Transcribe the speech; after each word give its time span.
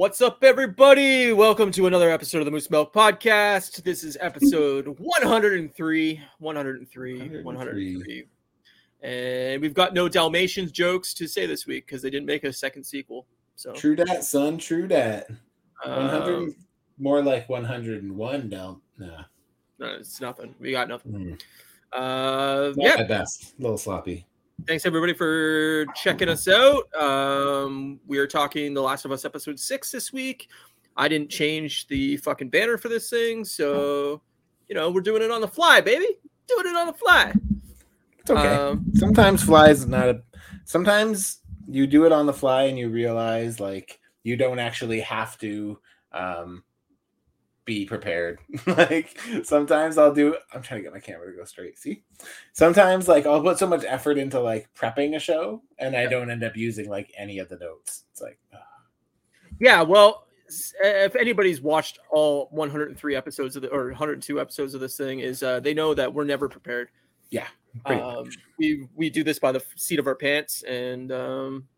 What's 0.00 0.22
up, 0.22 0.42
everybody? 0.42 1.30
Welcome 1.30 1.70
to 1.72 1.86
another 1.86 2.08
episode 2.08 2.38
of 2.38 2.46
the 2.46 2.50
Moose 2.50 2.70
Milk 2.70 2.90
Podcast. 2.90 3.82
This 3.82 4.02
is 4.02 4.16
episode 4.18 4.88
103, 4.98 6.22
103, 6.38 7.42
103. 7.42 8.24
And 9.02 9.60
we've 9.60 9.74
got 9.74 9.92
no 9.92 10.08
Dalmatians 10.08 10.72
jokes 10.72 11.12
to 11.12 11.26
say 11.28 11.44
this 11.44 11.66
week 11.66 11.84
because 11.84 12.00
they 12.00 12.08
didn't 12.08 12.24
make 12.24 12.44
a 12.44 12.52
second 12.54 12.84
sequel. 12.84 13.26
So 13.56 13.74
True 13.74 13.94
dat, 13.94 14.24
son. 14.24 14.56
True 14.56 14.88
hundred, 14.88 16.34
um, 16.34 16.56
more 16.96 17.22
like 17.22 17.50
one 17.50 17.64
hundred 17.64 18.02
and 18.02 18.16
one. 18.16 18.48
Down. 18.48 18.80
Nah. 18.96 19.24
no, 19.78 19.86
it's 19.88 20.18
nothing. 20.18 20.54
We 20.58 20.70
got 20.70 20.88
nothing. 20.88 21.12
Mm. 21.12 21.42
Uh, 21.92 22.72
Not 22.74 22.76
yeah. 22.78 22.96
my 22.96 23.02
best. 23.02 23.52
A 23.58 23.62
little 23.62 23.76
sloppy. 23.76 24.24
Thanks 24.66 24.86
everybody 24.86 25.12
for 25.14 25.86
checking 25.94 26.28
us 26.28 26.46
out. 26.48 26.92
Um, 26.94 28.00
we 28.06 28.18
are 28.18 28.26
talking 28.26 28.74
The 28.74 28.80
Last 28.80 29.04
of 29.04 29.12
Us 29.12 29.24
episode 29.24 29.58
six 29.58 29.90
this 29.90 30.12
week. 30.12 30.48
I 30.96 31.08
didn't 31.08 31.30
change 31.30 31.86
the 31.86 32.16
fucking 32.18 32.50
banner 32.50 32.76
for 32.76 32.88
this 32.88 33.08
thing, 33.08 33.44
so 33.44 34.20
you 34.68 34.74
know 34.74 34.90
we're 34.90 35.00
doing 35.00 35.22
it 35.22 35.30
on 35.30 35.40
the 35.40 35.48
fly, 35.48 35.80
baby. 35.80 36.06
Doing 36.46 36.66
it 36.66 36.76
on 36.76 36.86
the 36.88 36.92
fly. 36.92 37.32
It's 38.18 38.30
okay. 38.30 38.48
Um, 38.48 38.84
sometimes 38.94 39.42
flies 39.42 39.80
is 39.80 39.86
not 39.86 40.08
a. 40.08 40.22
Sometimes 40.64 41.40
you 41.68 41.86
do 41.86 42.04
it 42.04 42.12
on 42.12 42.26
the 42.26 42.32
fly 42.32 42.64
and 42.64 42.78
you 42.78 42.90
realize 42.90 43.60
like 43.60 44.00
you 44.24 44.36
don't 44.36 44.58
actually 44.58 45.00
have 45.00 45.38
to 45.38 45.78
um 46.12 46.64
be 47.64 47.84
prepared. 47.84 48.40
like 48.66 49.18
sometimes 49.44 49.98
I'll 49.98 50.14
do. 50.14 50.36
I'm 50.52 50.62
trying 50.62 50.80
to 50.80 50.84
get 50.84 50.92
my 50.92 51.00
camera 51.00 51.30
to 51.30 51.36
go 51.36 51.44
straight. 51.44 51.78
See, 51.78 52.02
sometimes 52.52 53.08
like 53.08 53.26
I'll 53.26 53.42
put 53.42 53.58
so 53.58 53.66
much 53.66 53.84
effort 53.86 54.18
into 54.18 54.40
like 54.40 54.68
prepping 54.74 55.16
a 55.16 55.18
show 55.18 55.62
and 55.78 55.96
I 55.96 56.06
don't 56.06 56.30
end 56.30 56.44
up 56.44 56.56
using 56.56 56.88
like 56.88 57.12
any 57.16 57.38
of 57.38 57.48
the 57.48 57.56
notes. 57.56 58.04
It's 58.12 58.20
like. 58.20 58.38
ugh. 58.52 58.60
yeah, 59.60 59.82
well, 59.82 60.26
if 60.82 61.16
anybody's 61.16 61.60
watched 61.60 61.98
all 62.10 62.48
103 62.50 63.16
episodes 63.16 63.56
of 63.56 63.62
the 63.62 63.68
or 63.68 63.86
102 63.88 64.40
episodes 64.40 64.74
of 64.74 64.80
this 64.80 64.96
thing, 64.96 65.20
is 65.20 65.42
uh, 65.42 65.60
they 65.60 65.74
know 65.74 65.94
that 65.94 66.12
we're 66.12 66.24
never 66.24 66.48
prepared. 66.48 66.88
Yeah. 67.30 67.46
Um, 67.86 68.28
we 68.58 68.88
we 68.96 69.10
do 69.10 69.22
this 69.22 69.38
by 69.38 69.52
the 69.52 69.62
seat 69.76 69.98
of 69.98 70.06
our 70.06 70.16
pants, 70.16 70.62
and 70.64 71.12
um, 71.12 71.68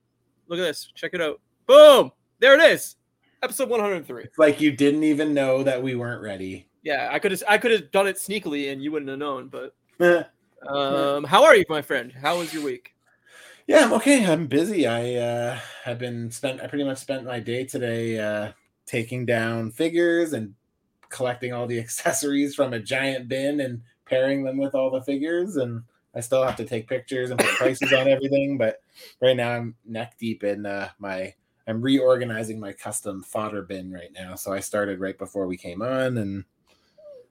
look 0.49 0.59
at 0.59 0.63
this. 0.63 0.91
Check 0.95 1.13
it 1.13 1.21
out. 1.21 1.41
Boom! 1.67 2.13
There 2.39 2.55
it 2.59 2.73
is. 2.73 2.97
Episode 3.43 3.69
103. 3.69 4.23
It's 4.23 4.39
like 4.39 4.61
you 4.61 4.71
didn't 4.71 5.03
even 5.03 5.35
know 5.35 5.63
that 5.65 5.83
we 5.83 5.97
weren't 5.97 6.23
ready. 6.23 6.69
Yeah, 6.85 7.09
I 7.11 7.19
could 7.19 7.33
have 7.33 7.43
I 7.49 7.59
could 7.59 7.73
have 7.73 7.91
done 7.91 8.07
it 8.07 8.17
sneakily, 8.17 8.73
and 8.73 8.83
you 8.83 8.93
wouldn't 8.93 9.09
have 9.09 9.19
known. 9.19 9.49
But 9.49 9.75
um, 10.67 11.25
how 11.25 11.45
are 11.45 11.57
you, 11.57 11.65
my 11.69 11.83
friend? 11.83 12.13
How 12.13 12.39
was 12.39 12.55
your 12.55 12.65
week? 12.65 12.95
Yeah, 13.67 13.85
I'm 13.85 13.93
okay. 13.95 14.25
I'm 14.27 14.47
busy. 14.47 14.87
I 14.87 15.15
uh 15.15 15.59
I've 15.87 15.99
been 15.99 16.31
spent 16.31 16.61
I 16.61 16.67
pretty 16.67 16.85
much 16.85 16.99
spent 16.99 17.25
my 17.25 17.41
day 17.41 17.65
today 17.65 18.19
uh 18.19 18.53
taking 18.87 19.25
down 19.25 19.71
figures 19.71 20.33
and 20.33 20.55
collecting 21.09 21.53
all 21.53 21.67
the 21.67 21.79
accessories 21.81 22.55
from 22.55 22.73
a 22.73 22.81
giant 22.81 23.29
bin 23.29 23.61
and 23.61 23.83
pairing 24.05 24.45
them 24.45 24.59
with 24.59 24.75
all 24.75 24.91
the 24.91 25.03
figures 25.03 25.57
and 25.57 25.83
I 26.15 26.21
still 26.21 26.45
have 26.45 26.57
to 26.57 26.65
take 26.65 26.89
pictures 26.89 27.31
and 27.31 27.41
put 27.41 27.49
prices 27.51 27.93
on 27.93 28.07
everything, 28.07 28.59
but 28.59 28.83
right 29.23 29.35
now 29.37 29.53
I'm 29.53 29.75
neck 29.87 30.17
deep 30.19 30.45
in 30.45 30.67
uh 30.67 30.91
my 30.99 31.35
I'm 31.67 31.81
reorganizing 31.81 32.59
my 32.59 32.73
custom 32.73 33.23
fodder 33.23 33.63
bin 33.63 33.93
right 33.93 34.13
now. 34.13 34.35
So 34.35 34.53
I 34.53 34.61
started 34.61 35.01
right 35.01 35.17
before 35.17 35.47
we 35.47 35.57
came 35.57 35.83
on 35.83 36.19
and 36.19 36.45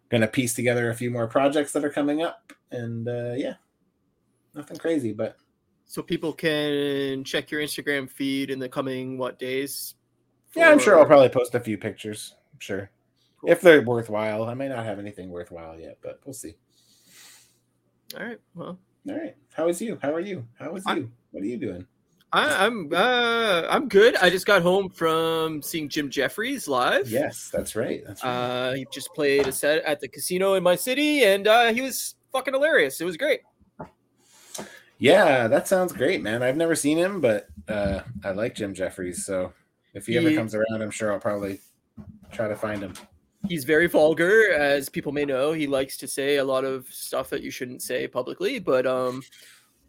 gonna 0.10 0.28
piece 0.28 0.54
together 0.54 0.90
a 0.90 0.96
few 0.96 1.12
more 1.12 1.28
projects 1.28 1.72
that 1.74 1.84
are 1.86 1.90
coming 1.90 2.22
up 2.22 2.54
and 2.72 3.08
uh 3.08 3.34
yeah. 3.36 3.56
Nothing 4.54 4.78
crazy, 4.78 5.14
but 5.14 5.38
So 5.86 6.02
people 6.02 6.34
can 6.34 7.24
check 7.24 7.52
your 7.52 7.62
Instagram 7.62 8.10
feed 8.10 8.50
in 8.50 8.60
the 8.60 8.70
coming 8.70 9.18
what 9.18 9.40
days? 9.40 9.96
Yeah, 10.56 10.70
I'm 10.70 10.80
sure 10.80 11.00
I'll 11.00 11.06
probably 11.06 11.30
post 11.30 11.56
a 11.56 11.60
few 11.60 11.78
pictures. 11.78 12.36
I'm 12.54 12.60
sure. 12.60 12.90
Cool. 13.40 13.50
If 13.50 13.62
they're 13.62 13.82
worthwhile. 13.82 14.44
I 14.44 14.54
may 14.54 14.68
not 14.68 14.86
have 14.86 15.00
anything 15.00 15.30
worthwhile 15.30 15.80
yet, 15.80 15.98
but 16.02 16.20
we'll 16.26 16.34
see. 16.34 16.56
All 18.20 18.26
right. 18.26 18.40
Well, 18.56 18.78
All 19.10 19.18
right. 19.18 19.36
How 19.54 19.70
is 19.70 19.82
you? 19.82 19.98
How 20.02 20.14
are 20.14 20.20
you? 20.20 20.46
How 20.60 20.76
is 20.76 20.84
I- 20.86 20.96
you? 20.96 21.12
What 21.32 21.44
are 21.44 21.48
you 21.48 21.58
doing? 21.58 21.88
I, 22.34 22.66
I'm 22.66 22.90
uh, 22.94 23.64
I'm 23.70 23.90
good. 23.90 24.16
I 24.16 24.30
just 24.30 24.46
got 24.46 24.62
home 24.62 24.90
from 24.90 25.62
seeing 25.62 25.90
Jim 25.90 26.10
Jeffries 26.10 26.68
live. 26.68 27.10
Yes, 27.10 27.50
that's 27.52 27.76
right. 27.76 28.04
That's 28.06 28.24
right. 28.24 28.30
Uh, 28.32 28.74
he 28.76 28.88
just 28.92 29.14
played 29.14 29.48
a 29.48 29.52
set 29.52 29.84
at 29.84 30.00
the 30.00 30.08
casino 30.08 30.54
in 30.54 30.64
my 30.64 30.76
city, 30.76 31.24
and 31.26 31.48
uh, 31.48 31.74
he 31.74 31.82
was 31.82 32.16
fucking 32.32 32.54
hilarious. 32.54 33.02
It 33.02 33.06
was 33.06 33.18
great. 33.18 33.42
yeah, 34.98 35.48
that 35.48 35.68
sounds 35.68 35.92
great, 35.92 36.22
man. 36.22 36.42
I've 36.42 36.58
never 36.58 36.76
seen 36.76 36.98
him, 36.98 37.20
but 37.20 37.48
uh, 37.68 38.02
I 38.24 38.32
like 38.32 38.56
Jim 38.56 38.74
Jeffries. 38.74 39.26
So 39.26 39.52
if 39.94 40.06
he 40.08 40.18
ever 40.18 40.34
comes 40.34 40.56
around, 40.56 40.82
I'm 40.82 40.92
sure 40.92 41.12
I'll 41.12 41.20
probably 41.20 41.60
try 42.32 42.48
to 42.48 42.56
find 42.56 42.82
him. 42.82 42.94
He's 43.50 43.66
very 43.66 43.88
vulgar, 43.88 44.54
as 44.54 44.88
people 44.88 45.12
may 45.12 45.26
know. 45.26 45.52
He 45.52 45.68
likes 45.68 45.98
to 45.98 46.08
say 46.08 46.38
a 46.38 46.44
lot 46.46 46.64
of 46.64 46.88
stuff 46.88 47.30
that 47.32 47.42
you 47.42 47.52
shouldn't 47.52 47.82
say 47.82 48.08
publicly, 48.08 48.60
but 48.60 48.86
um, 48.86 49.22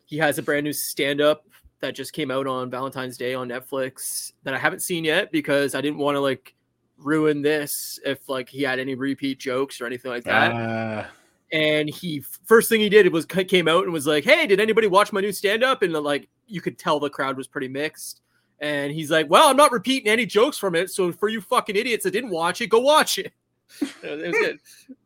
he 0.06 0.16
has 0.16 0.38
a 0.38 0.42
brand 0.42 0.64
new 0.64 0.72
stand-up 0.72 1.44
that 1.82 1.94
just 1.94 2.12
came 2.12 2.30
out 2.30 2.46
on 2.46 2.70
Valentine's 2.70 3.18
Day 3.18 3.34
on 3.34 3.48
Netflix 3.48 4.32
that 4.44 4.54
I 4.54 4.58
haven't 4.58 4.80
seen 4.80 5.04
yet 5.04 5.30
because 5.30 5.74
I 5.74 5.80
didn't 5.80 5.98
want 5.98 6.16
to 6.16 6.20
like 6.20 6.54
ruin 6.96 7.42
this 7.42 8.00
if 8.04 8.28
like 8.28 8.48
he 8.48 8.62
had 8.62 8.78
any 8.78 8.94
repeat 8.94 9.38
jokes 9.38 9.80
or 9.80 9.86
anything 9.86 10.10
like 10.10 10.24
that. 10.24 10.52
Uh, 10.52 11.06
and 11.52 11.88
he 11.88 12.20
first 12.44 12.68
thing 12.68 12.80
he 12.80 12.88
did 12.88 13.12
was 13.12 13.26
came 13.26 13.68
out 13.68 13.84
and 13.84 13.92
was 13.92 14.06
like, 14.06 14.24
"Hey, 14.24 14.46
did 14.46 14.60
anybody 14.60 14.86
watch 14.86 15.12
my 15.12 15.20
new 15.20 15.32
stand 15.32 15.62
up?" 15.62 15.82
And 15.82 15.92
like 15.92 16.28
you 16.46 16.60
could 16.60 16.78
tell 16.78 16.98
the 16.98 17.10
crowd 17.10 17.36
was 17.36 17.46
pretty 17.46 17.68
mixed. 17.68 18.22
And 18.60 18.92
he's 18.92 19.10
like, 19.10 19.28
"Well, 19.28 19.48
I'm 19.48 19.56
not 19.56 19.72
repeating 19.72 20.08
any 20.10 20.24
jokes 20.24 20.56
from 20.56 20.74
it, 20.74 20.90
so 20.90 21.12
for 21.12 21.28
you 21.28 21.40
fucking 21.40 21.76
idiots 21.76 22.04
that 22.04 22.12
didn't 22.12 22.30
watch 22.30 22.60
it, 22.60 22.68
go 22.68 22.80
watch 22.80 23.18
it." 23.18 23.32
it 24.02 24.26
was 24.26 24.38
good. 24.38 24.58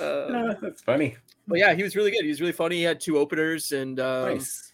Uh, 0.00 0.26
yeah, 0.30 0.54
that's 0.60 0.82
funny. 0.82 1.16
but 1.46 1.58
yeah, 1.58 1.72
he 1.72 1.82
was 1.82 1.96
really 1.96 2.10
good. 2.10 2.22
He 2.22 2.28
was 2.28 2.40
really 2.40 2.52
funny. 2.52 2.76
He 2.76 2.82
had 2.82 3.00
two 3.00 3.16
openers, 3.16 3.72
and 3.72 3.98
um, 4.00 4.34
nice. 4.34 4.71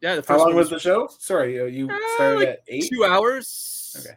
Yeah, 0.00 0.16
the 0.16 0.22
first 0.22 0.28
How 0.30 0.38
long 0.38 0.46
one 0.48 0.56
was 0.56 0.70
the 0.70 0.78
show? 0.78 1.08
Sorry, 1.18 1.60
uh, 1.60 1.64
you 1.64 1.88
Uh, 1.90 1.98
started 2.16 2.38
like 2.40 2.48
at 2.48 2.62
eight. 2.68 2.88
two 2.90 3.04
hours. 3.04 3.96
Okay. 4.00 4.16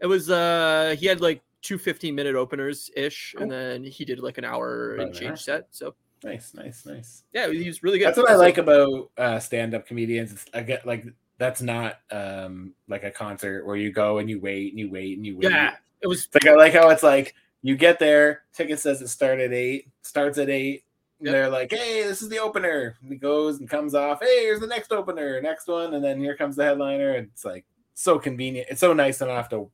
It 0.00 0.06
was 0.06 0.30
uh 0.30 0.96
he 0.98 1.06
had 1.06 1.20
like 1.20 1.42
two 1.62 1.78
15 1.78 2.14
minute 2.14 2.34
openers 2.34 2.90
ish, 2.96 3.32
Cool. 3.36 3.42
and 3.44 3.52
then 3.52 3.84
he 3.84 4.04
did 4.04 4.18
like 4.20 4.36
an 4.38 4.44
hour 4.44 4.94
About 4.94 5.06
and 5.06 5.14
an 5.16 5.20
change 5.20 5.40
set. 5.40 5.66
So 5.70 5.94
Nice, 6.22 6.54
nice, 6.54 6.86
nice. 6.86 7.22
yeah, 7.34 7.48
he 7.50 7.66
was 7.66 7.82
really 7.82 7.98
good. 7.98 8.06
That's 8.08 8.16
what 8.16 8.30
I 8.30 8.34
like 8.36 8.56
about 8.56 9.10
uh, 9.18 9.38
stand-up 9.38 9.86
comedians. 9.86 10.32
It's, 10.32 10.44
I 10.54 10.62
get 10.62 10.86
like 10.86 11.04
that's 11.36 11.60
not 11.60 11.98
um, 12.10 12.72
like 12.88 13.02
a 13.04 13.10
concert 13.10 13.66
where 13.66 13.76
you 13.76 13.92
go 13.92 14.18
and 14.18 14.30
you 14.30 14.40
wait 14.40 14.70
and 14.72 14.78
you 14.78 14.90
wait 14.90 15.16
and 15.18 15.26
you 15.26 15.36
wait. 15.36 15.50
Yeah, 15.50 15.74
it 16.00 16.06
was 16.06 16.24
It's 16.26 16.34
like 16.34 16.46
I 16.46 16.54
like 16.56 16.72
how 16.72 16.88
it's 16.90 17.02
like 17.02 17.34
you 17.60 17.76
get 17.76 17.98
there, 17.98 18.42
ticket 18.54 18.78
says 18.80 19.02
it 19.02 19.08
start 19.08 19.38
at 19.40 19.52
eight, 19.52 19.88
starts 20.02 20.38
at 20.38 20.48
eight. 20.48 20.83
Yep. 21.24 21.32
They're 21.32 21.48
like, 21.50 21.70
"Hey, 21.72 22.02
this 22.02 22.22
is 22.22 22.28
the 22.28 22.38
opener." 22.38 22.96
And 23.02 23.10
he 23.10 23.16
goes 23.16 23.58
and 23.60 23.68
comes 23.68 23.94
off. 23.94 24.20
Hey, 24.22 24.42
here's 24.42 24.60
the 24.60 24.66
next 24.66 24.92
opener, 24.92 25.40
next 25.40 25.66
one, 25.68 25.94
and 25.94 26.04
then 26.04 26.18
here 26.20 26.36
comes 26.36 26.56
the 26.56 26.64
headliner. 26.64 27.12
And 27.14 27.28
it's 27.32 27.44
like 27.44 27.64
so 27.94 28.18
convenient. 28.18 28.68
It's 28.70 28.80
so 28.80 28.92
nice 28.92 29.18
to 29.18 29.26
not 29.26 29.36
have 29.36 29.48
to 29.50 29.70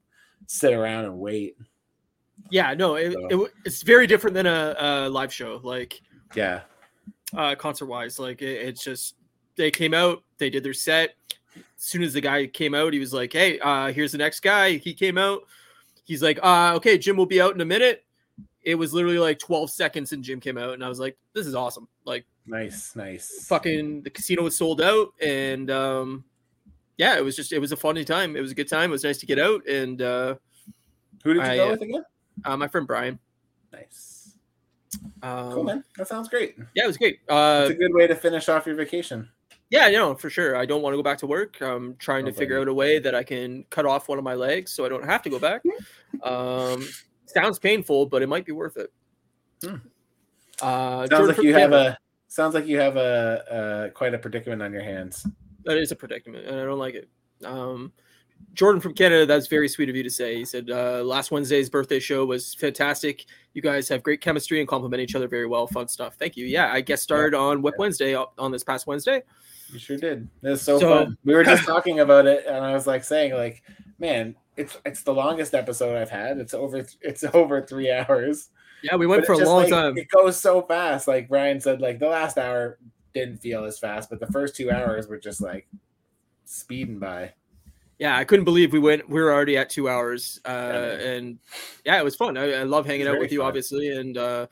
sit 0.46 0.72
around 0.72 1.06
and 1.06 1.18
wait. 1.18 1.56
Yeah, 2.50 2.74
no, 2.74 2.94
it, 2.94 3.12
So- 3.12 3.44
it 3.44 3.52
it's 3.64 3.82
very 3.82 4.06
different 4.06 4.34
than 4.34 4.46
a, 4.46 4.74
a 4.78 5.08
live 5.08 5.32
show, 5.32 5.60
like 5.62 6.00
Yeah, 6.34 6.62
uh, 7.36 7.54
concert 7.56 7.86
wise. 7.86 8.18
Like 8.18 8.42
it, 8.42 8.66
it's 8.68 8.82
just 8.84 9.16
they 9.56 9.70
came 9.70 9.92
out, 9.94 10.22
they 10.38 10.50
did 10.50 10.62
their 10.62 10.72
set. 10.74 11.14
As 11.56 11.62
soon 11.76 12.02
as 12.02 12.12
the 12.12 12.20
guy 12.20 12.46
came 12.46 12.74
out, 12.74 12.92
he 12.92 13.00
was 13.00 13.12
like, 13.12 13.32
"Hey, 13.32 13.58
uh, 13.58 13.92
here's 13.92 14.12
the 14.12 14.18
next 14.18 14.40
guy." 14.40 14.76
He 14.76 14.94
came 14.94 15.18
out. 15.18 15.42
He's 16.04 16.22
like, 16.22 16.38
uh, 16.42 16.72
"Okay, 16.76 16.96
Jim 16.96 17.16
will 17.16 17.26
be 17.26 17.40
out 17.40 17.54
in 17.54 17.60
a 17.60 17.64
minute." 17.64 18.04
It 18.62 18.74
was 18.74 18.92
literally 18.92 19.18
like 19.18 19.38
12 19.38 19.70
seconds, 19.70 20.12
and 20.12 20.22
Jim 20.22 20.40
came 20.40 20.58
out, 20.58 20.74
and 20.74 20.84
I 20.84 20.88
was 20.88 21.00
like, 21.00 21.16
"This 21.34 21.46
is 21.46 21.54
awesome!" 21.54 21.88
Like 22.04 22.26
nice, 22.46 22.94
nice. 22.94 23.46
fucking 23.48 24.02
the 24.02 24.10
casino 24.10 24.42
was 24.42 24.56
sold 24.56 24.80
out, 24.82 25.08
and 25.22 25.70
um, 25.70 26.24
yeah, 26.98 27.16
it 27.16 27.24
was 27.24 27.36
just 27.36 27.52
it 27.52 27.58
was 27.58 27.72
a 27.72 27.76
funny 27.76 28.04
time. 28.04 28.36
It 28.36 28.40
was 28.40 28.50
a 28.52 28.54
good 28.54 28.68
time. 28.68 28.90
It 28.90 28.92
was 28.92 29.04
nice 29.04 29.18
to 29.18 29.26
get 29.26 29.38
out, 29.38 29.66
and 29.66 30.02
uh, 30.02 30.34
Who 31.24 31.34
did 31.34 31.44
you 31.44 31.50
I, 31.50 31.56
go 31.56 31.70
with 31.70 31.82
again? 31.82 32.04
uh, 32.44 32.56
my 32.56 32.68
friend 32.68 32.86
Brian. 32.86 33.18
Nice, 33.72 34.36
Um, 35.22 35.52
cool 35.52 35.64
man. 35.64 35.84
That 35.96 36.08
sounds 36.08 36.28
great. 36.28 36.56
Yeah, 36.74 36.84
it 36.84 36.88
was 36.88 36.98
great. 36.98 37.20
Uh, 37.28 37.62
It's 37.68 37.70
a 37.76 37.78
good 37.78 37.94
way 37.94 38.06
to 38.08 38.14
finish 38.16 38.48
off 38.48 38.66
your 38.66 38.74
vacation. 38.74 39.28
Yeah, 39.70 39.88
no, 39.90 40.16
for 40.16 40.28
sure. 40.28 40.56
I 40.56 40.66
don't 40.66 40.82
want 40.82 40.92
to 40.94 40.96
go 40.98 41.02
back 41.04 41.18
to 41.18 41.28
work. 41.28 41.60
I'm 41.60 41.94
trying 41.96 42.24
to 42.26 42.32
figure 42.32 42.60
out 42.60 42.66
a 42.66 42.74
way 42.74 42.98
that 42.98 43.14
I 43.14 43.22
can 43.22 43.64
cut 43.70 43.86
off 43.86 44.08
one 44.08 44.18
of 44.18 44.24
my 44.24 44.34
legs 44.34 44.72
so 44.72 44.84
I 44.84 44.88
don't 44.88 45.04
have 45.04 45.22
to 45.22 45.30
go 45.30 45.38
back. 45.38 45.62
Um, 46.24 46.86
sounds 47.32 47.58
painful, 47.58 48.06
but 48.06 48.22
it 48.22 48.28
might 48.28 48.44
be 48.46 48.52
worth 48.52 48.76
it. 48.76 48.92
Hmm. 49.64 49.76
Uh, 50.62 51.06
Sounds 51.06 51.28
like 51.28 51.42
you 51.42 51.54
have 51.54 51.72
a 51.72 51.96
sounds 52.28 52.54
like 52.54 52.66
you 52.66 52.78
have 52.78 52.96
a, 52.96 53.90
uh 53.90 53.90
quite 53.96 54.14
a 54.14 54.18
predicament 54.18 54.62
on 54.62 54.72
your 54.72 54.82
hands. 54.82 55.26
that 55.64 55.76
is 55.78 55.90
a 55.90 55.96
predicament, 55.96 56.46
and 56.46 56.60
I 56.60 56.64
don't 56.64 56.78
like 56.78 56.94
it. 56.94 57.08
Um, 57.44 57.92
Jordan 58.54 58.80
from 58.80 58.94
Canada, 58.94 59.26
that's 59.26 59.46
very 59.48 59.68
sweet 59.68 59.88
of 59.88 59.96
you 59.96 60.02
to 60.02 60.10
say. 60.10 60.36
He 60.36 60.44
said 60.44 60.70
uh, 60.70 61.02
last 61.02 61.30
Wednesday's 61.30 61.68
birthday 61.70 61.98
show 62.00 62.24
was 62.24 62.54
fantastic. 62.54 63.26
You 63.54 63.62
guys 63.62 63.88
have 63.88 64.02
great 64.02 64.20
chemistry 64.20 64.60
and 64.60 64.68
complement 64.68 65.00
each 65.02 65.14
other 65.14 65.28
very 65.28 65.46
well. 65.46 65.66
Fun 65.66 65.88
stuff. 65.88 66.14
Thank 66.18 66.36
you. 66.36 66.46
Yeah, 66.46 66.70
I 66.72 66.80
guest 66.80 67.02
starred 67.02 67.34
on 67.34 67.62
Whip 67.62 67.74
Wednesday 67.78 68.14
uh, 68.14 68.26
on 68.38 68.50
this 68.52 68.64
past 68.64 68.86
Wednesday. 68.86 69.22
You 69.72 69.78
sure 69.78 69.96
did. 69.98 70.28
It 70.42 70.48
was 70.48 70.62
so, 70.62 70.78
So- 70.78 71.04
fun. 71.04 71.18
We 71.24 71.34
were 71.34 71.44
just 71.44 71.64
talking 71.64 72.00
about 72.00 72.26
it, 72.26 72.44
and 72.46 72.64
I 72.64 72.72
was 72.74 72.86
like 72.86 73.04
saying, 73.04 73.34
like, 73.34 73.62
man, 74.00 74.34
it's 74.56 74.76
it's 74.84 75.02
the 75.04 75.14
longest 75.14 75.54
episode 75.54 75.96
I've 75.96 76.10
had. 76.10 76.38
It's 76.38 76.54
over 76.54 76.84
it's 77.00 77.22
over 77.34 77.62
three 77.62 77.92
hours. 77.92 78.48
Yeah, 78.82 78.96
we 78.96 79.06
went 79.06 79.22
But 79.22 79.26
for 79.26 79.32
a 79.34 79.36
just, 79.36 79.48
long 79.48 79.60
like, 79.62 79.70
time. 79.70 79.98
It 79.98 80.08
goes 80.08 80.40
so 80.40 80.62
fast. 80.62 81.06
Like 81.06 81.28
Brian 81.28 81.60
said, 81.60 81.80
like 81.82 81.98
the 81.98 82.08
last 82.08 82.38
hour 82.38 82.78
didn't 83.12 83.36
feel 83.38 83.64
as 83.64 83.78
fast, 83.78 84.08
but 84.08 84.20
the 84.20 84.26
first 84.28 84.56
two 84.56 84.70
hours 84.70 85.06
were 85.06 85.18
just 85.18 85.40
like 85.42 85.68
speeding 86.46 86.98
by. 86.98 87.34
Yeah, 87.98 88.16
I 88.16 88.24
couldn't 88.24 88.46
believe 88.46 88.72
we 88.72 88.78
went. 88.78 89.06
We 89.10 89.20
were 89.20 89.30
already 89.30 89.58
at 89.58 89.68
two 89.68 89.86
hours, 89.90 90.40
uh, 90.46 90.48
Yeah. 90.72 91.08
and 91.08 91.38
yeah, 91.84 92.00
it 92.00 92.04
was 92.04 92.16
fun. 92.16 92.38
I, 92.38 92.54
I 92.54 92.62
love 92.62 92.86
hanging 92.86 93.06
out 93.06 93.18
with 93.18 93.30
you, 93.30 93.40
fun. 93.40 93.48
obviously, 93.48 93.88
and 93.94 94.16
uh, 94.16 94.46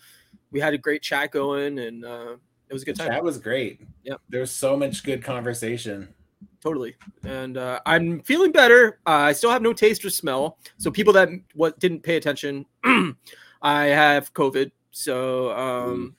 we 0.51 0.61
had 0.61 0.75
a 0.75 0.79
great 0.79 1.01
chat 1.01 1.31
going, 1.31 1.79
and 1.79 2.05
uh, 2.05 2.37
it 2.69 2.75
was 2.75 2.83
a 2.83 2.85
good 2.85 2.97
time. 2.97 3.09
That 3.09 3.25
was 3.25 3.39
great. 3.39 3.81
Yeah, 4.05 4.17
There 4.29 4.41
was 4.41 4.51
so 4.51 4.77
much 4.77 5.03
good 5.03 5.25
conversation. 5.25 6.13
Totally, 6.61 6.97
and 7.25 7.57
uh, 7.57 7.81
I'm 7.87 8.21
feeling 8.23 8.51
better. 8.51 8.99
Uh, 9.07 9.11
I 9.11 9.33
still 9.33 9.51
have 9.51 9.63
no 9.63 9.73
taste 9.73 10.05
or 10.05 10.11
smell. 10.11 10.59
So 10.79 10.91
people 10.91 11.13
that 11.13 11.29
what 11.55 11.79
didn't 11.79 12.03
pay 12.03 12.17
attention, 12.17 12.67
I 13.63 13.85
have 13.85 14.35
COVID. 14.35 14.73
So 14.91 15.53
um, 15.53 16.17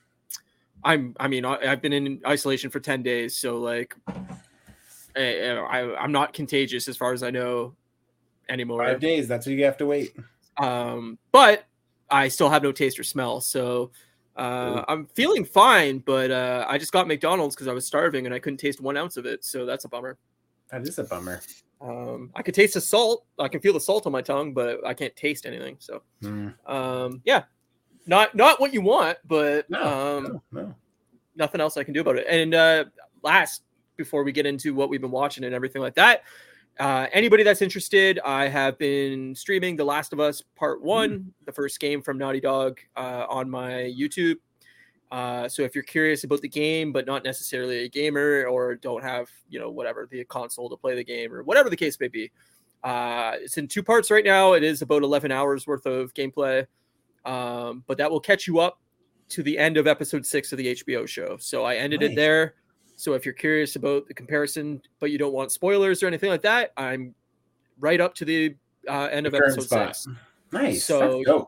I'm. 0.84 1.16
I 1.20 1.28
mean, 1.28 1.44
I, 1.44 1.58
I've 1.72 1.82
been 1.82 1.92
in 1.92 2.22
isolation 2.26 2.70
for 2.70 2.80
ten 2.80 3.04
days. 3.04 3.36
So 3.36 3.58
like, 3.58 3.94
I, 5.16 5.58
I, 5.58 5.96
I'm 5.98 6.14
not 6.14 6.32
contagious 6.32 6.88
as 6.88 6.96
far 6.96 7.12
as 7.12 7.22
I 7.22 7.32
know 7.32 7.76
anymore. 8.48 8.86
Five 8.86 9.02
days. 9.02 9.28
That's 9.28 9.46
what 9.46 9.56
you 9.56 9.66
have 9.66 9.78
to 9.78 9.86
wait. 9.86 10.16
um, 10.58 11.18
but 11.34 11.66
I 12.10 12.30
still 12.30 12.50
have 12.50 12.64
no 12.64 12.72
taste 12.72 12.98
or 12.98 13.04
smell. 13.04 13.42
So 13.42 13.92
uh, 14.36 14.86
I'm 14.88 15.06
feeling 15.08 15.44
fine, 15.44 16.00
but 16.00 16.32
uh, 16.32 16.66
I 16.68 16.78
just 16.78 16.94
got 16.94 17.08
McDonald's 17.08 17.56
because 17.56 17.68
I 17.68 17.74
was 17.74 17.86
starving 17.86 18.26
and 18.26 18.34
I 18.34 18.40
couldn't 18.40 18.58
taste 18.58 18.80
one 18.80 18.96
ounce 18.96 19.18
of 19.18 19.26
it. 19.26 19.44
So 19.44 19.66
that's 19.66 19.84
a 19.86 19.90
bummer. 19.90 20.18
That 20.72 20.88
is 20.88 21.00
a 21.00 21.04
bummer. 21.04 21.42
Um, 21.82 22.32
I 22.36 22.42
could 22.42 22.54
taste 22.54 22.74
the 22.74 22.82
salt. 22.82 23.26
I 23.40 23.48
can 23.48 23.62
feel 23.62 23.74
the 23.74 23.80
salt 23.80 24.06
on 24.06 24.12
my 24.12 24.22
tongue, 24.22 24.54
but 24.54 24.86
I 24.86 24.94
can't 24.94 25.16
taste 25.16 25.46
anything. 25.46 25.78
So 25.80 26.02
Hmm. 26.22 26.50
um, 26.66 27.22
yeah, 27.26 27.44
not 28.06 28.36
not 28.36 28.60
what 28.60 28.74
you 28.74 28.82
want, 28.82 29.18
but 29.26 29.70
No, 29.70 29.82
um, 29.82 30.42
no, 30.52 30.62
no. 30.62 30.76
nothing 31.36 31.62
else 31.62 31.78
I 31.78 31.84
can 31.84 31.94
do 31.94 32.02
about 32.02 32.18
it. 32.18 32.28
And 32.30 32.54
uh, 32.54 32.86
last, 33.24 33.64
before 33.98 34.24
we 34.24 34.32
get 34.32 34.46
into 34.46 34.74
what 34.74 34.90
we've 34.90 35.02
been 35.02 35.12
watching 35.12 35.44
and 35.46 35.54
everything 35.56 35.82
like 35.82 35.96
that, 35.96 36.24
uh, 36.80 37.08
anybody 37.14 37.44
that's 37.44 37.62
interested, 37.62 38.20
I 38.26 38.48
have 38.48 38.78
been 38.78 39.34
streaming 39.36 39.76
The 39.76 39.84
Last 39.86 40.14
of 40.14 40.20
Us 40.20 40.42
Part 40.56 40.82
One, 40.82 41.34
the 41.46 41.52
first 41.52 41.80
game 41.80 42.02
from 42.02 42.18
Naughty 42.18 42.40
Dog, 42.40 42.80
uh, 42.96 43.26
on 43.30 43.50
my 43.50 43.72
YouTube. 43.98 44.36
Uh, 45.12 45.50
so 45.50 45.64
if 45.64 45.74
you're 45.74 45.84
curious 45.84 46.24
about 46.24 46.42
the 46.42 46.48
game, 46.48 46.92
but 46.92 47.06
not 47.06 47.24
necessarily 47.24 47.86
a 47.86 47.90
gamer 47.90 48.46
or 48.46 48.76
don't 48.76 49.04
have, 49.04 49.28
you 49.50 49.60
know, 49.60 49.70
whatever 49.70 50.08
the 50.10 50.24
console 50.26 50.70
to 50.70 50.78
play 50.78 50.96
the 50.96 51.04
game 51.04 51.34
or 51.34 51.44
whatever 51.44 51.70
the 51.70 51.76
case 51.76 52.00
may 52.00 52.08
be, 52.08 52.32
uh, 52.84 53.34
it's 53.36 53.58
in 53.58 53.68
two 53.68 53.82
parts 53.84 54.12
right 54.12 54.24
now. 54.24 54.54
It 54.54 54.64
is 54.64 54.82
about 54.82 55.04
11 55.04 55.32
hours 55.32 55.66
worth 55.66 55.86
of 55.86 56.14
gameplay, 56.14 56.66
um, 57.26 57.84
but 57.88 57.98
that 57.98 58.10
will 58.10 58.20
catch 58.20 58.46
you 58.46 58.60
up 58.60 58.80
to 59.30 59.44
the 59.44 59.58
end 59.58 59.78
of 59.78 59.88
episode 59.88 60.26
six 60.26 60.52
of 60.52 60.58
the 60.58 60.76
HBO 60.76 61.08
show. 61.08 61.38
So 61.40 61.64
I 61.64 61.76
ended 61.76 62.04
it 62.04 62.16
there. 62.16 62.56
So 62.96 63.14
if 63.14 63.26
you're 63.26 63.34
curious 63.34 63.76
about 63.76 64.08
the 64.08 64.14
comparison, 64.14 64.82
but 65.00 65.10
you 65.12 65.18
don't 65.18 65.34
want 65.34 65.52
spoilers 65.52 66.04
or 66.04 66.08
anything 66.08 66.30
like 66.30 66.42
that, 66.42 66.74
I'm 66.78 67.16
right 67.80 68.02
up 68.02 68.14
to 68.16 68.26
the 68.26 68.56
uh, 68.88 69.06
end 69.06 69.26
of 69.26 69.32
The 69.32 69.40
current 69.40 69.54
episode 69.54 69.68
spot. 69.68 69.96
six. 69.96 70.16
Nice. 70.52 70.84
So-. 70.84 71.48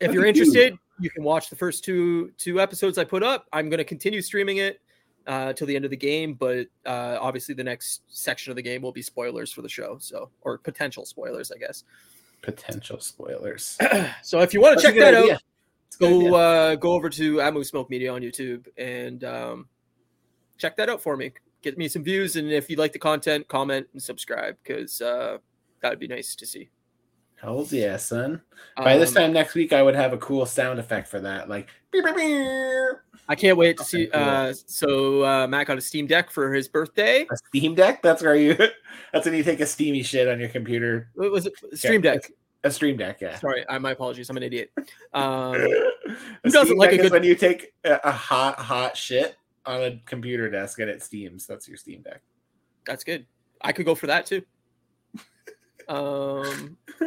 If 0.00 0.08
Look 0.08 0.14
you're 0.14 0.26
interested, 0.26 0.72
you. 0.72 0.78
You 1.00 1.10
can 1.10 1.22
watch 1.22 1.50
the 1.50 1.56
first 1.56 1.84
two 1.84 2.30
two 2.38 2.60
episodes 2.60 2.98
I 2.98 3.04
put 3.04 3.22
up. 3.22 3.46
I'm 3.52 3.68
going 3.68 3.78
to 3.78 3.84
continue 3.84 4.22
streaming 4.22 4.58
it 4.58 4.80
uh, 5.26 5.52
till 5.52 5.66
the 5.66 5.76
end 5.76 5.84
of 5.84 5.90
the 5.90 5.96
game, 5.96 6.34
but 6.34 6.66
uh, 6.86 7.18
obviously 7.20 7.54
the 7.54 7.64
next 7.64 8.02
section 8.08 8.50
of 8.50 8.56
the 8.56 8.62
game 8.62 8.82
will 8.82 8.92
be 8.92 9.02
spoilers 9.02 9.52
for 9.52 9.62
the 9.62 9.68
show, 9.68 9.96
so 9.98 10.30
or 10.42 10.58
potential 10.58 11.04
spoilers, 11.04 11.50
I 11.52 11.58
guess. 11.58 11.84
Potential 12.42 13.00
spoilers. 13.00 13.78
So 14.22 14.40
if 14.40 14.54
you 14.54 14.60
want 14.60 14.78
to 14.78 14.82
check 14.84 14.94
that 14.96 15.14
idea. 15.14 15.34
out, 15.34 15.42
It's 15.86 15.96
a 15.96 15.98
good 15.98 16.16
idea. 16.16 16.30
go 16.30 16.34
uh, 16.36 16.74
go 16.76 16.92
over 16.92 17.10
to 17.10 17.42
Amu 17.42 17.64
Smoke 17.64 17.90
Media 17.90 18.12
on 18.12 18.22
YouTube 18.22 18.66
and 18.76 19.24
um, 19.24 19.68
check 20.58 20.76
that 20.76 20.88
out 20.88 21.02
for 21.02 21.16
me. 21.16 21.32
Get 21.62 21.76
me 21.76 21.88
some 21.88 22.02
views, 22.02 22.36
and 22.36 22.50
if 22.50 22.70
you 22.70 22.76
like 22.76 22.92
the 22.92 22.98
content, 22.98 23.46
comment 23.46 23.86
and 23.92 24.02
subscribe 24.02 24.56
because 24.62 25.02
uh, 25.02 25.36
that 25.82 25.90
would 25.90 25.98
be 25.98 26.08
nice 26.08 26.34
to 26.34 26.46
see. 26.46 26.70
Hells 27.40 27.72
yeah, 27.72 27.96
son. 27.96 28.42
By 28.76 28.98
this 28.98 29.10
Um, 29.10 29.22
time 29.22 29.32
next 29.32 29.54
week, 29.54 29.72
I 29.72 29.82
would 29.82 29.94
have 29.94 30.12
a 30.12 30.18
cool 30.18 30.44
sound 30.46 30.78
effect 30.78 31.08
for 31.08 31.20
that, 31.20 31.48
like. 31.48 31.68
beep, 31.90 32.04
beep, 32.04 32.16
beep. 32.16 32.96
I 33.28 33.34
can't 33.34 33.56
wait 33.56 33.78
to 33.78 33.84
see. 33.84 34.10
Uh, 34.10 34.52
so 34.66 35.24
uh, 35.24 35.46
Matt 35.46 35.66
got 35.68 35.78
a 35.78 35.80
Steam 35.80 36.06
Deck 36.06 36.30
for 36.30 36.52
his 36.52 36.68
birthday. 36.68 37.26
A 37.30 37.36
Steam 37.48 37.74
Deck. 37.74 38.02
That's 38.02 38.22
where 38.22 38.34
you. 38.34 38.56
That's 39.12 39.24
when 39.24 39.34
you 39.34 39.42
take 39.44 39.60
a 39.60 39.66
steamy 39.66 40.02
shit 40.02 40.28
on 40.28 40.38
your 40.40 40.48
computer. 40.48 41.08
What 41.14 41.30
was 41.30 41.46
it? 41.46 41.54
Stream 41.74 42.00
Deck. 42.00 42.30
A 42.64 42.70
Stream 42.70 42.96
Deck, 42.98 43.20
yeah. 43.20 43.38
Sorry, 43.38 43.64
I, 43.68 43.78
my 43.78 43.92
apologies. 43.92 44.28
I'm 44.30 44.36
an 44.36 44.42
idiot. 44.42 44.70
Um, 45.12 45.54
who 46.44 46.50
doesn't 46.50 46.76
like 46.76 46.92
a 46.92 46.96
good- 46.98 47.12
when 47.12 47.24
you 47.24 47.34
take 47.34 47.72
a, 47.84 47.98
a 48.04 48.12
hot, 48.12 48.58
hot 48.58 48.96
shit 48.96 49.34
on 49.66 49.82
a 49.82 50.00
computer 50.06 50.48
desk 50.50 50.78
and 50.78 50.88
it 50.90 51.02
steams? 51.02 51.46
That's 51.46 51.66
your 51.66 51.76
Steam 51.76 52.02
Deck. 52.02 52.20
that's 52.86 53.02
good. 53.02 53.26
I 53.60 53.72
could 53.72 53.86
go 53.86 53.94
for 53.96 54.06
that 54.08 54.26
too. 54.26 54.42
Um, 55.88 56.76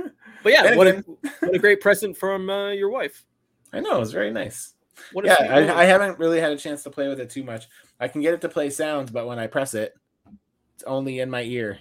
but 0.44 0.52
yeah, 0.52 0.76
what 0.76 0.88
a, 0.88 1.04
what 1.40 1.56
a 1.56 1.60
great 1.60 1.82
present 1.82 2.18
from 2.18 2.50
uh, 2.50 2.70
your 2.70 2.90
wife. 2.90 3.24
I 3.72 3.80
know 3.80 3.96
it 3.98 4.00
was 4.00 4.12
very 4.14 4.32
nice. 4.32 4.74
What 5.12 5.26
Yeah. 5.26 5.36
I, 5.40 5.82
I 5.82 5.86
haven't 5.86 6.20
really 6.20 6.40
had 6.40 6.52
a 6.52 6.58
chance 6.58 6.84
to 6.84 6.90
play 6.90 7.08
with 7.08 7.20
it 7.20 7.30
too 7.30 7.44
much. 7.44 7.68
I 8.00 8.08
can 8.08 8.22
get 8.22 8.34
it 8.34 8.42
to 8.42 8.50
play 8.50 8.70
sounds, 8.70 9.12
but 9.12 9.28
when 9.28 9.40
I 9.40 9.48
press 9.48 9.74
it, 9.74 9.94
it's 10.76 10.84
only 10.86 11.20
in 11.20 11.30
my 11.30 11.44
ear. 11.44 11.80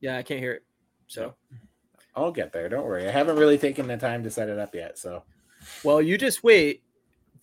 yeah, 0.00 0.16
I 0.16 0.22
can't 0.22 0.40
hear 0.40 0.52
it. 0.52 0.64
So, 1.06 1.34
I'll 2.14 2.32
get 2.32 2.52
there. 2.52 2.68
Don't 2.68 2.84
worry. 2.84 3.06
I 3.06 3.10
haven't 3.12 3.36
really 3.36 3.58
taken 3.58 3.86
the 3.86 3.96
time 3.96 4.22
to 4.24 4.30
set 4.30 4.48
it 4.48 4.58
up 4.58 4.74
yet. 4.74 4.98
So 4.98 5.22
well, 5.84 6.02
you 6.02 6.18
just 6.18 6.42
wait. 6.42 6.82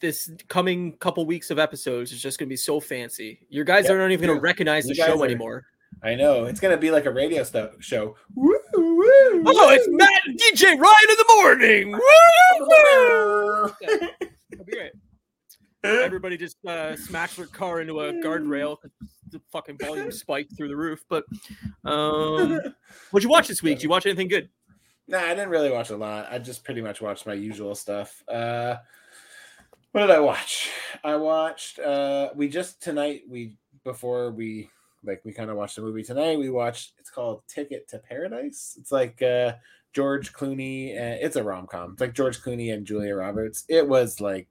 This 0.02 0.30
coming 0.50 0.92
couple 0.98 1.26
weeks 1.26 1.50
of 1.52 1.58
episodes 1.58 2.12
is 2.12 2.22
just 2.22 2.38
going 2.38 2.48
to 2.48 2.52
be 2.52 2.58
so 2.58 2.82
fancy. 2.82 3.40
Your 3.50 3.64
guys 3.64 3.86
Yep, 3.86 3.94
aren't 3.94 4.12
even 4.12 4.28
going 4.28 4.38
to 4.38 4.42
recognize 4.42 4.86
You 4.88 4.94
the 4.94 5.02
show 5.02 5.22
are- 5.22 5.26
anymore. 5.26 5.66
I 6.06 6.14
know 6.16 6.46
it's 6.46 6.60
gonna 6.60 6.78
be 6.78 6.92
like 6.92 7.06
a 7.06 7.12
radio 7.12 7.44
sto- 7.44 7.74
show. 7.80 8.16
Woo, 8.36 8.58
woo, 8.76 9.44
Oh, 9.48 9.70
it's. 9.72 9.88
Matt 9.90 10.28
and 10.28 10.40
DJ 10.40 10.80
Ryan 10.80 11.10
in 11.10 11.18
the 11.18 11.34
morning. 11.36 11.92
Woo! 11.92 13.72
That'll 14.52 14.66
be 14.66 14.72
great. 14.72 14.92
Everybody 15.84 16.38
just 16.38 16.58
uh, 16.66 16.96
smashed 16.96 17.38
their 17.38 17.46
car 17.48 17.82
into 17.82 18.00
a 18.02 18.14
guardrail. 18.14 18.78
'cause 18.82 18.92
The 19.32 19.42
fucking 19.52 19.78
volume 19.80 20.12
spiked 20.24 20.56
through 20.58 20.70
the 20.70 20.76
roof. 20.76 21.04
But 21.10 21.26
um, 21.84 22.60
what'd 23.12 23.24
you 23.24 23.30
watch 23.30 23.48
this 23.48 23.62
week? 23.62 23.78
Did 23.78 23.84
you 23.84 23.90
watch 23.90 24.06
anything 24.06 24.28
good? 24.28 24.50
Nah, 25.08 25.20
I 25.20 25.30
didn't 25.30 25.50
really 25.50 25.70
watch 25.72 25.92
a 25.92 25.98
lot. 25.98 26.28
I 26.32 26.40
just 26.40 26.64
pretty 26.64 26.82
much 26.82 27.02
watched 27.02 27.28
my 27.28 27.34
usual 27.34 27.76
stuff. 27.76 28.24
Uh 28.28 28.78
what 29.92 30.02
did 30.02 30.10
I 30.12 30.20
watch? 30.20 30.70
I 31.04 31.16
watched 31.16 31.80
uh 31.80 32.30
we 32.36 32.50
just 32.50 32.82
tonight 32.82 33.22
we 33.30 33.56
before 33.84 34.32
we 34.32 34.70
like 35.06 35.22
we 35.24 35.34
kind 35.34 35.50
of 35.50 35.58
watched 35.58 35.78
a 35.78 35.82
movie 35.82 36.04
tonight. 36.04 36.40
We 36.40 36.50
watched 36.50 36.94
it's 37.00 37.10
called 37.10 37.42
Ticket 37.48 37.88
to 37.90 38.00
Paradise. 38.00 38.78
It's 38.80 38.92
like 38.92 39.22
uh 39.22 39.54
George 39.94 40.34
Clooney 40.34 40.98
and 40.98 41.20
it's 41.22 41.38
a 41.38 41.44
rom-com. 41.44 41.94
It's 41.94 42.02
like 42.02 42.14
George 42.14 42.42
Clooney 42.42 42.74
and 42.74 42.86
Julia 42.86 43.16
Roberts. 43.16 43.64
It 43.70 43.88
was 43.88 44.20
like 44.20 44.48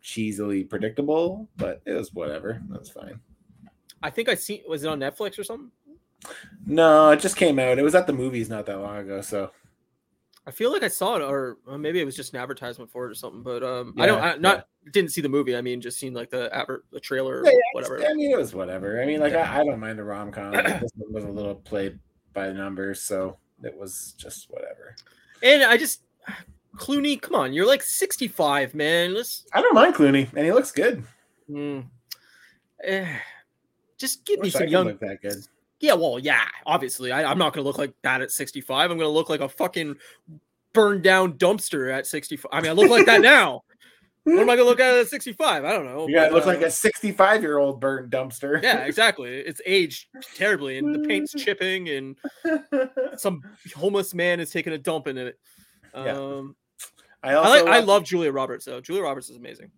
cheesily 0.00 0.64
predictable, 0.64 1.48
but 1.56 1.80
it 1.86 1.92
was 1.92 2.12
whatever. 2.12 2.62
That's 2.68 2.90
fine. 2.90 3.20
I 4.02 4.10
think 4.10 4.28
I 4.28 4.34
seen. 4.34 4.62
Was 4.68 4.84
it 4.84 4.88
on 4.88 5.00
Netflix 5.00 5.38
or 5.38 5.44
something? 5.44 5.70
No, 6.66 7.10
it 7.10 7.20
just 7.20 7.36
came 7.36 7.58
out. 7.58 7.78
It 7.78 7.82
was 7.82 7.94
at 7.94 8.06
the 8.06 8.12
movies 8.12 8.48
not 8.48 8.66
that 8.66 8.80
long 8.80 8.98
ago, 8.98 9.20
so 9.20 9.50
I 10.46 10.50
feel 10.50 10.72
like 10.72 10.82
I 10.82 10.88
saw 10.88 11.16
it, 11.16 11.22
or, 11.22 11.58
or 11.66 11.78
maybe 11.78 12.00
it 12.00 12.04
was 12.04 12.16
just 12.16 12.34
an 12.34 12.40
advertisement 12.40 12.90
for 12.90 13.06
it 13.06 13.10
or 13.10 13.14
something. 13.14 13.42
But 13.42 13.62
um, 13.62 13.94
I 13.98 14.06
don't. 14.06 14.20
I, 14.20 14.36
not 14.36 14.66
didn't 14.90 15.12
see 15.12 15.20
the 15.20 15.28
movie. 15.28 15.56
I 15.56 15.60
mean, 15.60 15.80
just 15.80 15.98
seen 15.98 16.14
like 16.14 16.30
the 16.30 16.52
advert, 16.54 16.84
the 16.90 16.98
trailer, 16.98 17.40
or 17.40 17.46
Yeah, 17.46 17.52
yeah, 17.52 17.58
whatever. 17.72 18.04
I 18.04 18.12
mean, 18.14 18.32
it 18.32 18.36
was 18.36 18.54
whatever. 18.54 19.00
I 19.00 19.06
mean, 19.06 19.20
like 19.20 19.34
I, 19.34 19.60
I 19.60 19.64
don't 19.64 19.78
mind 19.78 20.00
a 20.00 20.04
rom 20.04 20.32
com. 20.32 20.52
this 20.52 20.90
one 20.96 21.12
was 21.12 21.24
a 21.24 21.30
little 21.30 21.54
played 21.54 21.98
by 22.32 22.48
the 22.48 22.54
numbers, 22.54 23.02
so 23.02 23.38
it 23.62 23.76
was 23.76 24.14
just 24.16 24.50
whatever. 24.50 24.96
And 25.42 25.62
I 25.62 25.76
just 25.76 26.02
Clooney, 26.76 27.20
come 27.20 27.34
on, 27.34 27.52
you're 27.52 27.66
like 27.66 27.82
65, 27.82 28.74
man. 28.74 29.14
Let's 29.14 29.44
I 29.52 29.60
don't 29.60 29.74
mind 29.74 29.94
Clooney, 29.94 30.28
and 30.34 30.44
he 30.44 30.52
looks 30.52 30.72
good. 30.72 31.04
mm, 31.48 31.84
eh, 32.82 33.18
just 33.98 34.24
give 34.24 34.40
me 34.40 34.50
some 34.50 34.68
young. 34.68 34.86
look 34.86 35.00
that 35.00 35.20
good. 35.22 35.36
Yeah, 35.82 35.94
well, 35.94 36.20
yeah, 36.20 36.44
obviously. 36.64 37.10
I, 37.10 37.28
I'm 37.28 37.38
not 37.38 37.52
gonna 37.52 37.66
look 37.66 37.76
like 37.76 37.92
that 38.04 38.22
at 38.22 38.30
65. 38.30 38.90
I'm 38.90 38.96
gonna 38.96 39.10
look 39.10 39.28
like 39.28 39.40
a 39.40 39.48
fucking 39.48 39.96
burned 40.72 41.02
down 41.02 41.34
dumpster 41.34 41.92
at 41.92 42.06
65. 42.06 42.48
I 42.52 42.60
mean, 42.60 42.70
I 42.70 42.72
look 42.72 42.88
like 42.88 43.04
that 43.06 43.20
now. 43.20 43.62
What 44.22 44.38
am 44.38 44.48
I 44.48 44.54
gonna 44.54 44.68
look 44.68 44.78
at 44.78 44.96
at 44.96 45.08
65? 45.08 45.64
I 45.64 45.72
don't 45.72 45.84
know. 45.84 46.06
Yeah, 46.08 46.20
gotta 46.20 46.30
but, 46.30 46.36
look 46.36 46.46
like 46.46 46.62
uh, 46.62 46.66
a 46.66 46.70
65 46.70 47.42
year 47.42 47.58
old 47.58 47.80
burned 47.80 48.12
dumpster. 48.12 48.62
yeah, 48.62 48.84
exactly. 48.84 49.34
It's 49.34 49.60
aged 49.66 50.06
terribly, 50.36 50.78
and 50.78 50.94
the 50.94 51.00
paint's 51.00 51.32
chipping, 51.36 51.88
and 51.88 52.16
some 53.16 53.42
homeless 53.74 54.14
man 54.14 54.38
is 54.38 54.50
taking 54.50 54.74
a 54.74 54.78
dump 54.78 55.08
in 55.08 55.18
it. 55.18 55.36
Yeah. 55.92 56.12
Um, 56.12 56.54
I 57.24 57.30
I 57.30 57.34
also 57.34 57.64
like, 57.64 57.74
I 57.74 57.80
love 57.80 58.04
Julia 58.04 58.30
Roberts 58.30 58.64
though. 58.64 58.80
Julia 58.80 59.02
Roberts 59.02 59.30
is 59.30 59.36
amazing. 59.36 59.72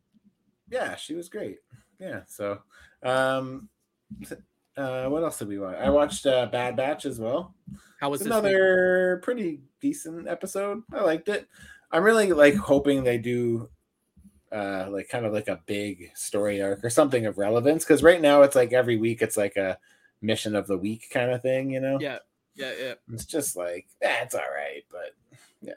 Yeah, 0.71 0.97
she 0.97 1.15
was 1.15 1.31
great. 1.31 1.57
Yeah. 1.99 2.21
So, 2.27 2.61
um, 3.03 3.71
uh, 4.77 5.07
what 5.09 5.23
else 5.23 5.39
did 5.39 5.49
we 5.49 5.59
watch? 5.59 5.77
I 5.77 5.91
watched 5.91 6.27
uh, 6.27 6.47
Bad 6.47 6.77
Batch 6.77 7.05
as 7.07 7.19
well. 7.19 7.55
How 8.01 8.11
was 8.11 8.21
It's 8.21 8.29
this? 8.29 8.35
week? 8.43 8.45
another 8.53 9.21
pretty 9.23 9.61
decent 9.81 10.29
episode. 10.29 10.83
I 10.93 11.01
liked 11.03 11.29
it. 11.29 11.49
I'm 11.91 12.03
really 12.03 12.33
like 12.33 12.55
hoping 12.55 13.05
they 13.05 13.19
do 13.19 13.69
uh 14.53 14.87
like 14.91 15.09
kind 15.09 15.25
of 15.27 15.33
like 15.33 15.49
a 15.49 15.61
big 15.67 16.11
story 16.15 16.61
arc 16.63 16.85
or 16.85 16.91
something 16.91 17.27
of 17.27 17.39
relevance 17.39 17.85
because 17.85 18.03
right 18.03 18.21
now 18.21 18.43
it's 18.43 18.55
like 18.55 18.73
every 18.73 18.97
week 18.97 19.21
it's 19.23 19.37
like 19.37 19.57
a 19.57 19.79
mission 20.23 20.55
of 20.55 20.67
the 20.67 20.77
week 20.79 21.09
kind 21.13 21.31
of 21.31 21.43
thing, 21.43 21.71
you 21.71 21.81
know? 21.81 21.99
Yeah, 22.01 22.19
yeah, 22.55 22.73
yeah. 22.81 22.95
It's 23.13 23.25
just 23.25 23.57
like 23.57 23.87
that's 24.01 24.35
all 24.35 24.41
right, 24.55 24.85
but 24.91 25.39
yeah. 25.61 25.73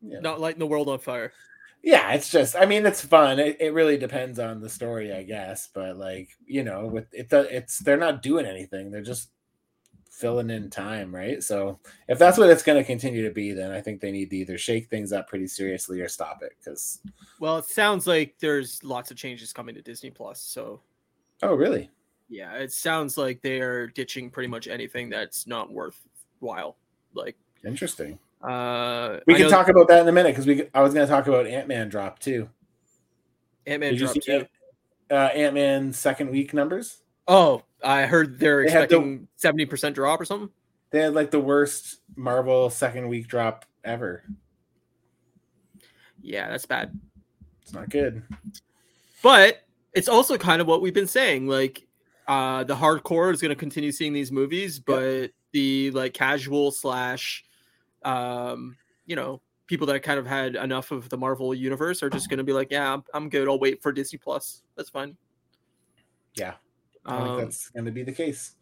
yeah. 0.00 0.20
Not 0.20 0.40
lighting 0.40 0.58
the 0.60 0.66
world 0.66 0.88
on 0.88 0.98
fire. 1.00 1.32
Yeah, 1.82 2.12
it's 2.12 2.30
just 2.30 2.56
I 2.56 2.66
mean 2.66 2.84
it's 2.86 3.04
fun. 3.04 3.38
It, 3.38 3.56
it 3.60 3.72
really 3.72 3.96
depends 3.96 4.38
on 4.38 4.60
the 4.60 4.68
story, 4.68 5.12
I 5.12 5.22
guess. 5.22 5.68
But 5.72 5.96
like, 5.96 6.30
you 6.46 6.62
know, 6.62 6.86
with 6.86 7.06
it 7.12 7.28
it's 7.32 7.78
they're 7.78 7.96
not 7.96 8.22
doing 8.22 8.46
anything. 8.46 8.90
They're 8.90 9.02
just 9.02 9.30
filling 10.18 10.50
in 10.50 10.68
time, 10.68 11.14
right? 11.14 11.42
So 11.42 11.78
if 12.08 12.18
that's 12.18 12.38
what 12.38 12.50
it's 12.50 12.64
going 12.64 12.76
to 12.76 12.84
continue 12.84 13.22
to 13.22 13.32
be, 13.32 13.52
then 13.52 13.70
I 13.70 13.80
think 13.80 14.00
they 14.00 14.10
need 14.10 14.30
to 14.30 14.36
either 14.36 14.58
shake 14.58 14.90
things 14.90 15.12
up 15.12 15.28
pretty 15.28 15.46
seriously 15.46 16.00
or 16.00 16.08
stop 16.08 16.42
it. 16.42 16.52
Because 16.58 17.00
Well, 17.38 17.58
it 17.58 17.66
sounds 17.66 18.06
like 18.08 18.34
there's 18.40 18.82
lots 18.82 19.12
of 19.12 19.16
changes 19.16 19.52
coming 19.52 19.76
to 19.76 19.82
Disney 19.82 20.10
Plus. 20.10 20.40
So 20.40 20.80
oh, 21.42 21.54
really? 21.54 21.88
yeah, 22.28 22.54
it 22.54 22.72
sounds 22.72 23.16
like 23.16 23.40
they 23.42 23.60
are 23.60 23.86
ditching 23.86 24.28
pretty 24.28 24.48
much 24.48 24.66
anything 24.66 25.08
that's 25.08 25.46
not 25.46 25.72
worthwhile. 25.72 26.76
Like, 27.14 27.36
Interesting. 27.64 28.18
Uh, 28.42 29.18
We 29.26 29.34
can 29.34 29.50
talk 29.50 29.68
about 29.68 29.88
that 29.88 30.02
in 30.02 30.08
a 30.08 30.12
minute 30.12 30.30
because 30.30 30.46
we 30.46 30.68
I 30.74 30.82
was 30.82 30.94
going 30.94 31.06
to 31.06 31.10
talk 31.10 31.26
about 31.26 31.46
Ant 31.46 31.68
Man 31.68 31.88
drop 31.88 32.18
too. 32.18 32.48
Ant 33.66 33.80
Man 33.80 33.92
Did 33.92 34.00
you 34.00 34.06
dropped 34.06 34.24
see 34.24 34.38
too. 34.38 34.46
Uh, 35.10 35.14
Ant 35.14 35.54
Man 35.54 35.92
second 35.92 36.30
week 36.30 36.54
numbers? 36.54 37.02
Oh, 37.26 37.62
I 37.84 38.06
heard 38.06 38.38
they're 38.38 38.62
They 38.62 38.64
expecting 38.64 39.28
seventy 39.36 39.66
percent 39.66 39.94
drop 39.94 40.20
or 40.20 40.24
something. 40.24 40.50
They 40.90 41.00
had 41.00 41.14
like 41.14 41.30
the 41.30 41.40
worst 41.40 41.98
Marvel 42.16 42.70
second 42.70 43.08
week 43.08 43.28
drop 43.28 43.66
ever. 43.84 44.24
Yeah, 46.20 46.48
that's 46.48 46.66
bad. 46.66 46.98
It's 47.62 47.72
not 47.72 47.90
good. 47.90 48.22
But 49.22 49.62
it's 49.92 50.08
also 50.08 50.38
kind 50.38 50.60
of 50.60 50.66
what 50.66 50.80
we've 50.80 50.94
been 50.94 51.06
saying. 51.06 51.46
Like, 51.46 51.86
uh, 52.26 52.64
the 52.64 52.74
hardcore 52.74 53.32
is 53.32 53.40
going 53.40 53.50
to 53.50 53.56
continue 53.56 53.92
seeing 53.92 54.12
these 54.12 54.32
movies, 54.32 54.78
but 54.78 55.30
the 55.52 55.90
like 55.90 56.14
casual 56.14 56.70
slash, 56.70 57.44
um, 58.08 58.76
you 59.06 59.16
know, 59.16 59.40
people 59.66 59.86
that 59.86 60.02
kind 60.02 60.18
of 60.18 60.26
had 60.26 60.56
enough 60.56 60.90
of 60.90 61.08
the 61.10 61.16
Marvel 61.16 61.54
universe 61.54 62.02
are 62.02 62.10
just 62.10 62.28
going 62.30 62.38
to 62.38 62.44
be 62.44 62.52
like, 62.52 62.68
yeah, 62.70 62.92
I'm, 62.94 63.04
I'm 63.12 63.28
good. 63.28 63.48
I'll 63.48 63.58
wait 63.58 63.82
for 63.82 63.92
Disney 63.92 64.18
Plus. 64.18 64.62
That's 64.76 64.88
fine. 64.90 65.16
Yeah. 66.34 66.54
I 67.04 67.18
think 67.18 67.28
Um, 67.30 67.38
that's 67.38 67.70
going 67.70 67.84
to 67.86 67.90
be 67.92 68.02
the 68.02 68.12
case. 68.12 68.54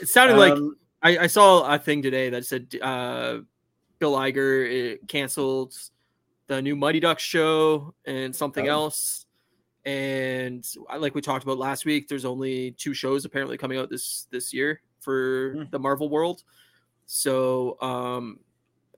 it 0.00 0.08
sounded 0.08 0.36
like 0.36 0.52
Um, 0.52 0.76
I, 1.02 1.18
I 1.18 1.26
saw 1.28 1.72
a 1.72 1.78
thing 1.78 2.02
today 2.02 2.30
that 2.30 2.44
said 2.44 2.66
uh, 2.82 3.38
Bill 3.98 4.12
Iger 4.14 4.94
uh, 4.94 4.96
canceled 5.06 5.74
the 6.48 6.60
new 6.60 6.74
Mighty 6.76 7.00
Ducks 7.00 7.22
show 7.22 7.94
and 8.04 8.34
something 8.34 8.68
Oh. 8.68 8.72
else. 8.72 9.26
And 9.84 10.66
like 10.98 11.14
we 11.14 11.20
talked 11.22 11.44
about 11.44 11.58
last 11.58 11.84
week, 11.86 12.06
there's 12.08 12.24
only 12.26 12.72
two 12.72 12.92
shows 12.92 13.24
apparently 13.24 13.56
coming 13.56 13.78
out 13.78 13.88
this 13.88 14.26
this 14.30 14.52
year 14.52 14.82
for 15.00 15.52
Hmm. 15.56 15.62
the 15.70 15.78
Marvel 15.78 16.08
world. 16.10 16.42
So 17.06 17.80
um, 17.80 18.40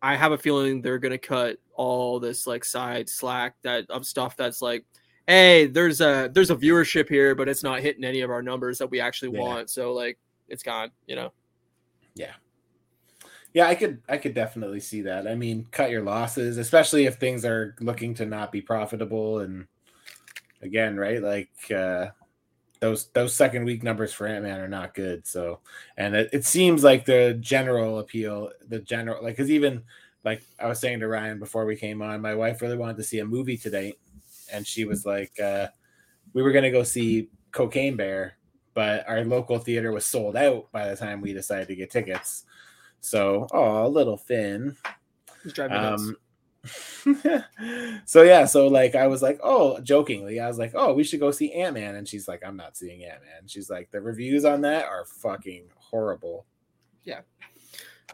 I 0.02 0.16
have 0.16 0.32
a 0.32 0.38
feeling 0.38 0.82
they're 0.82 0.98
gonna 0.98 1.18
cut 1.18 1.58
all 1.74 2.20
this 2.20 2.46
like 2.46 2.64
side 2.64 3.08
slack 3.08 3.54
that 3.62 3.88
of 3.90 4.04
stuff 4.06 4.36
that's 4.36 4.60
like, 4.62 4.84
hey, 5.26 5.66
there's 5.66 6.00
a 6.00 6.30
there's 6.32 6.50
a 6.50 6.56
viewership 6.56 7.08
here, 7.08 7.34
but 7.34 7.48
it's 7.48 7.62
not 7.62 7.80
hitting 7.80 8.04
any 8.04 8.20
of 8.22 8.30
our 8.30 8.42
numbers 8.42 8.78
that 8.78 8.90
we 8.90 9.00
actually 9.00 9.30
Yeah. 9.30 9.38
want. 9.40 9.70
So 9.70 9.92
like 9.92 10.18
it's 10.48 10.62
gone, 10.62 10.90
you 11.06 11.16
know. 11.16 11.32
Yeah, 12.14 12.34
Yeah, 13.54 13.68
I 13.68 13.74
could 13.74 14.02
I 14.08 14.18
could 14.18 14.34
definitely 14.34 14.80
see 14.80 15.02
that. 15.02 15.26
I 15.26 15.34
mean, 15.34 15.66
cut 15.70 15.90
your 15.90 16.02
losses, 16.02 16.58
especially 16.58 17.06
if 17.06 17.16
things 17.16 17.44
are 17.44 17.74
looking 17.80 18.14
to 18.14 18.26
not 18.26 18.52
be 18.52 18.60
profitable 18.62 19.40
and 19.40 19.66
again, 20.62 20.96
right? 20.96 21.22
Like 21.22 21.50
uh 21.70 22.08
those 22.82 23.06
those 23.10 23.32
second 23.32 23.64
week 23.64 23.84
numbers 23.84 24.12
for 24.12 24.26
Ant-Man 24.26 24.60
are 24.60 24.66
not 24.66 24.92
good. 24.92 25.24
So 25.24 25.60
and 25.96 26.16
it, 26.16 26.30
it 26.32 26.44
seems 26.44 26.82
like 26.82 27.04
the 27.04 27.38
general 27.40 28.00
appeal, 28.00 28.50
the 28.68 28.80
general 28.80 29.22
like 29.22 29.36
cuz 29.36 29.52
even 29.52 29.84
like 30.24 30.42
I 30.58 30.66
was 30.66 30.80
saying 30.80 30.98
to 30.98 31.06
Ryan 31.06 31.38
before 31.38 31.64
we 31.64 31.76
came 31.76 32.02
on, 32.02 32.20
my 32.20 32.34
wife 32.34 32.60
really 32.60 32.76
wanted 32.76 32.96
to 32.96 33.04
see 33.04 33.20
a 33.20 33.24
movie 33.24 33.56
today 33.56 33.94
and 34.52 34.66
she 34.66 34.84
was 34.84 35.06
like 35.06 35.38
uh 35.38 35.68
we 36.32 36.42
were 36.42 36.50
going 36.50 36.64
to 36.64 36.72
go 36.72 36.82
see 36.82 37.28
Cocaine 37.52 37.94
Bear, 37.94 38.36
but 38.74 39.08
our 39.08 39.24
local 39.24 39.58
theater 39.58 39.92
was 39.92 40.04
sold 40.04 40.34
out 40.34 40.72
by 40.72 40.88
the 40.88 40.96
time 40.96 41.20
we 41.20 41.32
decided 41.32 41.68
to 41.68 41.76
get 41.76 41.90
tickets. 41.90 42.46
So, 43.00 43.46
oh, 43.52 43.86
a 43.86 43.88
little 43.88 44.16
Finn. 44.16 44.76
It's 45.44 45.52
driving. 45.52 45.76
Um, 45.76 46.16
so 48.04 48.22
yeah, 48.22 48.44
so 48.44 48.68
like 48.68 48.94
I 48.94 49.06
was 49.06 49.22
like, 49.22 49.40
oh, 49.42 49.80
jokingly, 49.80 50.40
I 50.40 50.48
was 50.48 50.58
like, 50.58 50.72
oh, 50.74 50.94
we 50.94 51.02
should 51.02 51.20
go 51.20 51.30
see 51.30 51.52
Ant 51.52 51.74
Man, 51.74 51.96
and 51.96 52.06
she's 52.06 52.28
like, 52.28 52.42
I'm 52.46 52.56
not 52.56 52.76
seeing 52.76 53.04
Ant 53.04 53.22
Man. 53.22 53.46
She's 53.46 53.68
like, 53.68 53.90
the 53.90 54.00
reviews 54.00 54.44
on 54.44 54.60
that 54.62 54.84
are 54.84 55.04
fucking 55.04 55.68
horrible. 55.76 56.46
Yeah, 57.04 57.22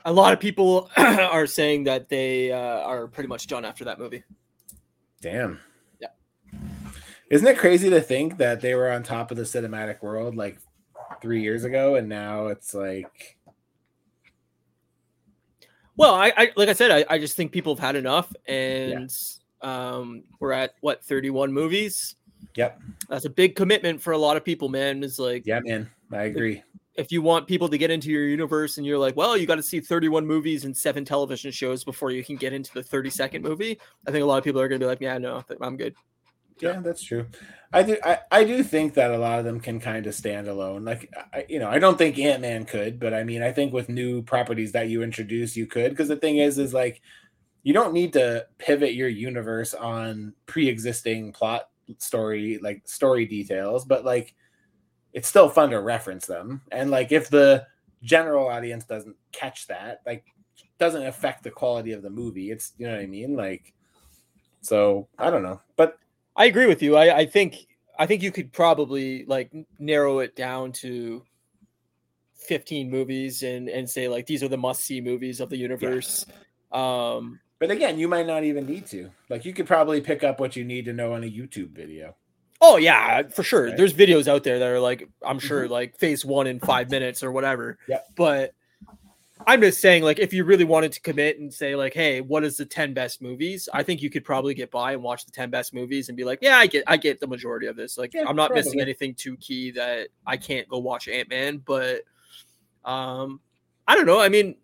a 0.04 0.12
lot 0.12 0.32
of 0.32 0.40
people 0.40 0.90
are 0.96 1.46
saying 1.46 1.84
that 1.84 2.08
they 2.08 2.52
uh, 2.52 2.56
are 2.56 3.06
pretty 3.06 3.28
much 3.28 3.46
done 3.46 3.64
after 3.64 3.84
that 3.84 3.98
movie. 3.98 4.24
Damn. 5.20 5.60
Yeah. 6.00 6.08
Isn't 7.30 7.46
it 7.46 7.58
crazy 7.58 7.90
to 7.90 8.00
think 8.00 8.38
that 8.38 8.60
they 8.60 8.74
were 8.74 8.90
on 8.90 9.02
top 9.02 9.30
of 9.30 9.36
the 9.36 9.42
cinematic 9.42 10.02
world 10.02 10.36
like 10.36 10.58
three 11.20 11.42
years 11.42 11.64
ago, 11.64 11.96
and 11.96 12.08
now 12.08 12.46
it's 12.46 12.72
like, 12.74 13.37
Well, 15.98 16.14
I, 16.14 16.32
I 16.36 16.52
like 16.56 16.68
I 16.68 16.74
said, 16.74 16.92
I, 16.92 17.04
I 17.12 17.18
just 17.18 17.36
think 17.36 17.50
people 17.50 17.74
have 17.74 17.84
had 17.84 17.96
enough, 17.96 18.32
and 18.46 19.12
um, 19.62 20.22
we're 20.38 20.52
at 20.52 20.74
what 20.80 21.04
31 21.04 21.52
movies. 21.52 22.14
yep, 22.54 22.80
That's 23.08 23.24
a 23.24 23.30
big 23.30 23.56
commitment 23.56 24.00
for 24.00 24.12
a 24.12 24.18
lot 24.18 24.36
of 24.36 24.44
people, 24.44 24.68
man. 24.68 25.02
It's 25.02 25.18
like 25.18 25.44
yeah, 25.44 25.58
man, 25.64 25.90
I 26.12 26.22
agree. 26.22 26.62
if 26.94 27.10
you 27.10 27.20
want 27.20 27.48
people 27.48 27.68
to 27.68 27.76
get 27.76 27.90
into 27.90 28.10
your 28.10 28.28
universe, 28.28 28.78
and 28.78 28.86
you're 28.86 28.96
like, 28.96 29.16
well, 29.16 29.36
you 29.36 29.44
got 29.44 29.56
to 29.56 29.62
see 29.62 29.80
31 29.80 30.24
movies 30.24 30.64
and 30.64 30.74
seven 30.76 31.04
television 31.04 31.50
shows 31.50 31.82
before 31.82 32.12
you 32.12 32.22
can 32.22 32.36
get 32.36 32.52
into 32.52 32.72
the 32.74 32.82
30 32.82 33.10
second 33.10 33.42
movie. 33.42 33.76
I 34.06 34.12
think 34.12 34.22
a 34.22 34.26
lot 34.26 34.38
of 34.38 34.44
people 34.44 34.60
are 34.60 34.68
going 34.68 34.80
to 34.80 34.84
be 34.84 34.88
like, 34.88 35.00
yeah, 35.00 35.18
no, 35.18 35.44
I'm 35.60 35.76
good. 35.76 35.96
Yeah, 36.60 36.80
that's 36.80 37.02
true. 37.02 37.26
I 37.72 37.82
do. 37.82 37.96
I, 38.04 38.18
I 38.30 38.44
do 38.44 38.62
think 38.62 38.94
that 38.94 39.10
a 39.10 39.18
lot 39.18 39.38
of 39.38 39.44
them 39.44 39.60
can 39.60 39.78
kind 39.78 40.06
of 40.06 40.14
stand 40.14 40.48
alone. 40.48 40.84
Like, 40.84 41.12
I, 41.32 41.44
you 41.48 41.58
know, 41.58 41.68
I 41.68 41.78
don't 41.78 41.98
think 41.98 42.18
Ant 42.18 42.40
Man 42.40 42.64
could, 42.64 42.98
but 42.98 43.12
I 43.12 43.24
mean, 43.24 43.42
I 43.42 43.52
think 43.52 43.72
with 43.72 43.88
new 43.88 44.22
properties 44.22 44.72
that 44.72 44.88
you 44.88 45.02
introduce, 45.02 45.56
you 45.56 45.66
could. 45.66 45.90
Because 45.90 46.08
the 46.08 46.16
thing 46.16 46.38
is, 46.38 46.58
is 46.58 46.72
like, 46.72 47.02
you 47.62 47.72
don't 47.74 47.92
need 47.92 48.12
to 48.14 48.46
pivot 48.58 48.94
your 48.94 49.08
universe 49.08 49.74
on 49.74 50.32
pre-existing 50.46 51.32
plot 51.32 51.68
story, 51.98 52.58
like 52.62 52.82
story 52.86 53.26
details, 53.26 53.84
but 53.84 54.04
like, 54.04 54.34
it's 55.12 55.28
still 55.28 55.48
fun 55.48 55.70
to 55.70 55.80
reference 55.80 56.26
them. 56.26 56.62
And 56.72 56.90
like, 56.90 57.12
if 57.12 57.28
the 57.28 57.66
general 58.02 58.48
audience 58.48 58.84
doesn't 58.84 59.16
catch 59.32 59.66
that, 59.66 60.00
like, 60.06 60.24
doesn't 60.78 61.06
affect 61.06 61.42
the 61.42 61.50
quality 61.50 61.92
of 61.92 62.02
the 62.02 62.10
movie. 62.10 62.50
It's 62.50 62.72
you 62.78 62.86
know 62.86 62.94
what 62.94 63.02
I 63.02 63.06
mean, 63.06 63.36
like. 63.36 63.74
So 64.60 65.08
I 65.18 65.30
don't 65.30 65.42
know, 65.42 65.60
but 65.76 65.98
I 66.38 66.46
agree 66.46 66.66
with 66.66 66.82
you. 66.82 66.96
I, 66.96 67.18
I 67.18 67.26
think 67.26 67.66
I 67.98 68.06
think 68.06 68.22
you 68.22 68.32
could 68.32 68.52
probably 68.52 69.24
like 69.26 69.52
narrow 69.78 70.20
it 70.20 70.36
down 70.36 70.72
to 70.72 71.24
15 72.36 72.88
movies 72.90 73.42
and 73.42 73.68
and 73.68 73.90
say 73.90 74.08
like 74.08 74.24
these 74.26 74.42
are 74.42 74.48
the 74.48 74.56
must 74.56 74.82
see 74.82 75.00
movies 75.02 75.40
of 75.40 75.50
the 75.50 75.58
universe. 75.58 76.24
Um 76.72 77.40
But 77.58 77.72
again, 77.72 77.98
you 77.98 78.06
might 78.08 78.26
not 78.26 78.44
even 78.44 78.66
need 78.66 78.86
to. 78.86 79.10
Like 79.28 79.44
you 79.44 79.52
could 79.52 79.66
probably 79.66 80.00
pick 80.00 80.22
up 80.22 80.38
what 80.38 80.54
you 80.54 80.64
need 80.64 80.84
to 80.86 80.92
know 80.92 81.12
on 81.12 81.24
a 81.24 81.30
YouTube 81.30 81.70
video. 81.72 82.14
oh 82.60 82.76
yeah, 82.76 83.22
for 83.28 83.42
sure. 83.42 83.66
Right. 83.66 83.76
There's 83.76 83.92
videos 83.92 84.28
out 84.28 84.44
there 84.44 84.60
that 84.60 84.68
are 84.68 84.80
like 84.80 85.08
I'm 85.22 85.40
sure 85.40 85.68
like 85.68 85.98
phase 85.98 86.24
1 86.24 86.46
in 86.46 86.60
5 86.60 86.90
minutes 86.90 87.22
or 87.24 87.32
whatever. 87.32 87.78
Yep. 87.88 88.06
But 88.16 88.54
I'm 89.46 89.60
just 89.60 89.80
saying 89.80 90.02
like 90.02 90.18
if 90.18 90.32
you 90.32 90.44
really 90.44 90.64
wanted 90.64 90.92
to 90.92 91.00
commit 91.00 91.38
and 91.38 91.52
say 91.52 91.74
like 91.76 91.94
hey, 91.94 92.20
what 92.20 92.44
is 92.44 92.56
the 92.56 92.64
10 92.64 92.94
best 92.94 93.22
movies? 93.22 93.68
I 93.72 93.82
think 93.82 94.02
you 94.02 94.10
could 94.10 94.24
probably 94.24 94.54
get 94.54 94.70
by 94.70 94.92
and 94.92 95.02
watch 95.02 95.24
the 95.24 95.32
10 95.32 95.50
best 95.50 95.72
movies 95.72 96.08
and 96.08 96.16
be 96.16 96.24
like, 96.24 96.40
yeah, 96.42 96.58
I 96.58 96.66
get 96.66 96.84
I 96.86 96.96
get 96.96 97.20
the 97.20 97.26
majority 97.26 97.66
of 97.66 97.76
this. 97.76 97.98
Like 97.98 98.14
Yeah, 98.14 98.24
I'm 98.26 98.36
not 98.36 98.52
missing 98.52 98.80
anything 98.80 99.14
too 99.14 99.36
key 99.36 99.70
that 99.72 100.08
I 100.26 100.36
can't 100.36 100.68
go 100.68 100.78
watch 100.78 101.08
Ant-Man, 101.08 101.62
but 101.64 102.02
um 102.84 103.40
I 103.86 103.94
don't 103.94 104.06
know. 104.06 104.20
I 104.20 104.28
mean, 104.28 104.56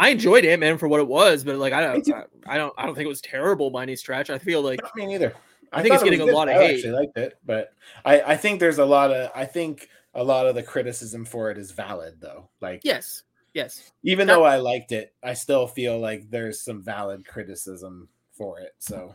I 0.00 0.08
enjoyed 0.08 0.44
Ant 0.44 0.60
Man 0.60 0.78
for 0.78 0.88
what 0.88 0.98
it 0.98 1.06
was, 1.06 1.44
but 1.44 1.56
like 1.56 1.72
I 1.72 1.82
don't. 1.82 2.12
I, 2.12 2.24
I 2.54 2.56
don't, 2.56 2.74
I 2.76 2.86
don't 2.86 2.94
think 2.94 3.04
it 3.04 3.08
was 3.08 3.20
terrible 3.20 3.70
by 3.70 3.82
any 3.82 3.94
stretch. 3.94 4.30
I 4.30 4.38
feel 4.38 4.62
like 4.62 4.80
I 4.82 4.88
mean, 4.96 5.10
either. 5.10 5.34
I 5.72 5.82
think 5.82 5.94
it's 5.94 6.02
it 6.02 6.06
getting 6.06 6.28
a 6.28 6.32
lot 6.32 6.48
of 6.48 6.56
I 6.56 6.58
hate. 6.58 6.70
I 6.70 6.74
actually 6.74 6.92
liked 6.92 7.18
it, 7.18 7.38
but 7.44 7.74
I 8.04 8.22
I 8.22 8.36
think 8.36 8.58
there's 8.58 8.78
a 8.78 8.84
lot 8.84 9.12
of 9.12 9.30
I 9.34 9.44
think 9.44 9.88
a 10.14 10.24
lot 10.24 10.46
of 10.46 10.54
the 10.54 10.62
criticism 10.62 11.24
for 11.24 11.50
it 11.50 11.58
is 11.58 11.70
valid 11.70 12.14
though. 12.18 12.48
Like 12.60 12.80
yes, 12.82 13.22
yes, 13.54 13.92
even 14.02 14.26
That- 14.26 14.34
though 14.34 14.44
I 14.44 14.56
liked 14.56 14.92
it, 14.92 15.14
I 15.22 15.34
still 15.34 15.66
feel 15.66 15.98
like 15.98 16.30
there's 16.30 16.60
some 16.60 16.82
valid 16.82 17.26
criticism 17.26 18.08
for 18.32 18.60
it. 18.60 18.74
So 18.78 19.14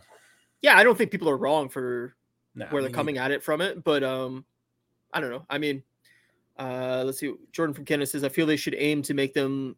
yeah. 0.62 0.78
I 0.78 0.84
don't 0.84 0.98
think 0.98 1.12
people 1.12 1.30
are 1.30 1.38
wrong 1.38 1.70
for 1.70 2.16
no, 2.56 2.66
where 2.68 2.82
they're 2.82 2.92
coming 2.92 3.18
at 3.18 3.32
it 3.32 3.44
from 3.44 3.62
it, 3.62 3.84
but 3.84 4.04
um, 4.04 4.46
I 5.14 5.20
don't 5.20 5.30
know. 5.30 5.46
I 5.50 5.58
mean, 5.58 5.84
uh, 6.58 7.04
let's 7.06 7.20
see. 7.20 7.34
Jordan 7.52 7.74
from 7.74 7.86
Canada 7.86 8.08
says 8.08 8.24
I 8.24 8.30
feel 8.30 8.46
they 8.46 8.56
should 8.56 8.76
aim 8.78 9.02
to 9.04 9.14
make 9.14 9.34
them 9.34 9.76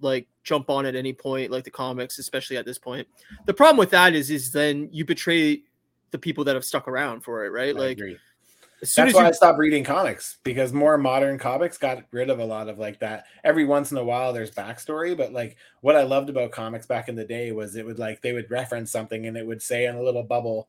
like 0.00 0.26
jump 0.44 0.70
on 0.70 0.86
at 0.86 0.94
any 0.94 1.12
point, 1.12 1.50
like 1.50 1.64
the 1.64 1.70
comics, 1.70 2.18
especially 2.18 2.56
at 2.56 2.64
this 2.64 2.78
point. 2.78 3.06
The 3.46 3.54
problem 3.54 3.76
with 3.76 3.90
that 3.90 4.14
is, 4.14 4.30
is 4.30 4.50
then 4.50 4.88
you 4.92 5.04
betray 5.04 5.62
the 6.10 6.18
people 6.18 6.44
that 6.44 6.54
have 6.54 6.64
stuck 6.64 6.88
around 6.88 7.20
for 7.20 7.44
it, 7.44 7.50
right? 7.50 7.74
I 7.76 7.78
like 7.78 7.98
agree. 7.98 8.16
As 8.82 8.94
That's 8.94 9.08
as 9.08 9.12
you 9.12 9.18
why 9.18 9.28
I 9.28 9.32
stopped 9.32 9.58
reading 9.58 9.84
comics 9.84 10.38
because 10.42 10.72
more 10.72 10.96
modern 10.98 11.38
comics 11.38 11.78
got 11.78 12.04
rid 12.12 12.30
of 12.30 12.38
a 12.38 12.44
lot 12.44 12.68
of 12.68 12.78
like 12.78 13.00
that. 13.00 13.26
Every 13.44 13.64
once 13.64 13.90
in 13.90 13.98
a 13.98 14.04
while, 14.04 14.32
there's 14.32 14.50
backstory, 14.50 15.16
but 15.16 15.32
like 15.32 15.56
what 15.80 15.96
I 15.96 16.02
loved 16.02 16.30
about 16.30 16.52
comics 16.52 16.86
back 16.86 17.08
in 17.08 17.14
the 17.14 17.24
day 17.24 17.52
was 17.52 17.76
it 17.76 17.84
would 17.86 17.98
like 17.98 18.22
they 18.22 18.32
would 18.32 18.50
reference 18.50 18.90
something 18.90 19.26
and 19.26 19.36
it 19.36 19.46
would 19.46 19.62
say 19.62 19.86
in 19.86 19.96
a 19.96 20.02
little 20.02 20.22
bubble 20.22 20.68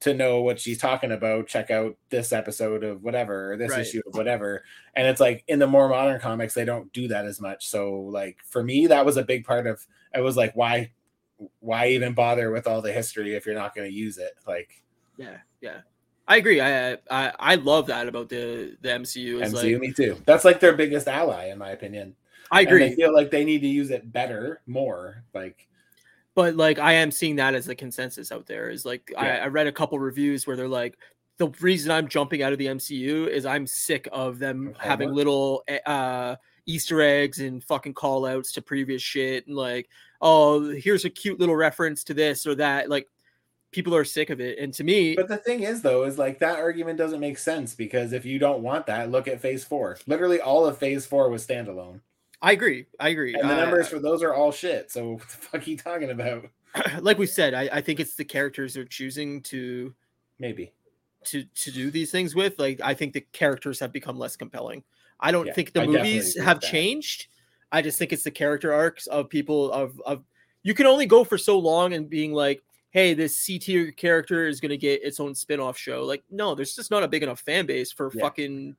to 0.00 0.14
know 0.14 0.42
what 0.42 0.60
she's 0.60 0.78
talking 0.78 1.12
about. 1.12 1.48
Check 1.48 1.70
out 1.70 1.96
this 2.08 2.32
episode 2.32 2.84
of 2.84 3.02
whatever 3.02 3.52
or 3.52 3.56
this 3.56 3.72
Right. 3.72 3.80
issue 3.80 4.00
of 4.06 4.14
whatever. 4.14 4.62
And 4.94 5.06
it's 5.06 5.20
like 5.20 5.44
in 5.48 5.58
the 5.58 5.66
more 5.66 5.88
modern 5.88 6.20
comics, 6.20 6.54
they 6.54 6.64
don't 6.64 6.92
do 6.92 7.08
that 7.08 7.26
as 7.26 7.40
much. 7.40 7.66
So 7.68 7.92
like 7.94 8.38
for 8.44 8.62
me, 8.62 8.86
that 8.86 9.04
was 9.04 9.16
a 9.16 9.24
big 9.24 9.44
part 9.44 9.66
of. 9.66 9.84
I 10.14 10.20
was 10.20 10.36
like, 10.36 10.54
why, 10.54 10.92
why 11.60 11.88
even 11.88 12.14
bother 12.14 12.50
with 12.50 12.66
all 12.66 12.80
the 12.80 12.92
history 12.92 13.34
if 13.34 13.44
you're 13.44 13.54
not 13.54 13.74
going 13.74 13.90
to 13.90 13.94
use 13.94 14.18
it? 14.18 14.32
Like 14.46 14.82
yeah, 15.18 15.38
yeah. 15.60 15.80
I 16.28 16.36
agree. 16.36 16.60
I 16.60 16.92
I 17.10 17.32
I 17.38 17.54
love 17.56 17.86
that 17.86 18.06
about 18.06 18.28
the 18.28 18.76
the 18.82 18.90
MCU. 18.90 19.42
Is 19.42 19.52
MCU, 19.54 19.72
like 19.72 19.80
me 19.80 19.92
too. 19.92 20.16
That's 20.26 20.44
like 20.44 20.60
their 20.60 20.74
biggest 20.74 21.08
ally, 21.08 21.46
in 21.46 21.58
my 21.58 21.70
opinion. 21.70 22.14
I 22.50 22.60
And 22.60 22.68
agree. 22.68 22.84
I 22.84 22.94
feel 22.94 23.12
like 23.14 23.30
they 23.30 23.44
need 23.44 23.60
to 23.62 23.66
use 23.66 23.90
it 23.90 24.12
better, 24.12 24.60
more. 24.66 25.24
Like, 25.34 25.66
but 26.34 26.54
like 26.54 26.78
I 26.78 26.92
am 26.92 27.10
seeing 27.10 27.36
that 27.36 27.54
as 27.54 27.66
the 27.66 27.74
consensus 27.74 28.30
out 28.30 28.46
there 28.46 28.68
is 28.70 28.84
like 28.84 29.10
I, 29.16 29.26
Yeah. 29.26 29.44
I 29.44 29.46
read 29.48 29.66
a 29.66 29.72
couple 29.72 29.98
reviews 29.98 30.46
where 30.46 30.56
they're 30.56 30.68
like 30.68 30.98
the 31.38 31.48
reason 31.60 31.90
I'm 31.90 32.08
jumping 32.08 32.42
out 32.42 32.52
of 32.52 32.58
the 32.58 32.66
MCU 32.66 33.28
is 33.28 33.46
I'm 33.46 33.66
sick 33.66 34.08
of 34.12 34.38
them 34.38 34.68
Of 34.68 34.76
having 34.76 35.12
little 35.12 35.62
eh, 35.66 35.78
uh 35.86 36.36
Easter 36.66 37.00
eggs 37.00 37.38
and 37.40 37.64
fucking 37.64 37.94
call 37.94 38.26
outs 38.26 38.52
to 38.52 38.60
previous 38.62 39.00
shit 39.00 39.46
and 39.46 39.56
like 39.56 39.88
oh 40.20 40.68
here's 40.70 41.06
a 41.06 41.10
cute 41.10 41.40
little 41.40 41.56
reference 41.56 42.04
to 42.04 42.12
this 42.12 42.46
or 42.46 42.54
that 42.56 42.90
like 42.90 43.08
people 43.70 43.94
are 43.94 44.04
sick 44.04 44.30
of 44.30 44.40
it 44.40 44.58
and 44.58 44.72
to 44.74 44.82
me 44.84 45.14
but 45.14 45.28
the 45.28 45.36
thing 45.36 45.62
is, 45.62 45.82
though, 45.82 46.04
is 46.04 46.18
like 46.18 46.38
that 46.38 46.58
argument 46.58 46.96
doesn't 46.98 47.20
make 47.20 47.38
sense 47.38 47.74
because 47.74 48.12
if 48.12 48.24
you 48.24 48.38
don't 48.38 48.62
want 48.62 48.86
that, 48.86 49.10
look 49.10 49.28
at 49.28 49.40
Phase 49.40 49.64
Four. 49.64 49.98
Literally, 50.06 50.40
all 50.40 50.66
of 50.66 50.78
Phase 50.78 51.04
Four 51.06 51.28
was 51.30 51.46
standalone, 51.46 52.00
I 52.40 52.52
agree 52.52 52.86
I 52.98 53.08
agree 53.10 53.34
and 53.34 53.48
the 53.48 53.54
Uh, 53.54 53.56
numbers 53.56 53.88
for 53.88 53.98
those 53.98 54.22
are 54.22 54.32
all 54.34 54.52
shit. 54.52 54.90
So 54.90 55.12
what 55.12 55.20
the 55.22 55.26
fuck 55.26 55.66
are 55.66 55.70
you 55.70 55.76
talking 55.76 56.10
about? 56.10 56.46
like 57.00 57.18
we 57.18 57.26
said 57.26 57.54
I, 57.54 57.68
I 57.72 57.80
think 57.80 58.00
it's 58.00 58.14
the 58.14 58.24
characters 58.24 58.74
they're 58.74 58.84
choosing 58.84 59.42
to 59.44 59.94
Maybe. 60.38 60.72
to 61.26 61.42
to 61.44 61.70
do 61.72 61.90
these 61.90 62.10
things 62.12 62.34
with 62.34 62.58
like 62.58 62.80
i 62.82 62.94
think 62.94 63.12
the 63.12 63.20
characters 63.32 63.80
have 63.80 63.92
become 63.92 64.16
less 64.18 64.36
compelling 64.36 64.84
i 65.18 65.32
don't 65.32 65.46
Yeah, 65.46 65.52
think 65.52 65.72
the 65.72 65.82
I 65.82 65.86
movies 65.86 66.38
have 66.40 66.60
changed 66.60 67.26
i 67.72 67.82
just 67.82 67.98
think 67.98 68.12
it's 68.12 68.22
the 68.22 68.30
character 68.30 68.72
arcs 68.72 69.06
of 69.08 69.28
people 69.28 69.72
of 69.72 70.00
of 70.06 70.22
you 70.62 70.74
can 70.74 70.86
only 70.86 71.06
go 71.06 71.24
for 71.24 71.36
so 71.36 71.58
long 71.58 71.92
and 71.92 72.08
being 72.08 72.32
like 72.32 72.62
hey 72.90 73.14
this 73.14 73.36
c 73.36 73.58
tier 73.58 73.90
character 73.92 74.46
is 74.46 74.60
going 74.60 74.70
to 74.70 74.76
get 74.76 75.02
its 75.02 75.20
own 75.20 75.34
spin-off 75.34 75.76
show 75.76 76.04
like 76.04 76.22
no 76.30 76.54
there's 76.54 76.74
just 76.74 76.90
not 76.90 77.02
a 77.02 77.08
big 77.08 77.22
enough 77.22 77.40
fan 77.40 77.66
base 77.66 77.92
for 77.92 78.10
Yeah. 78.14 78.22
fucking 78.22 78.76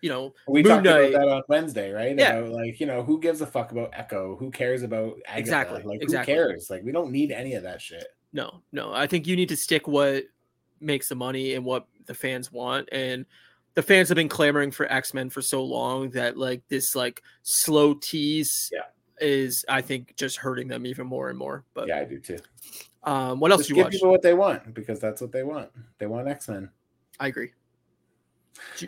you 0.00 0.08
know 0.08 0.32
We 0.48 0.62
Moon 0.62 0.70
talked 0.72 0.84
Knight. 0.84 1.10
about 1.10 1.20
that 1.20 1.28
on 1.28 1.42
Wednesday, 1.48 1.90
right? 1.92 2.16
Yeah. 2.18 2.36
About 2.36 2.52
like, 2.52 2.80
you 2.80 2.86
know, 2.86 3.02
who 3.02 3.20
gives 3.20 3.42
a 3.42 3.46
fuck 3.46 3.70
about 3.70 3.90
Echo? 3.92 4.34
Who 4.36 4.50
cares 4.50 4.82
about 4.82 5.18
Agatha? 5.26 5.38
Exactly, 5.40 5.82
Like, 5.84 6.00
exactly. 6.00 6.32
who 6.32 6.38
cares? 6.40 6.70
Like, 6.70 6.82
we 6.84 6.90
don't 6.90 7.12
need 7.12 7.30
any 7.32 7.52
of 7.52 7.62
that 7.64 7.82
shit. 7.82 8.06
no 8.32 8.62
no 8.72 8.92
i 8.94 9.06
think 9.06 9.26
you 9.26 9.36
need 9.36 9.48
to 9.50 9.56
stick 9.56 9.86
what 9.88 10.24
makes 10.80 11.08
the 11.10 11.14
money 11.14 11.52
and 11.54 11.64
what 11.66 11.86
the 12.06 12.14
fans 12.14 12.50
want 12.50 12.88
and 12.92 13.26
the 13.74 13.82
fans 13.82 14.08
have 14.08 14.16
been 14.16 14.28
clamoring 14.28 14.70
for 14.70 14.90
x-men 14.90 15.28
for 15.28 15.42
so 15.42 15.62
long 15.62 16.08
that 16.10 16.38
like 16.38 16.62
this 16.68 16.94
like 16.96 17.22
slow 17.42 17.92
tease 17.92 18.70
Yeah. 18.72 18.84
is 19.20 19.64
i 19.68 19.82
think 19.82 20.16
just 20.16 20.38
hurting 20.38 20.68
them 20.68 20.86
even 20.86 21.06
more 21.06 21.28
and 21.28 21.38
more 21.38 21.64
but 21.74 21.88
Yeah, 21.88 21.98
I 21.98 22.04
do 22.04 22.18
too. 22.20 22.38
Um 23.04 23.40
what 23.40 23.50
else 23.50 23.60
Just 23.60 23.68
do 23.68 23.74
you 23.74 23.76
give 23.76 23.84
watch 23.86 23.92
people 23.92 24.10
what 24.10 24.22
they 24.22 24.34
want 24.34 24.74
because 24.74 25.00
that's 25.00 25.20
what 25.20 25.32
they 25.32 25.42
want. 25.42 25.70
They 25.98 26.06
want 26.06 26.28
X 26.28 26.48
Men. 26.48 26.70
i 27.18 27.28
agree 27.28 27.52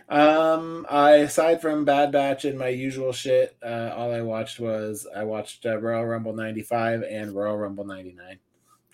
Um, 0.08 0.86
I 0.90 1.12
aside 1.12 1.62
from 1.62 1.84
Bad 1.84 2.12
Batch 2.12 2.44
and 2.44 2.58
my 2.58 2.68
usual 2.68 3.12
shit, 3.12 3.56
uh, 3.64 3.92
all 3.96 4.12
I 4.12 4.20
watched 4.20 4.60
was 4.60 5.06
I 5.14 5.24
watched 5.24 5.64
uh, 5.64 5.78
Royal 5.78 6.04
Rumble 6.04 6.34
'95 6.34 7.02
and 7.04 7.32
Royal 7.32 7.56
Rumble 7.56 7.84
'99. 7.84 8.38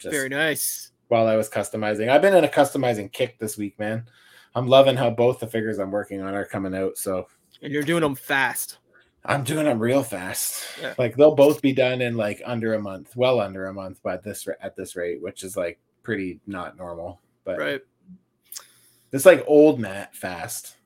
Very 0.03 0.29
nice 0.29 0.93
while 1.09 1.27
I 1.27 1.37
was 1.37 1.49
customizing. 1.49 2.09
I've 2.09 2.23
been 2.23 2.35
in 2.35 2.45
a 2.45 2.49
customizing 2.49 3.11
kick 3.11 3.39
this 3.39 3.57
week, 3.57 3.79
man. 3.79 4.05
I'm 4.55 4.69
loving 4.69 4.97
how 4.97 5.11
both 5.11 5.41
the 5.41 5.47
figures 5.47 5.79
I'm 5.79 5.91
working 5.91 6.21
on 6.21 6.35
are 6.35 6.45
coming 6.45 6.75
out. 6.75 6.97
So 6.97 7.27
and 7.63 7.73
you're 7.73 7.83
doing 7.83 8.03
them 8.03 8.15
fast 8.15 8.79
I'm 9.29 9.45
doing 9.45 9.67
them 9.67 9.79
real 9.79 10.03
fast. 10.03 10.65
Yeah. 10.81 10.95
Like 10.99 11.15
they'll 11.15 11.35
both 11.35 11.61
be 11.63 11.73
done 11.73 12.01
in 12.01 12.17
like 12.17 12.43
under 12.47 12.75
a 12.75 12.81
month, 12.81 13.15
well 13.15 13.41
under 13.41 13.67
a 13.67 13.75
month, 13.75 14.03
by 14.03 14.17
this 14.17 14.49
at 14.61 14.75
this 14.75 14.97
rate, 14.97 15.21
which 15.23 15.45
is 15.45 15.57
like 15.57 15.79
pretty 16.03 16.41
not 16.47 16.77
normal. 16.77 17.21
But 17.45 17.59
right 17.59 17.81
it's 19.13 19.27
like 19.27 19.45
old 19.47 19.79
Matt 19.81 20.15
fast. 20.15 20.77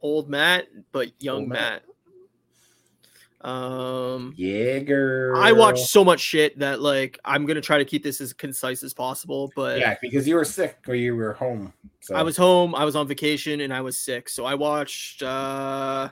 old 0.00 0.28
matt 0.30 0.66
but 0.92 1.10
young 1.22 1.40
Old 1.40 1.48
matt. 1.48 1.82
Matt. 3.42 3.50
um 3.50 4.32
Yeah, 4.36 4.78
girl. 4.80 5.36
I 5.42 5.52
watch 5.52 5.80
so 5.82 6.04
much 6.04 6.20
shit 6.20 6.58
that 6.58 6.80
like 6.80 7.18
I'm 7.24 7.44
gonna 7.46 7.60
try 7.60 7.78
to 7.78 7.84
keep 7.84 8.02
this 8.02 8.20
as 8.20 8.32
concise 8.32 8.82
as 8.82 8.94
possible, 8.94 9.50
but 9.54 9.78
Yeah, 9.78 9.96
because 10.00 10.26
you 10.26 10.36
were 10.36 10.44
sick 10.44 10.78
or 10.88 10.94
you 10.94 11.16
were 11.16 11.32
home. 11.34 11.72
So 12.00 12.14
I 12.14 12.22
was 12.22 12.36
home, 12.36 12.74
I 12.74 12.84
was 12.84 12.96
on 12.96 13.06
vacation, 13.06 13.60
and 13.60 13.72
I 13.72 13.80
was 13.80 13.98
sick. 13.98 14.28
So 14.28 14.44
I 14.44 14.54
watched 14.54 15.22
uh 15.22 16.10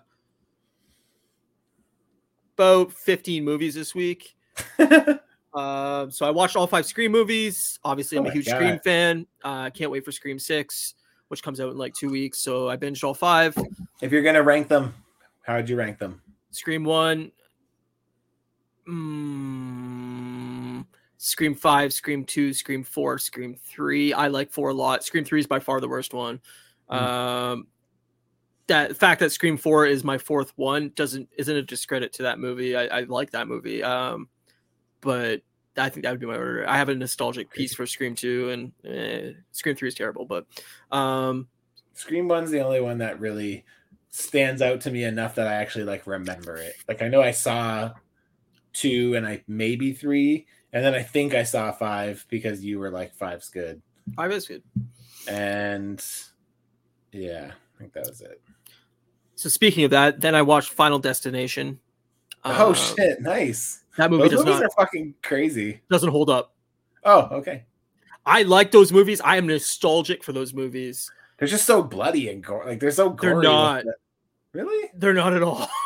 about 2.57 2.93
15 2.93 3.45
movies 3.45 3.75
this 3.75 3.95
week. 3.95 4.37
Uh, 4.79 5.17
so 6.11 6.27
I 6.27 6.31
watched 6.31 6.57
all 6.57 6.67
five 6.67 6.87
Scream 6.87 7.12
movies. 7.12 7.79
Obviously, 7.85 8.19
I'm 8.19 8.27
Oh 8.27 8.29
a 8.29 8.33
huge 8.33 8.47
God. 8.47 8.57
Scream 8.57 8.79
fan. 8.81 9.27
Uh, 9.43 9.71
can't 9.71 9.91
wait 9.91 10.05
for 10.05 10.12
Scream 10.12 10.38
6, 10.38 10.95
which 11.29 11.43
comes 11.43 11.61
out 11.61 11.71
in 11.71 11.79
like 11.79 11.95
two 11.95 12.11
weeks. 12.11 12.41
So 12.41 12.69
I 12.69 12.77
binged 12.77 13.05
all 13.05 13.15
five. 13.15 13.57
if 14.01 14.12
you're 14.12 14.23
gonna 14.23 14.43
rank 14.43 14.69
them, 14.69 14.95
how 15.43 15.57
would 15.57 15.69
you 15.69 15.77
rank 15.77 15.99
them? 15.99 16.21
Scream 16.51 16.85
1, 16.85 17.33
mm, 18.87 20.85
Scream 21.17 21.55
5, 21.55 21.93
Scream 21.95 22.25
2, 22.25 22.53
Scream 22.53 22.85
4, 22.85 23.19
Scream 23.19 23.57
3. 23.65 24.12
I 24.12 24.29
like 24.29 24.51
4 24.51 24.71
a 24.71 24.75
lot. 24.75 25.03
Scream 25.03 25.25
3 25.25 25.41
is 25.41 25.47
by 25.47 25.61
far 25.61 25.81
the 25.81 25.88
worst 25.88 26.12
one. 26.12 26.41
Mm. 26.91 27.01
Um, 27.01 27.67
that 28.68 28.96
fact 28.96 29.20
that 29.20 29.33
Scream 29.33 29.57
4 29.57 29.87
is 29.87 30.05
my 30.05 30.18
fourth 30.18 30.53
one 30.57 30.92
doesn't 30.94 31.29
isn't 31.37 31.57
a 31.57 31.62
discredit 31.62 32.12
to 32.14 32.25
that 32.25 32.38
movie. 32.38 32.77
I, 32.77 32.87
I 32.87 33.01
like 33.03 33.31
that 33.33 33.48
movie. 33.48 33.83
Um, 33.83 34.29
but 35.01 35.42
I 35.77 35.88
think 35.88 36.05
that 36.05 36.11
would 36.11 36.20
be 36.20 36.27
my 36.27 36.37
order. 36.37 36.68
I 36.68 36.77
have 36.77 36.88
a 36.88 36.94
nostalgic 36.94 37.51
piece 37.51 37.75
for 37.75 37.87
Scream 37.87 38.14
2 38.14 38.51
and 38.51 38.72
eh, 38.85 39.33
Scream 39.53 39.75
3 39.75 39.88
is 39.88 39.94
terrible, 39.94 40.25
but 40.25 40.46
um 40.90 41.48
Scream 41.94 42.29
One's 42.29 42.51
the 42.51 42.61
only 42.61 42.81
one 42.81 42.98
that 42.98 43.20
really 43.20 43.64
stands 44.11 44.62
out 44.62 44.81
to 44.83 44.90
me 44.90 45.05
enough 45.05 45.35
that 45.35 45.46
I 45.46 45.55
actually 45.55 45.85
like 45.85 46.07
remember 46.07 46.57
it. 46.57 46.75
Like 46.88 47.03
I 47.03 47.09
know 47.09 47.22
I 47.22 47.33
saw 47.33 47.92
two 48.72 49.14
and 49.14 49.27
I 49.27 49.42
maybe 49.46 49.92
three, 49.92 50.46
and 50.72 50.85
then 50.85 50.94
I 50.94 51.03
think 51.03 51.35
I 51.35 51.42
saw 51.42 51.72
five 51.72 52.25
because 52.29 52.64
you 52.64 52.79
were 52.79 52.90
like 52.90 53.14
five's 53.14 53.48
good. 53.48 53.83
5 54.16 54.33
is 54.33 54.48
good. 54.48 54.62
And 55.29 56.05
yeah, 57.12 57.53
I 57.77 57.79
think 57.79 57.92
that 57.92 58.09
was 58.09 58.20
it. 58.20 58.40
So 59.42 59.48
speaking 59.48 59.83
of 59.83 59.90
that, 59.90 60.20
then 60.20 60.37
I 60.37 60.42
watched 60.42 60.70
Final 60.70 61.00
Destination. 61.00 61.81
oh 62.44 62.70
Uh, 62.70 62.74
shit, 62.74 63.20
nice. 63.20 63.83
That 63.96 64.09
movie 64.09 64.22
Those 64.28 64.31
does 64.31 64.44
movies 64.44 64.61
not 64.61 64.66
are 64.66 64.85
fucking 64.85 65.14
crazy. 65.20 65.81
doesn't 65.90 66.11
hold 66.11 66.31
up. 66.31 66.55
Oh, 67.02 67.22
okay. 67.33 67.64
I 68.24 68.42
like 68.44 68.70
those 68.70 68.92
movies. 68.92 69.20
I 69.20 69.38
am 69.38 69.48
nostalgic 69.48 70.22
for 70.22 70.33
those 70.33 70.55
movies. 70.55 71.11
They're 71.38 71.48
just 71.48 71.66
so 71.66 71.83
bloody 71.83 72.28
and 72.28 72.40
gore. 72.40 72.62
Like 72.64 72.78
they're 72.78 72.92
so 72.92 73.11
gory. 73.11 73.33
They're 73.35 73.42
not. 73.42 73.85
Really? 74.52 74.90
They're 74.94 75.12
not 75.12 75.35
at 75.35 75.42
all. 75.42 75.68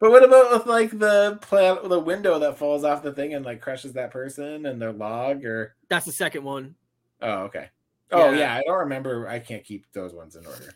But 0.00 0.12
what 0.12 0.22
about 0.22 0.52
with 0.52 0.66
like 0.66 0.96
the 0.96 1.38
pla- 1.40 1.82
the 1.88 1.98
window 1.98 2.38
that 2.38 2.56
falls 2.56 2.84
off 2.84 3.02
the 3.02 3.12
thing 3.12 3.34
and 3.34 3.44
like 3.44 3.60
crushes 3.60 3.94
that 3.94 4.12
person 4.12 4.64
and 4.66 4.80
their 4.80 4.92
log 4.92 5.44
or 5.44 5.74
That's 5.88 6.06
the 6.06 6.12
second 6.12 6.44
one. 6.44 6.76
oh 7.20 7.38
okay. 7.46 7.70
Oh 8.12 8.30
Yeah. 8.30 8.38
yeah, 8.38 8.54
I 8.54 8.62
don't 8.64 8.78
remember. 8.78 9.26
I 9.26 9.40
can't 9.40 9.64
keep 9.64 9.86
those 9.92 10.12
ones 10.14 10.36
in 10.36 10.46
order. 10.46 10.74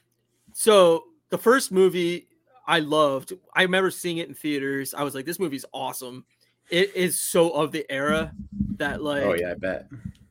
So 0.55 1.05
the 1.33 1.39
first 1.39 1.73
movie 1.73 2.29
I 2.67 2.79
loved. 2.79 3.33
I 3.57 3.63
remember 3.63 3.91
seeing 3.91 4.19
it 4.19 4.29
in 4.29 4.35
theaters. 4.35 4.95
I 4.95 5.03
was 5.03 5.17
like, 5.17 5.25
this 5.27 5.41
movie's 5.41 5.65
awesome. 5.73 6.25
It 6.71 6.95
is 6.95 7.21
so 7.21 7.51
of 7.51 7.73
the 7.73 7.85
era 7.91 8.33
that 8.77 9.03
like 9.03 9.25
oh 9.25 9.35
yeah, 9.35 9.51
I 9.51 9.55
bet. 9.55 9.89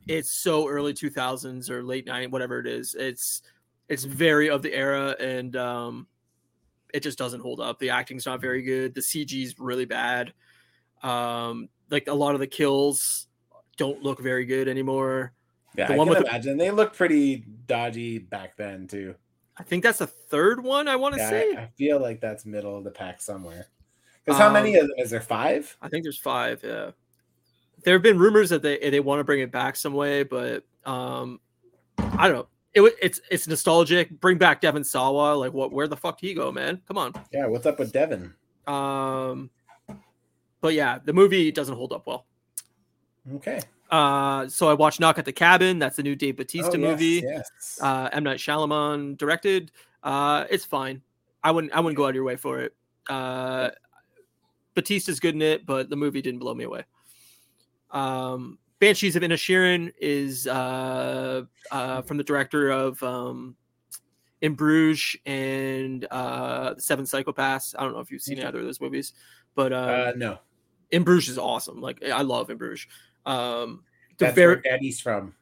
it's 0.08 0.32
so 0.32 0.68
early 0.70 0.94
2000s 0.94 1.70
or 1.70 1.84
late 1.84 2.06
90s 2.08 2.32
whatever 2.32 2.60
it 2.60 2.66
is 2.68 2.96
it's 2.98 3.42
it's 3.90 4.04
very 4.04 4.50
of 4.50 4.62
the 4.62 4.74
era 4.74 5.16
and 5.20 5.56
um 5.56 6.08
it 6.94 7.02
just 7.04 7.18
doesn't 7.18 7.40
hold 7.42 7.60
up 7.60 7.78
the 7.80 7.90
acting's 7.92 8.26
not 8.26 8.42
very 8.42 8.62
good 8.64 8.96
the 8.96 9.02
cg's 9.02 9.60
really 9.60 9.86
bad 9.86 10.34
um 11.04 11.70
like 11.92 12.08
a 12.08 12.14
lot 12.14 12.34
of 12.34 12.40
the 12.40 12.48
kills 12.48 13.28
don't 13.78 14.02
look 14.02 14.20
very 14.20 14.46
good 14.46 14.68
anymore 14.68 15.34
Yeah, 15.78 15.88
The 15.88 15.94
I 15.94 15.98
one 15.98 16.08
can 16.08 16.16
with 16.16 16.24
the- 16.24 16.30
imagine 16.30 16.58
they 16.58 16.72
look 16.72 16.94
pretty 16.96 17.46
dodgy 17.68 18.18
back 18.20 18.58
then 18.58 18.88
too. 18.88 19.16
I 19.58 19.64
think 19.64 19.84
that's 19.84 20.00
the 20.00 20.08
third 20.08 20.64
one 20.64 20.88
i 20.88 20.96
want 20.96 21.14
to 21.16 21.20
Yeah, 21.20 21.30
say 21.30 21.56
I, 21.56 21.62
I 21.64 21.68
feel 21.78 22.00
like 22.00 22.20
that's 22.22 22.46
middle 22.46 22.78
of 22.78 22.84
the 22.84 22.92
pack 22.92 23.22
somewhere. 23.22 23.68
Because 24.26 24.40
how 24.40 24.52
many 24.52 24.78
Um, 24.78 24.84
of 24.86 24.90
them 24.90 25.00
is 25.00 25.10
there? 25.10 25.20
Five. 25.22 25.76
I 25.82 25.90
think 25.90 26.04
there's 26.04 26.18
five. 26.20 26.62
Yeah, 26.64 26.92
there 27.84 27.96
have 27.96 28.04
been 28.04 28.20
rumors 28.20 28.50
that 28.52 28.62
they 28.62 28.78
they 28.90 29.00
want 29.00 29.20
to 29.20 29.24
bring 29.24 29.40
it 29.42 29.52
back 29.52 29.76
some 29.76 29.94
way, 29.94 30.24
but 30.24 30.64
um, 30.86 31.40
I 31.98 32.28
don't 32.28 32.38
know. 32.38 32.48
It 32.74 32.96
it's 33.02 33.20
it's 33.30 33.48
nostalgic. 33.48 34.10
Bring 34.22 34.38
back 34.38 34.62
Devon 34.62 34.84
Sawa. 34.84 35.34
Like 35.36 35.54
what? 35.54 35.72
Where 35.72 35.88
the 35.88 35.98
fuck 35.98 36.20
did 36.20 36.28
he 36.28 36.34
go, 36.34 36.52
man? 36.52 36.82
Come 36.88 36.98
on. 36.98 37.14
Yeah. 37.34 37.48
What's 37.48 37.66
up 37.66 37.80
with 37.80 37.92
Devon? 37.92 38.34
Um, 38.68 39.50
but 40.62 40.74
yeah, 40.76 41.00
the 41.04 41.14
movie 41.14 41.52
doesn't 41.52 41.76
hold 41.76 41.92
up 41.92 42.06
well. 42.08 42.28
Okay. 43.36 43.60
Uh, 43.92 44.48
so 44.48 44.70
I 44.70 44.74
watched 44.74 45.00
Knock 45.02 45.18
at 45.20 45.26
the 45.26 45.34
Cabin. 45.34 45.78
That's 45.78 45.98
the 45.98 46.04
new 46.04 46.16
Dave 46.16 46.38
Bautista 46.38 46.72
Oh, 46.72 46.80
yes, 46.80 46.90
movie. 46.90 47.22
Yes. 47.26 47.80
Uh, 47.82 48.10
M 48.14 48.24
Night 48.24 48.40
Shyamalan 48.40 49.18
directed. 49.18 49.72
Uh, 50.02 50.46
it's 50.50 50.64
fine. 50.66 51.02
I 51.44 51.52
wouldn't 51.52 51.74
I 51.74 51.80
wouldn't 51.80 51.98
go 51.98 52.06
out 52.06 52.10
of 52.10 52.16
your 52.16 52.24
way 52.24 52.38
for 52.38 52.62
it. 52.62 52.74
Uh, 53.10 53.72
Bautista's 54.76 55.20
good 55.20 55.36
in 55.36 55.42
it, 55.42 55.66
but 55.66 55.90
the 55.90 55.96
movie 55.98 56.22
didn't 56.22 56.40
blow 56.40 56.54
me 56.54 56.64
away. 56.64 56.84
Um, 57.92 58.58
Banshees 58.80 59.16
of 59.16 59.24
Inisherin 59.24 59.92
is 60.00 60.48
uh, 60.48 61.44
uh, 61.72 62.02
from 62.04 62.18
the 62.18 62.24
director 62.24 62.70
of 62.70 63.02
um, 63.04 63.56
In 64.42 64.54
Bruges 64.56 65.18
and 65.26 66.08
uh, 66.10 66.76
Seven 66.78 67.06
Psychopaths. 67.06 67.76
I 67.78 67.84
don't 67.84 67.94
know 67.94 68.00
if 68.00 68.10
you've 68.10 68.22
seen 68.22 68.42
either 68.42 68.60
of 68.60 68.66
those 68.66 68.80
movies, 68.80 69.14
but 69.54 69.74
uh, 69.74 69.76
uh, 69.76 70.14
no. 70.16 70.40
In 70.92 71.04
Bruges 71.04 71.30
is 71.30 71.38
awesome. 71.38 71.82
Like 71.82 72.02
I 72.04 72.22
love 72.22 72.50
In 72.50 72.58
Bruges. 72.58 72.88
Um, 73.26 73.84
That's 74.18 74.36
very 74.36 74.56
where 74.56 74.62
Daddy's 74.62 75.00
from. 75.00 75.34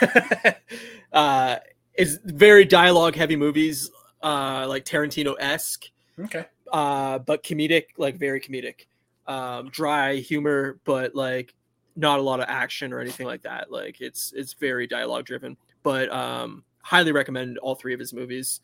uh, 1.12 1.56
is 1.94 2.18
very 2.24 2.64
dialogue 2.64 3.14
heavy 3.14 3.36
movies, 3.36 3.90
uh, 4.22 4.66
like 4.68 4.84
Tarantino 4.84 5.34
esque, 5.38 5.86
Okay. 6.20 6.46
uh, 6.72 7.18
but 7.20 7.42
comedic, 7.42 7.86
like 7.96 8.16
very 8.16 8.40
comedic, 8.40 8.86
um, 9.26 9.68
dry 9.70 10.16
humor, 10.16 10.78
but 10.84 11.14
like 11.14 11.54
not 11.96 12.18
a 12.18 12.22
lot 12.22 12.40
of 12.40 12.46
action 12.48 12.92
or 12.92 13.00
anything 13.00 13.26
like 13.26 13.42
that. 13.42 13.72
Like 13.72 14.00
it's 14.00 14.32
it's 14.36 14.52
very 14.52 14.86
dialogue 14.86 15.24
driven, 15.24 15.56
but 15.82 16.10
um, 16.12 16.64
highly 16.82 17.12
recommend 17.12 17.58
all 17.58 17.74
three 17.74 17.94
of 17.94 18.00
his 18.00 18.12
movies. 18.12 18.60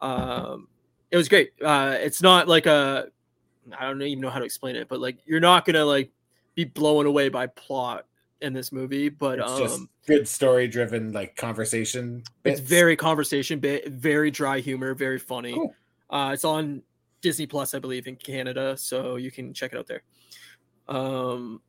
Um, 0.00 0.68
it 1.10 1.16
was 1.16 1.28
great. 1.28 1.52
Uh, 1.62 1.96
it's 2.00 2.22
not 2.22 2.48
like 2.48 2.66
a 2.66 3.08
I 3.78 3.86
don't 3.86 4.00
even 4.02 4.20
know 4.20 4.30
how 4.30 4.38
to 4.38 4.44
explain 4.44 4.76
it, 4.76 4.88
but 4.88 5.00
like 5.00 5.18
you're 5.26 5.40
not 5.40 5.64
gonna 5.64 5.84
like 5.84 6.10
be 6.54 6.64
blown 6.64 7.06
away 7.06 7.28
by 7.28 7.46
plot 7.46 8.06
in 8.40 8.52
this 8.52 8.72
movie, 8.72 9.08
but 9.08 9.38
It's 9.38 9.50
um, 9.50 9.58
just 9.58 9.80
good 10.06 10.28
story 10.28 10.68
driven, 10.68 11.12
like 11.12 11.36
conversation. 11.36 12.22
it's 12.44 12.60
very 12.60 12.96
conversation 12.96 13.58
bit, 13.58 13.88
very 13.88 14.30
dry 14.30 14.60
humor, 14.60 14.94
very 14.94 15.18
funny. 15.18 15.54
Cool. 15.54 15.74
Uh, 16.10 16.30
it's 16.32 16.44
on 16.44 16.82
Disney 17.22 17.46
Plus, 17.46 17.74
I 17.74 17.78
believe, 17.78 18.06
in 18.06 18.16
Canada, 18.16 18.76
so 18.76 19.16
you 19.16 19.30
can 19.30 19.54
check 19.54 19.72
it 19.72 19.78
out 19.78 19.86
there. 19.86 20.02
Um, 20.88 21.60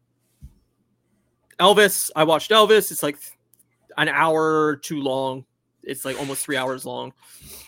Elvis, 1.60 2.12
I 2.16 2.26
watched 2.26 2.52
Elvis. 2.52 2.92
It's 2.92 3.02
like 3.02 3.18
an 3.98 4.10
hour 4.10 4.76
too 4.76 5.02
long. 5.02 5.46
It's 5.84 6.04
like 6.04 6.20
almost 6.20 6.44
three 6.44 6.58
hours 6.58 6.86
long. 6.86 7.14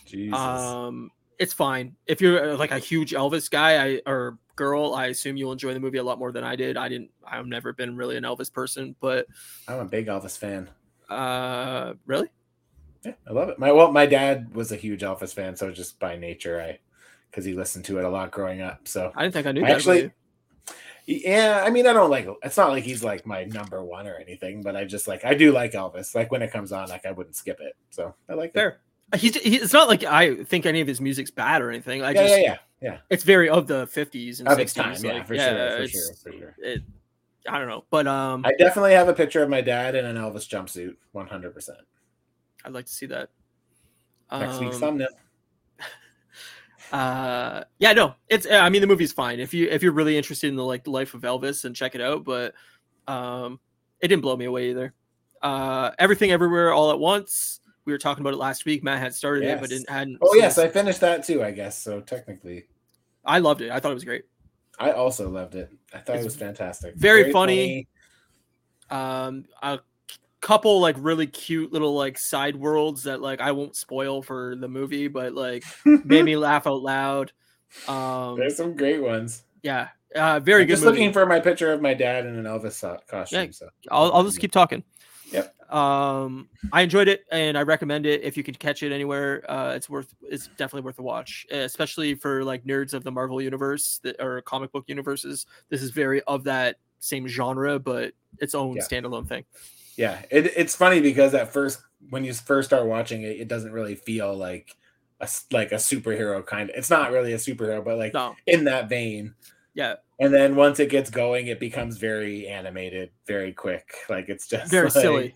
Jesus. 0.06 0.38
Um, 0.38 1.12
it's 1.40 1.54
fine 1.54 1.96
if 2.08 2.20
you're 2.20 2.52
uh, 2.52 2.58
like 2.58 2.72
a 2.72 2.80
huge 2.80 3.12
Elvis 3.12 3.50
guy, 3.50 3.86
I 3.86 4.02
or 4.06 4.38
girl. 4.58 4.94
I 4.94 5.08
assume 5.08 5.38
you'll 5.38 5.54
enjoy 5.54 5.74
the 5.74 5.80
movie 5.80 6.00
a 6.00 6.04
lot 6.04 6.20
more 6.20 6.34
than 6.34 6.44
I 6.44 6.58
did. 6.58 6.76
I 6.76 6.90
didn't. 6.90 7.12
I've 7.26 7.48
never 7.48 7.72
been 7.74 7.96
really 7.96 8.18
an 8.18 8.24
Elvis 8.26 8.52
person, 8.52 8.96
but 9.00 9.28
I'm 9.68 9.80
a 9.80 9.86
big 9.86 10.08
Elvis 10.08 10.38
fan. 10.38 10.70
uh, 11.10 11.94
really, 12.06 12.30
Yeah, 13.06 13.14
I 13.28 13.32
love 13.34 13.50
it. 13.50 13.60
My 13.60 13.72
well, 13.72 13.92
my 13.92 14.06
dad 14.06 14.54
was 14.54 14.72
a 14.72 14.76
huge 14.76 15.02
Elvis 15.02 15.34
fan, 15.34 15.56
so 15.56 15.72
just 15.72 16.00
by 16.00 16.18
nature, 16.18 16.62
I 16.62 16.80
because 17.32 17.46
he 17.46 17.54
listened 17.54 17.86
to 17.86 18.00
it 18.00 18.06
a 18.06 18.10
lot 18.10 18.32
growing 18.32 18.62
up. 18.62 18.88
So 18.88 19.12
I 19.16 19.24
didn't 19.24 19.34
think 19.34 19.48
I 19.48 19.52
knew 19.54 19.66
I 19.66 19.70
that. 19.70 19.76
actually, 19.76 20.12
yeah, 21.06 21.64
I 21.66 21.70
mean, 21.70 21.88
I 21.88 21.94
don't 21.94 22.10
like. 22.12 22.28
It's 22.44 22.58
not 22.58 22.72
like 22.72 22.84
he's 22.84 23.04
like 23.04 23.26
my 23.26 23.46
number 23.46 23.84
one 23.84 24.08
or 24.08 24.16
anything, 24.16 24.62
but 24.62 24.76
I 24.76 24.86
just 24.86 25.08
like 25.08 25.24
I 25.24 25.34
do 25.36 25.52
like 25.54 25.72
Elvis. 25.74 26.14
Like 26.16 26.32
when 26.32 26.42
it 26.42 26.52
comes 26.52 26.72
on, 26.72 26.90
like 26.90 27.06
I 27.06 27.12
wouldn't 27.12 27.36
skip 27.36 27.60
it. 27.62 27.76
So 27.92 28.16
I 28.30 28.34
like 28.34 28.56
it. 28.56 28.68
He's, 29.16 29.36
he, 29.36 29.56
it's 29.56 29.72
not 29.74 29.88
like 29.88 30.04
I 30.04 30.44
think 30.44 30.66
any 30.66 30.82
of 30.82 30.88
his 30.88 31.00
music's 31.00 31.32
bad 31.32 31.62
or 31.62 31.70
anything. 31.70 32.04
I 32.04 32.12
Yeah, 32.12 32.22
just, 32.28 32.34
yeah, 32.42 32.42
yeah, 32.44 32.58
yeah. 32.82 32.98
it's 33.10 33.24
very 33.24 33.48
of 33.50 33.66
the 33.68 33.88
50s 33.88 34.40
and 34.40 34.48
Of 34.50 34.58
60s. 34.58 34.62
its 34.62 34.74
time, 34.74 34.96
yeah, 35.02 35.14
like, 35.14 35.28
for 35.28 35.36
sure, 35.36 35.78
for 35.82 35.88
sure, 35.88 36.14
for 36.24 36.32
sure. 36.34 36.56
It, 36.60 36.82
I 37.50 37.58
don't 37.60 37.70
know, 37.70 37.86
but 37.90 38.06
um, 38.08 38.46
I 38.46 38.52
definitely 38.60 38.92
have 38.94 39.08
a 39.08 39.14
picture 39.14 39.42
of 39.42 39.50
my 39.50 39.62
dad 39.62 39.96
in 39.96 40.04
an 40.06 40.18
Elvis 40.18 40.48
jumpsuit, 40.50 40.96
100. 41.14 41.54
percent 41.54 41.78
I'd 42.66 42.74
like 42.74 42.86
to 42.88 42.92
see 42.92 43.06
that. 43.06 43.30
Next 44.32 44.60
week's 44.60 44.76
Um, 44.76 44.82
thumbnail. 44.82 45.08
uh 46.94 47.64
yeah 47.80 47.92
no 47.92 48.16
it's 48.30 48.48
i 48.50 48.70
mean 48.70 48.80
the 48.82 48.88
movie's 48.88 49.12
fine 49.12 49.42
if 49.42 49.54
you 49.54 49.68
if 49.70 49.84
you're 49.84 49.92
really 49.92 50.16
interested 50.18 50.48
in 50.48 50.56
the 50.56 50.64
like 50.64 50.88
life 50.88 51.14
of 51.14 51.22
elvis 51.24 51.66
and 51.66 51.76
check 51.76 51.96
it 51.96 52.02
out 52.02 52.24
but 52.24 52.54
um 53.10 53.60
it 54.00 54.08
didn't 54.08 54.22
blow 54.22 54.38
me 54.38 54.46
away 54.46 54.70
either 54.70 54.94
uh 55.42 55.92
everything 56.00 56.32
everywhere 56.32 56.72
all 56.72 56.92
at 56.92 56.98
once 57.00 57.60
we 57.88 57.94
were 57.94 57.98
talking 57.98 58.22
about 58.22 58.34
it 58.34 58.38
last 58.38 58.66
week 58.66 58.84
matt 58.84 59.00
had 59.00 59.16
started 59.16 59.44
it 59.46 59.60
but 59.60 59.70
Yes. 59.72 59.80
didn't 59.80 59.90
hadn't 59.90 60.18
Oh 60.22 60.36
yes. 60.36 60.58
I 60.60 60.68
finished 60.68 61.00
that 61.02 61.24
too. 61.24 61.42
I 61.44 61.50
guess 61.52 61.76
so. 61.82 62.02
Technically, 62.02 62.66
I 63.26 63.40
loved 63.40 63.62
it 63.62 63.72
i 63.72 63.80
thought 63.80 63.92
it 63.92 63.96
was 63.96 64.04
great 64.04 64.26
I 64.80 64.92
also 64.92 65.28
loved 65.28 65.56
it. 65.56 65.72
I 65.92 65.98
thought 65.98 66.18
It's 66.18 66.22
it 66.22 66.26
was 66.28 66.36
fantastic. 66.36 66.94
very 66.96 67.32
funny. 67.34 67.88
um 68.92 69.46
a 69.64 69.80
couple 70.42 70.80
like 70.80 70.96
really 71.00 71.26
cute 71.28 71.74
little 71.74 71.96
like 71.96 72.18
side 72.18 72.56
worlds 72.56 73.04
that 73.04 73.20
like 73.22 73.42
i 73.42 73.52
won't 73.52 73.76
spoil 73.76 74.22
for 74.22 74.56
the 74.56 74.68
movie 74.68 75.08
but 75.08 75.34
like 75.34 75.64
made 75.86 76.24
me 76.24 76.38
laugh 76.38 76.68
out 76.68 76.82
loud 76.84 77.32
um 77.88 78.38
There's 78.38 78.56
some 78.56 78.76
great 78.78 79.02
ones. 79.02 79.44
yeah 79.64 79.88
uh 80.16 80.40
very 80.40 80.62
I'm 80.62 80.68
good 80.68 80.74
just 80.74 80.84
movie. 80.86 81.00
looking 81.00 81.14
for 81.14 81.26
my 81.26 81.40
picture 81.40 81.74
of 81.74 81.82
my 81.82 81.94
dad 81.94 82.26
in 82.26 82.36
an 82.38 82.46
Elvis 82.46 82.82
costume. 83.08 83.46
Yeah. 83.46 83.52
So 83.52 83.68
I'll, 83.92 84.12
I'll 84.14 84.24
just 84.24 84.40
keep 84.40 84.52
talking. 84.52 84.84
Yep. 85.32 85.54
Um, 85.74 86.48
I 86.72 86.82
enjoyed 86.82 87.08
it 87.10 87.26
and 87.32 87.58
I 87.58 87.64
recommend 87.64 88.06
it 88.06 88.22
if 88.24 88.38
you 88.38 88.44
can 88.44 88.56
catch 88.56 88.84
it 88.84 88.92
anywhere. 88.94 89.44
Uh, 89.52 89.74
it's 89.76 89.90
worth. 89.90 90.14
It's 90.22 90.48
definitely 90.58 90.82
worth 90.86 91.00
a 91.00 91.04
watch, 91.04 91.46
especially 91.52 92.16
for 92.16 92.44
like 92.44 92.64
nerds 92.66 92.94
of 92.94 93.04
the 93.04 93.12
Marvel 93.12 93.42
universe 93.42 94.00
that 94.04 94.16
or 94.22 94.42
comic 94.42 94.72
book 94.72 94.86
universes. 94.88 95.46
This 95.70 95.82
is 95.82 95.92
very 95.92 96.22
of 96.24 96.44
that 96.46 96.78
same 97.00 97.28
genre, 97.28 97.80
but 97.80 98.14
its 98.40 98.56
own 98.56 98.76
Yeah. 98.78 98.84
standalone 98.84 99.28
thing. 99.28 99.44
yeah, 99.98 100.22
it, 100.32 100.46
it's 100.56 100.76
funny 100.76 101.02
because 101.02 101.34
at 101.34 101.52
first, 101.52 101.82
when 102.10 102.24
you 102.24 102.34
first 102.34 102.70
start 102.70 102.86
watching 102.86 103.24
it, 103.24 103.40
it 103.40 103.48
doesn't 103.48 103.72
really 103.74 103.96
feel 103.96 104.34
like 104.36 104.76
a 105.20 105.28
like 105.52 105.72
a 105.74 105.76
superhero 105.76 106.46
kind. 106.46 106.72
It's 106.76 106.90
not 106.90 107.12
really 107.12 107.34
a 107.34 107.38
superhero, 107.38 107.84
but 107.84 107.98
like 107.98 108.14
No, 108.14 108.36
in 108.46 108.64
that 108.66 108.88
vein. 108.88 109.34
Yeah, 109.78 109.96
And 110.20 110.34
then 110.34 110.56
once 110.56 110.80
it 110.80 110.90
gets 110.90 111.12
going, 111.12 111.48
it 111.48 111.60
becomes 111.60 111.98
very 111.98 112.48
animated, 112.48 113.12
very 113.28 113.54
quick. 113.54 113.94
Like 114.10 114.28
it's 114.28 114.48
just 114.48 114.72
very 114.72 114.86
like- 114.86 114.92
silly. 114.94 115.36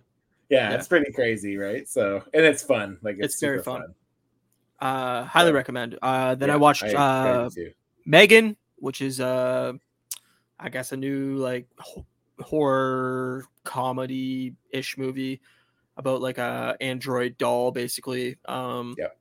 Yeah, 0.50 0.72
Yeah. 0.72 0.76
it's 0.78 0.88
pretty 0.88 1.12
crazy, 1.14 1.58
right? 1.58 1.88
So 1.88 2.24
and 2.34 2.44
it's 2.44 2.64
fun. 2.64 2.98
Like 3.04 3.18
it's, 3.20 3.36
It's 3.36 3.40
very 3.40 3.60
super 3.60 3.72
fun. 3.82 3.94
Uh, 4.80 5.24
highly 5.26 5.52
So, 5.52 5.54
recommend. 5.54 6.00
Uh, 6.02 6.34
then 6.34 6.50
I 6.50 6.56
watched 6.56 6.84
I- 6.84 6.94
I 6.94 7.30
uh, 7.46 7.50
too. 7.52 7.72
M3GAN, 8.08 8.56
which 8.78 9.00
is 9.02 9.20
uh, 9.22 9.74
I 10.60 10.70
guess 10.70 10.92
a 10.92 10.98
new 10.98 11.36
like 11.36 11.68
horror 12.40 13.46
comedy 13.64 14.56
ish 14.72 14.98
movie 14.98 15.40
about 15.98 16.20
like 16.22 16.40
a 16.40 16.76
android 16.82 17.38
doll, 17.38 17.72
basically. 17.72 18.38
Um, 18.46 18.96
Yep. 18.98 19.18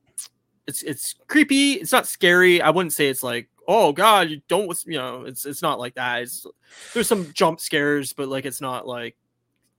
It's 0.67 0.81
it's 0.83 1.15
creepy. 1.27 1.73
It's 1.73 1.91
not 1.91 2.07
scary. 2.07 2.61
I 2.61 2.69
wouldn't 2.71 2.93
say 2.93 3.07
it's 3.07 3.23
like 3.23 3.49
oh 3.71 3.93
god, 3.93 4.29
you 4.29 4.41
don't 4.49 4.77
you 4.85 4.97
know. 4.97 5.23
It's 5.23 5.45
it's 5.45 5.61
not 5.61 5.79
like 5.79 5.95
that. 5.95 6.23
It's 6.23 6.45
there's 6.93 7.07
some 7.07 7.31
jump 7.33 7.59
scares, 7.61 8.11
but 8.11 8.27
like 8.27 8.45
it's 8.45 8.59
not 8.59 8.85
like 8.85 9.15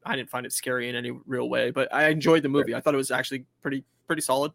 I 0.05 0.17
didn't 0.17 0.31
find 0.31 0.47
it 0.47 0.53
scary 0.53 0.89
in 0.89 0.97
any 0.97 1.11
real 1.27 1.49
way. 1.49 1.71
But 1.71 1.93
I 1.93 2.09
enjoyed 2.09 2.43
the 2.43 2.49
movie. 2.49 2.75
I 2.75 2.81
thought 2.81 2.95
it 2.95 2.97
was 2.97 3.11
actually 3.11 3.45
pretty 3.61 3.85
pretty 4.07 4.23
solid. 4.23 4.53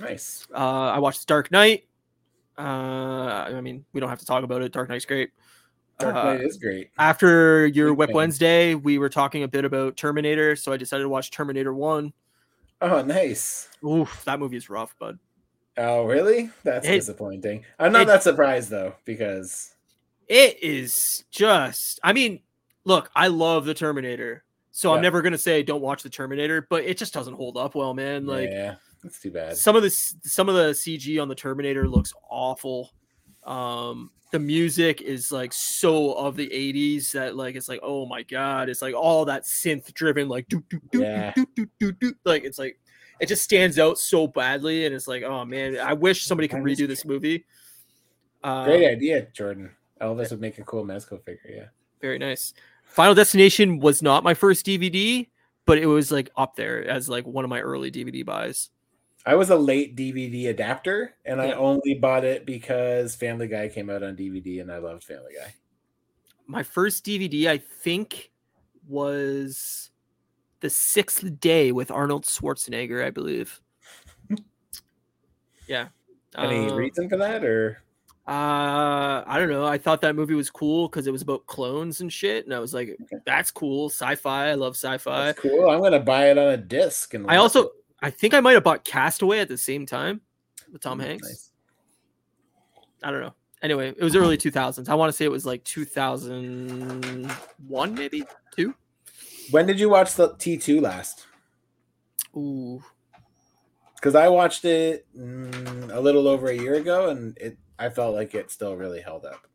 nice. 0.00 0.46
Uh, 0.52 0.56
I 0.90 0.98
watched 0.98 1.26
Dark 1.26 1.50
Knight. 1.52 1.84
Uh, 2.58 2.62
I 3.56 3.60
mean, 3.60 3.84
we 3.92 4.00
don't 4.00 4.10
have 4.10 4.18
to 4.18 4.26
talk 4.26 4.42
about 4.42 4.62
it. 4.62 4.72
Dark 4.72 4.88
Knight's 4.88 5.06
great. 5.06 5.30
Dark 5.98 6.16
Uh, 6.16 6.24
Knight 6.24 6.40
is 6.42 6.56
great. 6.58 6.90
After 6.98 7.66
your 7.68 7.94
Whip. 7.94 8.10
Wednesday, 8.10 8.74
we 8.74 8.98
were 8.98 9.08
talking 9.08 9.44
a 9.44 9.48
bit 9.48 9.64
about 9.64 9.96
Terminator, 9.96 10.56
so 10.56 10.72
I 10.72 10.76
decided 10.76 11.04
to 11.04 11.08
watch 11.08 11.30
Terminator 11.30 11.72
One. 11.72 12.12
Oh, 12.82 13.02
nice. 13.02 13.68
Oof, 13.86 14.24
that 14.24 14.38
movie 14.40 14.56
is 14.56 14.68
rough, 14.68 14.98
bud. 14.98 15.18
Oh, 15.76 16.04
really? 16.04 16.50
That's 16.64 16.86
It- 16.86 16.92
disappointing. 16.96 17.64
I'm 17.78 17.92
not 17.92 18.02
it- 18.02 18.06
that 18.08 18.22
surprised 18.22 18.70
though, 18.70 18.94
because 19.04 19.74
It 20.28 20.62
is 20.62 21.24
just. 21.30 21.98
I 22.02 22.12
mean, 22.12 22.40
look, 22.84 23.10
I 23.16 23.26
love 23.28 23.64
the 23.64 23.74
Terminator, 23.74 24.44
so 24.70 24.94
I'm 24.94 25.02
never 25.02 25.22
gonna 25.22 25.38
say 25.38 25.62
don't 25.62 25.80
watch 25.82 26.02
the 26.02 26.10
Terminator, 26.10 26.66
but 26.70 26.84
it 26.84 26.96
just 26.98 27.12
doesn't 27.14 27.34
hold 27.34 27.56
up 27.56 27.74
well, 27.74 27.94
man. 27.94 28.26
Like 28.26 28.48
yeah, 28.50 28.76
that's 29.02 29.20
too 29.20 29.30
bad. 29.30 29.56
some 29.56 29.74
of 29.76 29.82
the 29.82 29.90
some 29.90 30.48
of 30.48 30.54
the 30.54 30.70
CG 30.72 31.20
on 31.20 31.28
the 31.28 31.34
Terminator 31.34 31.88
looks 31.88 32.12
awful. 32.30 32.90
Um, 33.44 34.10
the 34.32 34.38
music 34.38 35.00
is 35.02 35.32
like 35.32 35.52
so 35.52 36.12
of 36.12 36.36
the 36.36 36.46
80s 36.48 37.10
that 37.12 37.34
like 37.34 37.56
it's 37.56 37.68
like 37.68 37.80
oh 37.82 38.06
my 38.06 38.22
god, 38.22 38.68
it's 38.68 38.82
like 38.82 38.94
all 38.94 39.24
that 39.24 39.42
synth 39.44 39.92
driven 39.94 40.28
like 40.28 40.46
do 40.48 40.62
do 40.70 40.80
do 40.92 41.00
do 41.34 41.46
do 41.56 41.66
do 41.80 41.92
do 41.92 42.14
like 42.24 42.44
it's 42.44 42.58
like 42.58 42.78
it 43.20 43.26
just 43.26 43.42
stands 43.42 43.78
out 43.78 43.98
so 43.98 44.26
badly 44.26 44.86
and 44.86 44.94
it's 44.94 45.08
like 45.08 45.22
oh 45.22 45.44
man, 45.44 45.78
I 45.78 45.92
wish 45.92 46.24
somebody 46.24 46.48
could 46.48 46.62
redo 46.62 46.86
this 46.88 47.04
movie. 47.04 47.44
Uh, 48.42 48.64
Great 48.64 48.88
idea, 48.88 49.26
Jordan. 49.32 49.70
Elvis 50.00 50.30
would 50.30 50.40
make 50.40 50.58
a 50.58 50.62
cool 50.62 50.84
Mezco 50.84 51.22
figure. 51.22 51.50
Yeah. 51.50 51.66
Very 52.00 52.18
nice. 52.18 52.54
Final 52.84 53.14
Destination 53.14 53.78
was 53.78 54.02
not 54.02 54.24
my 54.24 54.34
first 54.34 54.64
DVD, 54.64 55.28
but 55.66 55.78
it 55.78 55.86
was 55.86 56.10
like 56.10 56.30
up 56.36 56.56
there 56.56 56.84
as 56.84 57.08
like 57.08 57.26
one 57.26 57.44
of 57.44 57.50
my 57.50 57.60
early 57.60 57.90
DVD 57.90 58.24
buys. 58.24 58.70
I 59.26 59.34
was 59.34 59.50
a 59.50 59.56
late 59.56 59.96
DVD 59.96 60.48
adapter, 60.48 61.14
and 61.26 61.42
I 61.42 61.52
only 61.52 61.94
bought 61.94 62.24
it 62.24 62.46
because 62.46 63.14
Family 63.14 63.48
Guy 63.48 63.68
came 63.68 63.90
out 63.90 64.02
on 64.02 64.16
DVD, 64.16 64.62
and 64.62 64.72
I 64.72 64.78
loved 64.78 65.04
Family 65.04 65.32
Guy. 65.38 65.54
My 66.46 66.62
first 66.62 67.04
DVD, 67.04 67.46
I 67.46 67.58
think, 67.58 68.30
was 68.88 69.89
The 70.60 70.70
Sixth 70.70 71.40
Day 71.40 71.72
with 71.72 71.90
Arnold 71.90 72.24
Schwarzenegger, 72.24 73.04
I 73.04 73.10
believe. 73.10 73.60
yeah. 75.66 75.88
Any 76.36 76.68
Um, 76.70 76.76
reason 76.76 77.08
for 77.08 77.16
that, 77.16 77.42
or 77.44 77.82
Uh, 78.26 79.24
I 79.26 79.38
don't 79.38 79.48
know. 79.48 79.64
I 79.66 79.78
thought 79.78 80.02
that 80.02 80.14
movie 80.14 80.34
was 80.34 80.50
cool 80.50 80.86
because 80.88 81.06
it 81.08 81.12
was 81.12 81.22
about 81.22 81.46
clones 81.46 82.00
and 82.02 82.12
shit, 82.12 82.44
and 82.44 82.54
I 82.54 82.58
was 82.60 82.72
like, 82.74 82.90
Okay. 83.02 83.16
"That's 83.26 83.50
cool, 83.50 83.88
sci-fi. 83.88 84.50
I 84.50 84.54
love 84.54 84.76
sci-fi." 84.76 85.24
that's 85.26 85.40
cool? 85.40 85.68
I'm 85.70 85.80
gonna 85.80 85.98
buy 85.98 86.30
it 86.30 86.38
on 86.38 86.48
a 86.50 86.56
disc. 86.56 87.14
And 87.14 87.28
I 87.28 87.36
also, 87.36 87.64
it. 87.64 87.70
I 88.02 88.10
think 88.10 88.32
I 88.34 88.40
might 88.40 88.52
have 88.52 88.62
bought 88.62 88.84
Castaway 88.84 89.40
at 89.40 89.48
the 89.48 89.56
same 89.58 89.84
time 89.86 90.20
with 90.72 90.82
Tom 90.82 91.00
Mm, 91.00 91.04
Hanks. 91.06 91.28
nice. 91.28 91.50
I 93.02 93.10
don't 93.10 93.20
know. 93.22 93.34
Anyway, 93.62 93.88
it 93.88 94.00
was 94.02 94.14
early 94.14 94.36
2000s. 94.38 94.88
I 94.88 94.94
want 94.94 95.08
to 95.10 95.16
say 95.16 95.24
it 95.24 95.30
was 95.30 95.44
like 95.46 95.64
2001, 95.64 97.94
maybe 97.94 98.22
two. 98.54 98.74
When 99.50 99.66
did 99.66 99.80
you 99.80 99.88
watch 99.88 100.14
the 100.14 100.30
T2 100.30 100.80
last? 100.80 101.26
Ooh, 102.36 102.82
Because 103.96 104.14
I 104.14 104.28
watched 104.28 104.64
it 104.64 105.06
mm, 105.16 105.92
a 105.92 106.00
little 106.00 106.28
over 106.28 106.48
a 106.48 106.54
year 106.56 106.74
ago, 106.74 107.08
and 107.10 107.36
it 107.38 107.58
I 107.78 107.88
felt 107.88 108.14
like 108.14 108.34
it 108.34 108.50
still 108.50 108.76
really 108.76 109.00
held 109.00 109.24
up. 109.24 109.46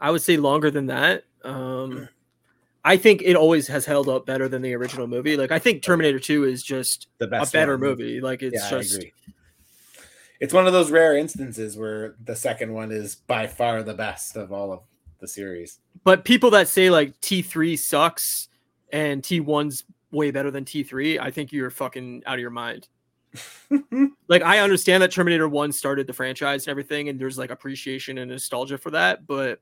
I 0.00 0.10
would 0.10 0.22
say 0.22 0.36
longer 0.36 0.70
than 0.70 0.86
that. 0.86 1.24
Um, 1.44 2.08
I 2.84 2.96
think 2.96 3.22
it 3.24 3.36
always 3.36 3.68
has 3.68 3.86
held 3.86 4.08
up 4.08 4.26
better 4.26 4.48
than 4.48 4.60
the 4.60 4.74
original 4.74 5.06
movie. 5.06 5.36
Like 5.36 5.52
I 5.52 5.58
think 5.60 5.82
Terminator 5.82 6.18
2 6.18 6.44
is 6.44 6.62
just 6.62 7.06
The 7.18 7.26
a 7.26 7.46
better 7.46 7.72
one. 7.74 7.80
movie. 7.80 8.20
Like 8.20 8.42
it's 8.42 8.62
yeah, 8.62 8.70
just. 8.70 9.04
It's 10.40 10.52
one 10.52 10.66
of 10.66 10.72
those 10.72 10.90
rare 10.90 11.16
instances 11.16 11.76
where 11.78 12.16
the 12.24 12.34
second 12.34 12.72
one 12.74 12.90
is 12.90 13.14
by 13.14 13.46
far 13.46 13.84
the 13.84 13.94
best 13.94 14.36
of 14.36 14.52
all 14.52 14.72
of 14.72 14.80
the 15.20 15.28
series. 15.28 15.78
but 16.02 16.24
people 16.24 16.50
that 16.50 16.66
say 16.66 16.90
like 16.90 17.18
T3 17.20 17.78
sucks 17.78 18.48
and 18.92 19.22
T1's 19.22 19.84
way 20.12 20.30
better 20.30 20.50
than 20.50 20.64
T3, 20.64 21.18
I 21.18 21.30
think 21.30 21.52
you're 21.52 21.70
fucking 21.70 22.22
out 22.26 22.34
of 22.34 22.40
your 22.40 22.50
mind. 22.50 22.88
like 24.28 24.42
I 24.42 24.58
understand 24.58 25.02
that 25.02 25.10
Terminator 25.10 25.48
1 25.48 25.72
started 25.72 26.06
the 26.06 26.12
franchise 26.12 26.66
and 26.66 26.70
everything 26.70 27.08
and 27.08 27.18
there's 27.18 27.38
like 27.38 27.50
appreciation 27.50 28.18
and 28.18 28.30
nostalgia 28.30 28.76
for 28.76 28.90
that, 28.90 29.26
but 29.26 29.60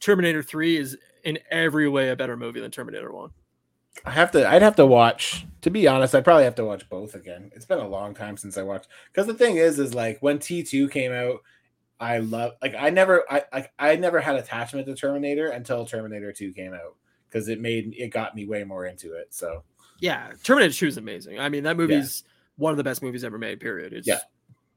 Terminator 0.00 0.42
3 0.42 0.76
is 0.76 0.98
in 1.24 1.38
every 1.50 1.88
way 1.88 2.10
a 2.10 2.16
better 2.16 2.36
movie 2.36 2.60
than 2.60 2.70
Terminator 2.70 3.10
1. 3.10 3.30
I 4.04 4.10
have 4.10 4.30
to. 4.32 4.46
I'd 4.46 4.60
have 4.60 4.76
to 4.76 4.84
watch. 4.84 5.46
To 5.62 5.70
be 5.70 5.88
honest, 5.88 6.14
I'd 6.14 6.22
probably 6.22 6.44
have 6.44 6.54
to 6.56 6.66
watch 6.66 6.86
both 6.90 7.14
again. 7.14 7.50
It's 7.54 7.64
been 7.64 7.78
a 7.78 7.88
long 7.88 8.12
time 8.12 8.36
since 8.36 8.58
I 8.58 8.62
watched. 8.62 8.88
Because 9.10 9.26
the 9.26 9.32
thing 9.32 9.56
is, 9.56 9.78
is 9.78 9.94
like 9.94 10.18
when 10.20 10.38
T 10.38 10.62
two 10.62 10.86
came 10.90 11.12
out, 11.12 11.40
I 11.98 12.18
love. 12.18 12.52
Like 12.60 12.74
I 12.78 12.90
never, 12.90 13.24
I, 13.30 13.44
I, 13.54 13.68
I 13.78 13.96
never 13.96 14.20
had 14.20 14.36
attachment 14.36 14.86
to 14.86 14.94
Terminator 14.94 15.48
until 15.48 15.86
Terminator 15.86 16.30
two 16.30 16.52
came 16.52 16.74
out 16.74 16.94
because 17.36 17.48
it 17.48 17.60
made 17.60 17.94
it 17.98 18.08
got 18.08 18.34
me 18.34 18.46
way 18.46 18.64
more 18.64 18.86
into 18.86 19.12
it. 19.14 19.26
So 19.30 19.62
Yeah, 20.00 20.32
Terminator 20.42 20.72
2 20.72 20.86
is 20.86 20.96
amazing. 20.96 21.38
I 21.38 21.48
mean, 21.50 21.64
that 21.64 21.76
movie's 21.76 22.24
one 22.56 22.70
of 22.70 22.76
the 22.78 22.84
best 22.84 23.02
movies 23.02 23.24
ever 23.24 23.38
made, 23.38 23.60
period. 23.60 23.92
It's, 23.92 24.06
Yeah. 24.08 24.20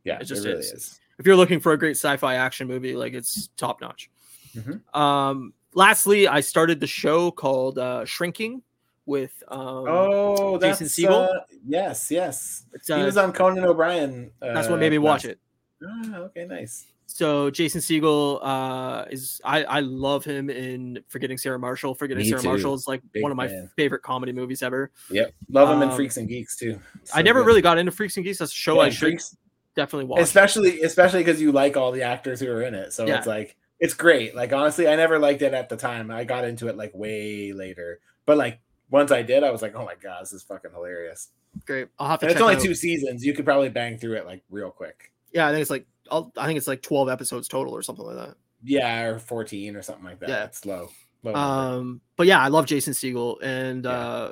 yeah, 0.04 0.19
It 0.19 0.26
just 0.26 0.45
it 0.45 0.50
really 0.50 0.60
is. 0.62 0.72
is. 0.74 1.00
If 1.17 1.26
you're 1.26 1.36
looking 1.38 1.60
for 1.62 1.72
a 1.74 1.78
great 1.78 1.91
sci-fi 1.98 2.36
action 2.36 2.67
movie, 2.67 2.95
like 2.95 3.13
it's 3.13 3.48
top 3.58 3.80
notch. 3.82 4.10
Mhm. 4.56 4.82
Um, 4.95 5.54
lastly, 5.74 6.28
I 6.28 6.41
started 6.41 6.80
the 6.82 6.88
show 6.88 7.32
called 7.32 7.78
uh, 7.78 8.04
Shrinking 8.06 8.62
with 9.06 9.41
um, 9.48 9.86
Oh, 9.88 10.58
that's 10.58 10.80
Jason 10.80 11.06
Segel? 11.10 11.30
uh, 11.36 11.39
yes, 11.65 12.12
yes. 12.12 12.65
it's, 12.74 12.88
he 12.88 12.93
uh, 12.93 13.06
was 13.06 13.17
on 13.17 13.32
Conan 13.34 13.63
O'Brien. 13.65 14.32
that's 14.41 14.67
what 14.67 14.76
uh, 14.76 14.80
made 14.82 14.91
me 14.91 14.98
watch 14.98 15.24
last- 15.26 15.32
it. 15.34 15.39
Ah, 15.86 16.17
okay, 16.17 16.45
nice. 16.45 16.86
So 17.12 17.50
Jason 17.50 17.82
Segel 17.82 18.39
uh, 18.43 19.06
is 19.10 19.41
I, 19.43 19.63
I 19.63 19.80
love 19.80 20.24
him 20.24 20.50
in 20.50 21.00
Forgetting 21.08 21.38
Sarah 21.39 21.58
Marshall. 21.58 21.95
Forgetting 21.95 22.24
Me 22.24 22.30
Sarah 22.30 22.41
too. 22.41 22.48
Marshall 22.50 22.74
is 22.76 22.88
like 22.88 23.02
Big 23.12 23.24
one 23.24 23.32
of 23.32 23.36
my 23.36 23.48
fan. 23.48 23.69
favorite 23.76 24.04
comedy 24.04 24.32
movies 24.32 24.62
ever. 24.62 24.91
Yep, 25.10 25.34
love 25.50 25.69
him 25.69 25.82
in 25.82 25.89
Um, 25.89 25.95
Freaks 25.95 26.17
and 26.17 26.28
Geeks 26.30 26.56
too. 26.56 26.80
I 27.13 27.24
never 27.24 27.39
good. 27.41 27.48
really 27.48 27.62
got 27.62 27.78
into 27.80 27.91
Freaks 27.91 28.15
and 28.17 28.24
Geeks. 28.24 28.38
That's 28.38 28.52
a 28.52 28.56
show 28.56 28.76
Yeah, 28.76 28.82
I 28.82 28.89
should 28.89 29.00
Freaks- 29.00 29.36
definitely 29.76 30.06
watch. 30.06 30.22
especially 30.22 30.82
especially 30.82 31.22
because 31.22 31.41
you 31.41 31.52
like 31.52 31.78
all 31.78 31.91
the 31.91 32.04
actors 32.04 32.39
who 32.41 32.52
are 32.52 32.62
in 32.63 32.74
it 32.76 32.91
so 32.91 33.06
Yeah. 33.06 33.17
it's 33.19 33.28
like 33.28 33.56
it's 33.80 33.93
great 33.93 34.36
like 34.36 34.52
honestly 34.52 34.88
i 34.89 34.95
never 34.98 35.19
liked 35.19 35.41
it 35.41 35.54
at 35.54 35.69
the 35.69 35.78
time 35.78 36.12
i 36.12 36.26
got 36.26 36.43
into 36.43 36.67
it 36.67 36.76
like 36.76 36.91
way 36.93 37.54
later 37.54 38.02
but 38.26 38.36
like 38.38 38.60
once 38.89 39.10
i 39.12 39.22
did 39.22 39.41
i 39.43 39.52
was 39.52 39.62
like 39.62 39.76
oh 39.76 39.86
my 39.86 39.93
god 40.02 40.24
this 40.24 40.34
is 40.34 40.43
fucking 40.43 40.72
hilarious 40.74 41.30
Great. 41.65 41.88
I'll 41.98 42.10
have 42.10 42.19
to 42.19 42.26
check 42.26 42.34
it's 42.34 42.41
only 42.41 42.56
out- 42.56 42.62
two 42.62 42.76
seasons 42.76 43.24
you 43.26 43.34
could 43.34 43.45
probably 43.45 43.69
bang 43.69 43.98
through 43.98 44.15
it 44.17 44.26
like 44.26 44.43
real 44.50 44.69
quick 44.72 45.13
Yeah, 45.32 45.48
I 45.48 45.52
think 45.52 45.62
it's 45.62 45.69
like 45.72 45.86
I'll, 46.12 46.32
I 46.38 46.45
think 46.48 46.58
it's 46.58 46.67
like 46.67 46.82
12 46.82 47.10
episodes 47.10 47.48
total 47.48 47.74
or 47.76 47.82
something 47.82 48.06
like 48.06 48.15
that. 48.17 48.36
yeah 48.63 49.04
or 49.04 49.19
14 49.19 49.76
or 49.76 49.82
something 49.82 50.04
like 50.06 50.19
that 50.19 50.30
Yeah. 50.30 50.43
it's 50.45 50.65
low, 50.65 50.89
low. 51.24 51.34
Um, 51.34 52.02
but 52.17 52.28
yeah, 52.28 52.39
I 52.41 52.48
love 52.50 52.65
Jason 52.65 52.93
Segel, 52.93 53.38
and 53.41 53.86
Yeah. 53.86 53.91
uh, 53.91 54.32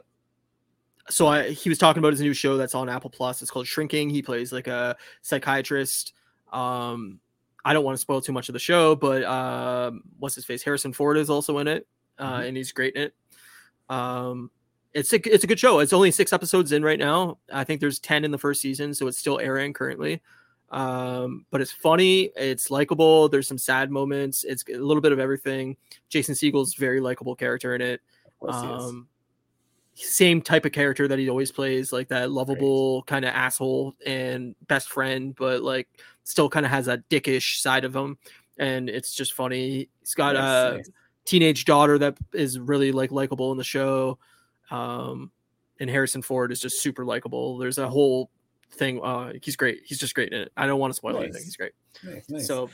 so 1.10 1.28
I 1.28 1.50
he 1.52 1.70
was 1.70 1.78
talking 1.78 2.00
about 2.00 2.12
his 2.14 2.22
new 2.22 2.34
show 2.34 2.58
that's 2.58 2.76
on 2.76 2.90
Apple 2.90 3.10
Plus. 3.10 3.42
It's 3.42 3.50
called 3.52 3.66
Shrinking. 3.68 4.10
He 4.10 4.22
plays 4.22 4.52
like 4.52 4.68
a 4.68 4.98
psychiatrist. 5.22 6.14
Um, 6.52 7.20
I 7.64 7.74
don't 7.74 7.84
want 7.86 7.96
to 7.96 8.02
spoil 8.02 8.22
too 8.22 8.32
much 8.34 8.50
of 8.50 8.54
the 8.54 8.60
show, 8.60 8.96
but 8.96 9.24
um, 9.24 10.02
what's 10.20 10.36
his 10.36 10.46
face? 10.46 10.64
Harrison 10.64 10.94
Ford 10.94 11.18
is 11.18 11.30
also 11.30 11.58
in 11.60 11.68
it, 11.68 11.88
uh, 12.18 12.40
Mhm. 12.40 12.48
and 12.50 12.58
he's 12.58 12.72
great 12.74 12.96
in 12.96 13.04
it. 13.04 13.14
Um, 13.90 14.52
it's 14.94 15.14
a 15.14 15.34
it's 15.34 15.44
a 15.44 15.48
good 15.48 15.60
show. 15.60 15.80
It's 15.80 15.94
only 15.94 16.12
six 16.12 16.34
episodes 16.34 16.72
in 16.74 16.84
right 16.84 17.00
now. 17.00 17.38
I 17.54 17.64
think 17.64 17.80
there's 17.82 18.00
ten 18.00 18.26
in 18.26 18.32
the 18.32 18.38
first 18.38 18.62
season, 18.62 18.94
so 18.94 19.08
it's 19.08 19.18
still 19.18 19.40
airing 19.40 19.72
currently. 19.74 20.22
Um, 20.70 21.46
but 21.50 21.62
it's 21.62 21.72
funny, 21.72 22.32
it's 22.36 22.70
likable. 22.70 23.30
There's 23.30 23.48
some 23.48 23.58
sad 23.58 23.90
moments. 23.90 24.44
It's 24.44 24.64
a 24.70 24.78
little 24.78 25.02
bit 25.02 25.12
of 25.14 25.20
everything. 25.20 25.78
Jason 26.10 26.36
Segel's 26.36 26.74
very 26.76 27.00
likable 27.00 27.36
character 27.36 27.74
in 27.76 27.82
it. 27.82 28.02
of 28.26 28.40
course 28.40 28.62
he 28.62 28.68
is. 28.68 28.84
Um, 28.84 29.08
same 29.96 30.42
type 30.42 30.66
of 30.66 30.72
character 30.74 31.08
that 31.08 31.18
he 31.18 31.30
always 31.30 31.52
plays, 31.52 31.92
like 31.92 32.08
that 32.10 32.30
lovable 32.32 33.02
kind 33.04 33.26
of 33.26 33.34
asshole 33.34 33.96
and 34.06 34.56
best 34.68 34.90
friend, 34.90 35.34
but 35.36 35.64
like 35.64 35.88
still 36.24 36.50
kind 36.50 36.66
of 36.66 36.72
has 36.72 36.86
that 36.86 37.08
dickish 37.10 37.62
side 37.62 37.84
of 37.86 37.96
him. 37.96 38.18
And 38.60 38.90
it's 38.90 39.14
just 39.16 39.34
funny. 39.34 39.90
He's 40.02 40.14
got 40.14 40.36
Nice, 40.36 40.74
a 40.74 40.78
nice. 40.78 40.90
teenage 41.26 41.66
daughter 41.66 41.98
that 41.98 42.18
is 42.34 42.60
really 42.60 42.92
like 42.92 43.12
likable 43.12 43.52
in 43.52 43.58
the 43.58 43.64
show. 43.64 44.20
Um, 44.70 45.32
and 45.80 45.90
Harrison 45.90 46.22
Ford 46.22 46.52
is 46.52 46.60
just 46.60 46.82
super 46.82 47.06
likable. 47.06 47.58
There's 47.58 47.78
a 47.78 47.88
whole 47.88 48.30
thing. 48.72 49.02
Uh, 49.04 49.34
he's 49.42 49.56
great. 49.56 49.82
He's 49.86 50.00
just 50.00 50.14
great 50.16 50.32
in 50.34 50.42
it. 50.42 50.52
I 50.58 50.68
don't 50.68 50.80
want 50.80 50.92
to 50.92 50.96
spoil 50.96 51.18
anything. 51.18 51.44
He's 51.44 51.56
great. 51.56 51.72
Nice, 52.04 52.30
nice. 52.30 52.48
So 52.48 52.70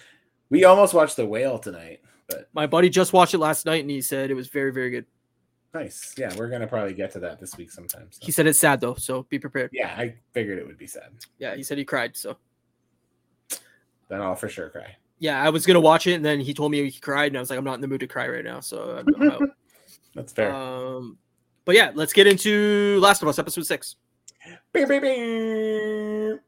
we 0.49 0.63
almost 0.65 0.93
watched 0.93 1.15
the 1.15 1.25
whale 1.25 1.58
tonight 1.60 2.01
but 2.27 2.47
my 2.53 2.65
buddy 2.65 2.89
just 2.89 3.12
watched 3.13 3.34
it 3.34 3.38
last 3.39 3.65
night 3.65 3.82
and 3.82 3.89
he 3.89 4.01
said 4.01 4.32
it 4.32 4.34
was 4.34 4.47
very, 4.47 4.71
very 4.71 4.89
good. 4.89 5.06
nice 5.73 6.13
yeah 6.17 6.34
we're 6.38 6.47
gonna 6.49 6.67
probably 6.67 6.93
get 6.93 7.12
to 7.12 7.19
that 7.19 7.39
this 7.39 7.58
week 7.58 7.69
sometime 7.71 8.08
so. 8.12 8.19
He 8.25 8.32
said 8.32 8.47
it's 8.47 8.60
sad 8.60 8.79
though, 8.79 8.95
so 8.95 9.23
be 9.23 9.39
prepared. 9.39 9.71
yeah 9.73 9.93
i 9.97 10.15
figured 10.32 10.58
it 10.58 10.65
would 10.65 10.77
be 10.77 10.88
sad 10.88 11.12
Yeah, 11.38 11.56
he 11.56 11.63
said 11.63 11.77
he 11.77 11.86
cried. 11.86 12.15
So 12.15 12.38
then 14.10 14.21
i'll 14.21 14.36
for 14.36 14.49
sure 14.49 14.69
cry 14.69 14.95
yeah, 15.19 15.41
I 15.41 15.49
was 15.49 15.65
gonna 15.65 15.79
watch 15.79 16.06
it 16.08 16.13
and 16.13 16.25
then 16.25 16.39
he 16.41 16.53
told 16.53 16.71
me 16.71 16.89
he 16.89 16.99
cried 16.99 17.27
and 17.27 17.38
I 17.38 17.39
was 17.39 17.49
like, 17.49 17.58
I'm 17.58 17.63
not 17.63 17.75
in 17.75 17.82
the 17.82 17.88
mood 17.88 18.01
to 18.01 18.08
cry 18.08 18.27
right 18.27 18.43
now. 18.43 18.60
So 18.60 18.97
I'm, 18.97 19.21
I'm 19.21 19.32
out. 19.32 19.41
that's 20.15 20.34
fair 20.34 20.53
Um, 20.53 21.17
but 21.65 21.75
yeah, 21.75 21.91
let's 21.93 22.12
get 22.12 22.27
into 22.27 22.99
Last 22.99 23.21
of 23.21 23.27
Us 23.29 23.39
episode 23.39 23.65
six. 23.65 23.95
Bing, 24.73 24.88
bing, 24.88 25.01
bing. 25.01 26.39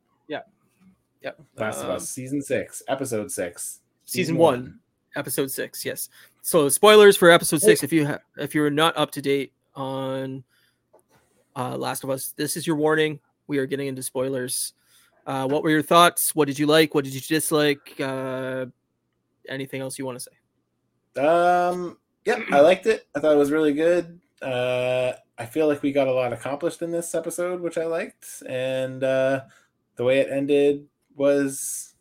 Yep. 1.21 1.41
Last 1.57 1.79
of 1.79 1.89
Um, 1.89 1.95
Us, 1.95 2.07
season 2.07 2.39
six, 2.39 2.83
episode 2.88 3.31
six, 3.31 3.81
season 4.05 4.38
one, 4.38 4.79
episode 5.15 5.49
six. 5.49 5.83
Yes. 5.83 6.09
So 6.43 6.69
spoilers 6.69 7.17
for 7.17 7.31
episode 7.31 7.61
six. 7.63 7.81
If 7.81 7.91
you 7.91 8.05
ha- 8.05 8.19
if 8.38 8.53
you're 8.53 8.69
not 8.69 8.95
up 8.95 9.09
to 9.11 9.23
date 9.23 9.51
on 9.73 10.43
uh, 11.55 11.77
Last 11.77 12.03
of 12.03 12.11
Us, 12.11 12.35
this 12.38 12.55
is 12.55 12.67
your 12.67 12.75
warning. 12.75 13.19
We 13.47 13.57
are 13.57 13.65
getting 13.65 13.88
into 13.88 14.03
spoilers. 14.03 14.73
Uh, 15.25 15.47
what 15.47 15.63
were 15.63 15.71
your 15.71 15.81
thoughts? 15.81 16.35
What 16.35 16.47
did 16.47 16.59
you 16.59 16.67
like? 16.67 16.93
What 16.93 17.05
did 17.05 17.15
you 17.15 17.21
dislike? 17.21 17.99
Uh, 17.99 18.67
anything 19.49 19.81
else 19.81 19.97
you 19.97 20.05
want 20.05 20.19
to 20.19 20.29
say? 21.15 21.25
Um, 21.25 21.97
yep, 22.23 22.41
I 22.51 22.59
liked 22.59 22.85
it. 22.85 23.07
I 23.15 23.19
thought 23.19 23.31
it 23.33 23.39
was 23.39 23.51
really 23.51 23.73
good. 23.73 24.19
Uh, 24.43 25.13
I 25.38 25.45
feel 25.45 25.67
like 25.67 25.82
we 25.82 25.91
got 25.91 26.08
a 26.08 26.13
lot 26.13 26.32
accomplished 26.34 26.82
in 26.82 26.91
this 26.91 27.13
episode, 27.13 27.60
which 27.62 27.78
I 27.78 27.86
liked, 27.86 28.41
and 28.48 29.04
uh, 29.04 29.41
the 29.98 30.04
way 30.04 30.19
it 30.19 30.30
ended 30.32 30.88
was 31.15 31.93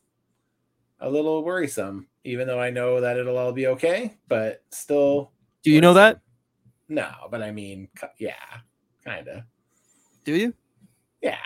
a 1.00 1.10
little 1.10 1.44
worrisome. 1.44 2.06
Even 2.24 2.46
though 2.46 2.60
I 2.60 2.70
know 2.70 3.00
that 3.00 3.18
it'll 3.18 3.36
all 3.36 3.52
be 3.52 3.66
okay, 3.66 4.16
but 4.28 4.62
still, 4.70 5.32
Do 5.62 5.70
you 5.70 5.80
know 5.80 5.92
that? 5.94 6.20
no. 6.88 7.10
But 7.30 7.42
I 7.42 7.50
mean, 7.50 7.88
yeah, 8.18 8.34
kind 9.04 9.28
of, 9.28 9.42
Do 10.24 10.34
you? 10.34 10.54
yeah. 11.20 11.36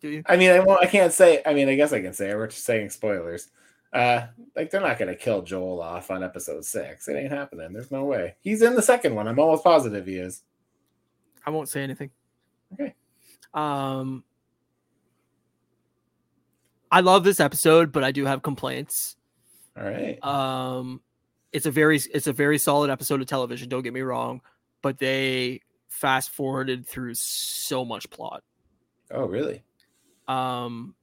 Do 0.00 0.08
you? 0.08 0.22
I 0.26 0.36
mean, 0.36 0.50
I 0.50 0.60
won't. 0.60 0.82
I 0.82 0.86
can't 0.86 1.12
say. 1.12 1.42
I 1.44 1.52
mean, 1.52 1.68
I 1.68 1.74
guess 1.74 1.92
I 1.92 2.00
can 2.00 2.14
say. 2.14 2.34
We're 2.34 2.46
just 2.46 2.64
saying 2.64 2.88
spoilers. 2.90 3.50
Uh, 3.92 4.26
like 4.54 4.70
they're 4.70 4.80
not 4.80 4.98
gonna 4.98 5.16
kill 5.16 5.42
Joel 5.42 5.82
off 5.82 6.10
on 6.10 6.22
episode 6.22 6.64
six. 6.64 7.08
It 7.08 7.16
ain't 7.16 7.32
happening. 7.32 7.72
There's 7.72 7.90
no 7.90 8.04
way. 8.04 8.36
He's 8.40 8.62
in 8.62 8.74
the 8.74 8.82
second 8.82 9.14
one. 9.14 9.26
I'm 9.26 9.38
almost 9.38 9.64
positive 9.64 10.06
he 10.06 10.16
is. 10.16 10.42
I 11.44 11.50
won't 11.50 11.68
say 11.68 11.82
anything. 11.82 12.10
Okay. 12.72 12.94
Um, 13.52 14.24
I 16.90 17.00
love 17.00 17.24
this 17.24 17.40
episode, 17.40 17.92
but 17.92 18.04
I 18.04 18.12
do 18.12 18.24
have 18.26 18.42
complaints. 18.42 19.16
All 19.76 19.84
right. 19.84 20.22
Um, 20.24 21.00
it's 21.52 21.66
a 21.66 21.70
very 21.70 22.00
it's 22.12 22.26
a 22.26 22.32
very 22.32 22.58
solid 22.58 22.90
episode 22.90 23.20
of 23.20 23.26
television. 23.26 23.68
Don't 23.68 23.82
get 23.82 23.92
me 23.92 24.02
wrong, 24.02 24.40
but 24.82 24.98
they 24.98 25.62
fast 25.88 26.30
forwarded 26.30 26.86
through 26.86 27.14
so 27.14 27.84
much 27.84 28.08
plot. 28.10 28.42
Oh, 29.10 29.26
really? 29.26 29.62
Um, 30.28 30.94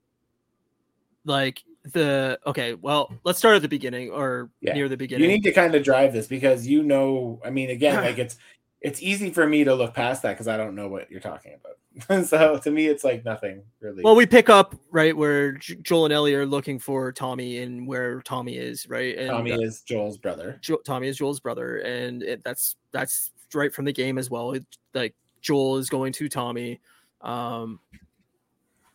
like 1.26 1.64
the 1.94 2.40
okay, 2.46 2.74
well, 2.74 3.14
let's 3.24 3.40
start 3.40 3.56
at 3.56 3.62
the 3.62 3.68
beginning 3.68 4.10
or 4.12 4.50
Yeah. 4.62 4.74
near 4.74 4.90
the 4.90 4.98
beginning. 4.98 5.24
You 5.30 5.36
need 5.36 5.44
to 5.44 5.52
kind 5.52 5.76
of 5.76 5.84
drive 5.84 6.14
this 6.14 6.28
because 6.28 6.68
you 6.68 6.84
know. 6.84 7.40
I 7.46 7.50
mean, 7.50 7.70
again, 7.70 7.96
like 8.04 8.18
it's 8.18 8.38
it's 8.82 9.02
easy 9.02 9.32
for 9.32 9.48
me 9.48 9.64
to 9.64 9.74
look 9.76 9.94
past 9.94 10.22
that 10.22 10.34
because 10.34 10.48
I 10.48 10.58
don't 10.58 10.76
know 10.76 10.88
what 10.88 11.10
you're 11.10 11.20
talking 11.20 11.54
about. 11.54 11.74
so 12.28 12.60
to 12.60 12.70
me, 12.72 12.88
it's 12.88 13.04
like 13.04 13.26
nothing 13.26 13.64
really. 13.80 14.04
well, 14.04 14.16
we 14.16 14.26
pick 14.28 14.50
up 14.50 14.76
right 14.92 15.18
where 15.18 15.54
Joel 15.54 16.06
and 16.06 16.14
Ellie 16.14 16.36
are 16.36 16.46
looking 16.46 16.78
for 16.78 17.12
Tommy 17.12 17.58
and 17.60 17.88
where 17.88 18.22
Tommy 18.22 18.58
is, 18.58 18.88
right? 18.88 19.18
And 19.18 19.30
Tommy 19.30 19.52
uh, 19.52 19.60
is 19.60 19.82
Joel's 19.82 20.18
brother. 20.18 20.60
Jo- 20.62 20.82
Tommy 20.86 21.08
is 21.08 21.18
Joel's 21.18 21.40
brother, 21.40 21.78
and 21.80 22.22
it, 22.22 22.44
that's 22.44 22.76
that's 22.92 23.32
right 23.54 23.74
from 23.74 23.86
the 23.86 23.94
game 23.94 24.18
as 24.20 24.30
well. 24.30 24.52
It, 24.52 24.66
like 24.94 25.16
Joel 25.42 25.78
is 25.78 25.90
going 25.90 26.14
to 26.14 26.30
Tommy. 26.30 26.80
Um, 27.22 27.80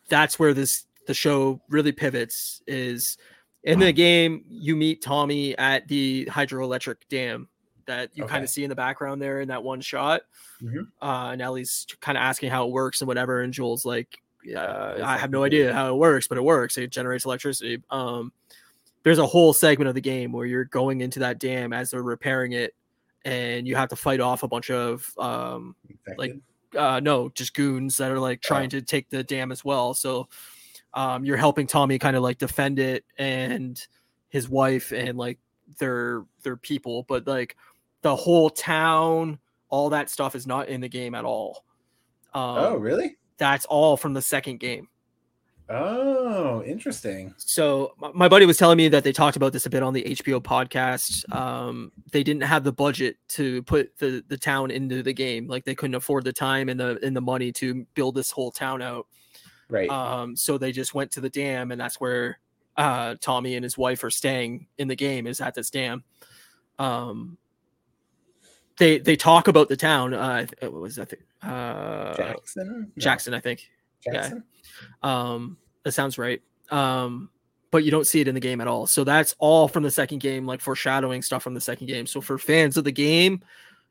that's 0.09 0.39
where 0.39 0.55
this 0.55 0.87
the 1.07 1.15
show 1.15 1.61
really 1.69 1.93
pivots. 1.93 2.63
Is 2.67 3.19
in 3.65 3.79
the 3.79 3.93
game 3.93 4.45
you 4.49 4.77
meet 4.77 5.03
Tommy 5.03 5.57
at 5.59 5.89
the 5.89 6.27
hydroelectric 6.31 6.97
dam 7.09 7.49
that 7.87 8.11
you 8.15 8.25
kind 8.27 8.45
of 8.45 8.51
see 8.51 8.63
in 8.65 8.69
the 8.71 8.77
background 8.77 9.21
there 9.21 9.41
in 9.41 9.49
that 9.49 9.63
one 9.63 9.81
shot. 9.81 10.23
Mhm. 10.63 10.87
Uh, 11.01 11.31
and 11.33 11.43
Ellie's 11.43 11.87
kind 12.01 12.17
of 12.17 12.23
asking 12.23 12.51
how 12.51 12.67
it 12.67 12.73
works 12.73 13.01
and 13.01 13.09
whatever, 13.09 13.41
and 13.43 13.53
Joel's 13.53 13.85
like, 13.85 14.19
"Yeah, 14.45 14.95
I 15.05 15.17
have 15.19 15.31
no 15.31 15.43
idea 15.45 15.73
how 15.73 15.93
it 15.95 15.97
works, 15.99 16.29
but 16.29 16.39
it 16.39 16.43
works. 16.45 16.79
It 16.79 16.91
generates 16.91 17.25
electricity." 17.25 17.83
Um, 17.91 18.33
there's 19.03 19.19
a 19.19 19.27
whole 19.27 19.53
segment 19.53 19.89
of 19.89 19.95
the 19.95 20.01
game 20.01 20.33
where 20.33 20.47
you're 20.47 20.65
going 20.65 21.01
into 21.01 21.19
that 21.21 21.39
dam 21.41 21.73
as 21.73 21.91
they're 21.91 22.03
repairing 22.03 22.53
it 22.53 22.75
and 23.25 23.67
you 23.67 23.75
have 23.77 23.89
to 23.89 23.97
fight 23.97 24.21
off 24.21 24.43
a 24.43 24.49
bunch 24.49 24.71
of 24.71 25.13
um 25.19 25.77
like, 26.19 26.33
uh 26.77 27.01
no 27.01 27.29
just 27.31 27.55
goons 27.55 27.97
that 27.97 28.11
are 28.13 28.19
like 28.21 28.41
trying 28.41 28.69
to 28.71 28.81
take 28.83 29.09
the 29.11 29.23
dam 29.25 29.53
as 29.53 29.65
well 29.65 29.95
so 29.95 30.29
um 30.95 31.25
you're 31.25 31.37
helping 31.37 31.67
tommy 31.67 31.99
kind 31.99 32.17
of 32.17 32.23
like 32.23 32.39
defend 32.39 32.79
it 32.79 33.05
and 33.19 33.87
his 34.29 34.49
wife 34.49 34.93
and 34.93 35.19
like 35.19 35.39
their 35.79 36.25
their 36.43 36.57
people 36.57 37.05
but 37.09 37.27
like 37.27 37.57
the 38.03 38.15
whole 38.15 38.51
town 38.51 39.39
all 39.69 39.91
that 39.91 40.11
stuff 40.11 40.35
is 40.35 40.47
not 40.47 40.69
in 40.69 40.81
the 40.81 40.89
game 40.89 41.15
at 41.15 41.25
all 41.25 41.65
um 42.35 42.59
oh, 42.59 42.77
really? 42.77 43.17
that's 43.39 43.65
all 43.67 43.97
from 43.97 44.13
the 44.13 44.23
second 44.23 44.59
game 44.59 44.89
Oh, 45.75 46.63
interesting. 46.65 47.33
so 47.39 47.95
my, 48.13 48.29
buddy 48.29 48.45
was 48.45 48.59
telling 48.59 48.77
me 48.77 48.89
that 48.89 49.05
they 49.05 49.13
talked 49.13 49.37
about 49.37 49.55
this 49.55 49.65
a 49.65 49.71
bit 49.71 49.83
on 49.83 49.95
the 49.95 50.03
HBO 50.03 50.43
podcast. 50.43 51.33
Um, 51.35 51.93
they 52.11 52.23
didn't 52.23 52.43
have 52.43 52.63
the 52.63 52.73
budget 52.73 53.17
to 53.29 53.63
put 53.63 53.97
the 53.97 54.23
the 54.29 54.37
town 54.37 54.71
into 54.71 55.03
the 55.03 55.15
game, 55.15 55.47
like 55.47 55.65
they 55.65 55.75
couldn't 55.75 55.95
afford 55.95 56.25
the 56.25 56.33
time 56.33 56.69
and 56.69 56.79
the 56.79 56.99
and 57.03 57.17
the 57.17 57.23
money 57.23 57.53
to 57.53 57.87
build 57.95 58.17
this 58.17 58.31
whole 58.31 58.51
town 58.51 58.83
out. 58.83 59.07
Right. 59.73 59.89
Um, 59.89 60.37
so 60.37 60.59
they 60.59 60.71
just 60.71 60.95
went 60.95 61.11
to 61.13 61.21
the 61.21 61.31
dam, 61.31 61.73
and 61.73 61.81
that's 61.81 61.99
where 61.99 62.39
uh, 62.77 63.17
Tommy 63.21 63.57
and 63.57 63.65
his 63.65 63.79
wife 63.79 64.05
are 64.05 64.11
staying 64.11 64.67
in 64.77 64.87
the 64.87 64.97
game. 64.97 65.27
Is 65.27 65.41
at 65.41 65.55
this 65.55 65.71
dam. 65.71 66.05
Um, 66.79 67.39
they 68.79 68.99
they 68.99 69.17
talk 69.17 69.49
about 69.49 69.69
the 69.69 69.77
town. 69.77 70.13
Uh, 70.13 70.47
what 70.61 70.73
was 70.75 70.97
that? 70.97 71.13
Uh, 71.43 72.15
Jackson. 72.15 72.93
No, 72.95 73.03
Jackson, 73.03 73.35
I 73.35 73.41
think. 73.41 73.71
Jackson. 74.05 74.45
Um, 75.03 75.57
that 75.85 75.93
sounds 75.93 76.19
right. 76.19 76.43
Um, 76.71 77.31
but 77.71 77.85
you 77.85 77.91
don't 77.91 78.07
see 78.07 78.21
it 78.21 78.29
in 78.29 78.35
the 78.35 78.41
game 78.41 78.61
at 78.61 78.69
all. 78.69 78.87
So 78.87 79.05
that's 79.05 79.35
all 79.39 79.69
from 79.69 79.83
the 79.83 79.91
second 79.91 80.19
game, 80.19 80.47
like 80.47 80.61
foreshadowing 80.61 81.23
stuff 81.23 81.43
from 81.43 81.55
the 81.55 81.61
second 81.61 81.87
game. 81.87 82.07
So 82.07 82.21
for 82.21 82.37
fans 82.37 82.77
of 82.77 82.85
the 82.85 82.93
game, 82.93 83.41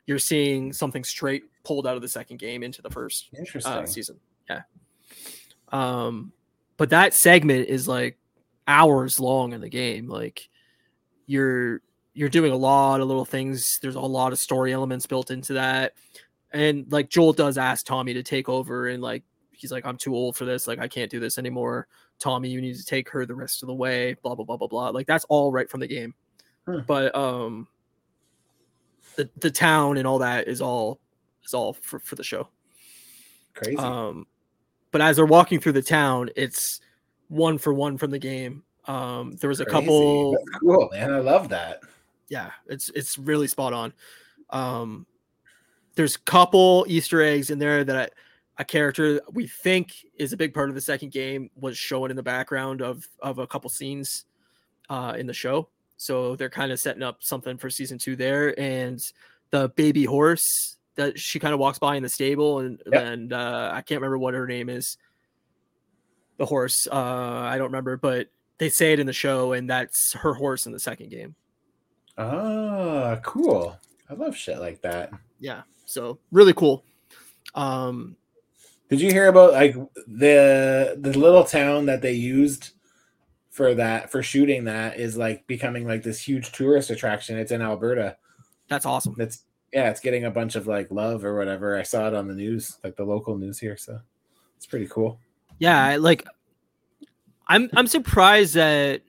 you're 0.06 0.20
seeing 0.20 0.72
something 0.72 1.02
straight 1.02 1.44
pulled 1.64 1.86
out 1.86 1.96
of 1.96 2.02
the 2.02 2.08
second 2.08 2.38
game 2.38 2.62
into 2.62 2.82
the 2.82 2.90
first 2.90 3.28
Interesting. 3.36 3.72
uh, 3.72 3.86
season. 3.86 4.20
Yeah. 4.48 4.62
Um, 5.72 6.32
but 6.76 6.90
that 6.90 7.14
segment 7.14 7.68
is 7.68 7.88
like 7.88 8.18
hours 8.66 9.18
long 9.18 9.52
in 9.52 9.60
the 9.60 9.68
game. 9.68 10.08
Like 10.08 10.48
you're 11.26 11.80
you're 12.14 12.28
doing 12.28 12.52
a 12.52 12.56
lot 12.56 13.00
of 13.00 13.08
little 13.08 13.24
things. 13.24 13.78
There's 13.80 13.94
a 13.94 14.00
lot 14.00 14.32
of 14.32 14.38
story 14.38 14.72
elements 14.72 15.06
built 15.06 15.30
into 15.30 15.54
that. 15.54 15.94
And 16.52 16.90
like 16.92 17.08
Joel 17.08 17.32
does 17.32 17.56
ask 17.56 17.86
Tommy 17.86 18.12
to 18.14 18.22
take 18.22 18.48
over 18.48 18.88
and 18.88 19.02
like 19.02 19.22
he's 19.50 19.72
like, 19.72 19.86
I'm 19.86 19.96
too 19.96 20.14
old 20.14 20.36
for 20.36 20.44
this. 20.44 20.66
Like 20.66 20.78
I 20.78 20.88
can't 20.88 21.10
do 21.10 21.20
this 21.20 21.38
anymore. 21.38 21.86
Tommy, 22.18 22.50
you 22.50 22.60
need 22.60 22.76
to 22.76 22.84
take 22.84 23.08
her 23.10 23.24
the 23.24 23.34
rest 23.34 23.62
of 23.62 23.66
the 23.66 23.74
way, 23.74 24.14
blah 24.22 24.34
blah 24.34 24.44
blah 24.44 24.56
blah 24.56 24.68
blah. 24.68 24.90
Like 24.90 25.06
that's 25.06 25.24
all 25.28 25.50
right 25.50 25.70
from 25.70 25.80
the 25.80 25.88
game. 25.88 26.14
Hmm. 26.66 26.80
But 26.86 27.14
um 27.14 27.68
the 29.16 29.28
the 29.38 29.50
town 29.50 29.96
and 29.96 30.06
all 30.06 30.18
that 30.18 30.48
is 30.48 30.60
all 30.60 31.00
is 31.44 31.54
all 31.54 31.72
for, 31.72 31.98
for 31.98 32.16
the 32.16 32.24
show. 32.24 32.48
Crazy. 33.54 33.76
Um, 33.76 34.26
but 34.92 35.00
as 35.00 35.16
they're 35.16 35.26
walking 35.26 35.58
through 35.58 35.72
the 35.72 35.82
town, 35.82 36.30
it's 36.36 36.80
one 37.28 37.58
for 37.58 37.74
one 37.74 37.98
from 37.98 38.10
the 38.12 38.18
game. 38.18 38.62
Um, 38.86 39.32
there 39.40 39.48
was 39.48 39.60
a 39.60 39.64
Crazy. 39.64 39.80
couple, 39.80 40.32
That's 40.32 40.58
cool, 40.60 40.88
man. 40.92 41.12
I 41.12 41.18
love 41.18 41.48
that. 41.48 41.80
yeah, 42.28 42.50
it's 42.68 42.88
it's 42.94 43.18
really 43.18 43.46
spot 43.48 43.72
on. 43.72 43.92
Um, 44.50 45.06
there's 45.94 46.16
a 46.16 46.20
couple 46.20 46.84
Easter 46.88 47.20
eggs 47.22 47.50
in 47.50 47.58
there 47.58 47.84
that 47.84 47.96
I, 47.96 48.08
a 48.62 48.64
character 48.64 49.20
we 49.32 49.46
think 49.46 49.94
is 50.16 50.32
a 50.32 50.36
big 50.36 50.52
part 50.54 50.68
of 50.68 50.74
the 50.74 50.80
second 50.80 51.10
game 51.12 51.50
was 51.56 51.76
shown 51.78 52.10
in 52.10 52.16
the 52.16 52.22
background 52.22 52.82
of 52.82 53.06
of 53.20 53.38
a 53.38 53.46
couple 53.46 53.70
scenes 53.70 54.24
uh, 54.90 55.14
in 55.16 55.26
the 55.26 55.32
show. 55.34 55.68
So 55.96 56.34
they're 56.36 56.50
kind 56.50 56.72
of 56.72 56.80
setting 56.80 57.02
up 57.02 57.22
something 57.22 57.56
for 57.56 57.70
season 57.70 57.96
two 57.98 58.16
there, 58.16 58.58
and 58.58 59.00
the 59.50 59.68
baby 59.70 60.04
horse 60.04 60.76
that 60.96 61.18
she 61.18 61.38
kind 61.38 61.54
of 61.54 61.60
walks 61.60 61.78
by 61.78 61.96
in 61.96 62.02
the 62.02 62.08
stable, 62.08 62.58
and 62.60 62.82
Yep. 62.90 63.02
and 63.04 63.32
uh, 63.32 63.70
I 63.72 63.80
can't 63.82 64.00
remember 64.00 64.18
what 64.18 64.34
her 64.34 64.46
name 64.46 64.68
is. 64.68 64.96
The 66.38 66.46
horse, 66.46 66.86
uh, 66.90 66.94
I 66.96 67.56
don't 67.58 67.66
remember, 67.68 67.96
but 67.96 68.28
they 68.58 68.68
say 68.68 68.92
it 68.92 68.98
in 69.00 69.06
the 69.06 69.12
show, 69.12 69.52
and 69.52 69.68
that's 69.70 70.12
her 70.14 70.34
horse 70.34 70.66
in 70.66 70.72
the 70.72 70.80
second 70.80 71.10
game. 71.10 71.34
Ah, 72.18 73.18
cool. 73.22 73.78
I 74.10 74.14
love 74.14 74.36
shit 74.36 74.58
like 74.58 74.82
that. 74.82 75.10
Yeah, 75.40 75.62
so 75.86 76.18
really 76.30 76.52
cool. 76.54 76.84
Um, 77.54 78.16
Did 78.88 79.00
you 79.00 79.10
hear 79.10 79.28
about 79.28 79.52
like 79.52 79.74
the 80.06 80.96
the 81.00 81.18
little 81.18 81.44
town 81.44 81.86
that 81.86 82.02
they 82.02 82.12
used 82.12 82.70
for 83.50 83.74
that 83.74 84.10
for 84.10 84.22
shooting 84.22 84.64
that 84.64 84.98
is 84.98 85.16
like 85.16 85.46
becoming 85.46 85.86
like 85.86 86.02
this 86.02 86.20
huge 86.20 86.52
tourist 86.52 86.90
attraction. 86.90 87.38
It's 87.38 87.52
in 87.52 87.60
Alberta. 87.62 88.16
that's 88.68 88.86
awesome. 88.86 89.14
It's 89.18 89.44
yeah, 89.72 89.90
it's 89.90 90.00
getting 90.00 90.24
a 90.24 90.30
bunch 90.30 90.54
of 90.56 90.66
like 90.66 90.90
love 90.90 91.24
or 91.24 91.36
whatever. 91.36 91.78
I 91.78 91.82
saw 91.82 92.08
it 92.08 92.14
on 92.14 92.28
the 92.28 92.34
news, 92.34 92.78
like 92.84 92.96
the 92.96 93.04
local 93.04 93.36
news 93.38 93.58
here. 93.58 93.76
So 93.76 94.00
it's 94.56 94.66
pretty 94.66 94.86
cool. 94.88 95.18
Yeah, 95.58 95.82
I- 95.84 95.96
like 95.96 96.26
I'm 97.46 97.68
I'm 97.74 97.86
surprised 97.86 98.54
that 98.54 99.02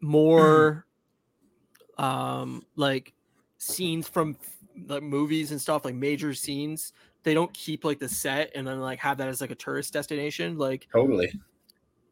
more 0.00 0.84
um 1.98 2.64
like 2.76 3.12
scenes 3.58 4.08
from 4.08 4.36
like 4.86 5.02
movies 5.02 5.50
and 5.50 5.60
stuff 5.60 5.84
like 5.84 5.94
major 5.96 6.32
scenes 6.32 6.92
they 7.24 7.34
don't 7.34 7.52
keep 7.52 7.84
like 7.84 7.98
the 7.98 8.08
set 8.08 8.52
and 8.54 8.64
then 8.64 8.80
like 8.80 9.00
have 9.00 9.18
that 9.18 9.26
as 9.26 9.40
like 9.40 9.50
a 9.50 9.54
tourist 9.56 9.92
destination 9.92 10.56
like 10.56 10.86
Totally. 10.92 11.32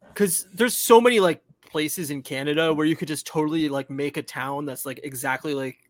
because 0.08 0.48
there's 0.52 0.76
so 0.76 1.00
many 1.00 1.20
like 1.20 1.40
places 1.70 2.10
in 2.10 2.22
Canada 2.22 2.74
where 2.74 2.86
you 2.86 2.96
could 2.96 3.06
just 3.06 3.24
totally 3.26 3.68
like 3.68 3.88
make 3.88 4.16
a 4.16 4.22
town 4.22 4.66
that's 4.66 4.84
like 4.84 4.98
exactly 5.04 5.54
like 5.54 5.85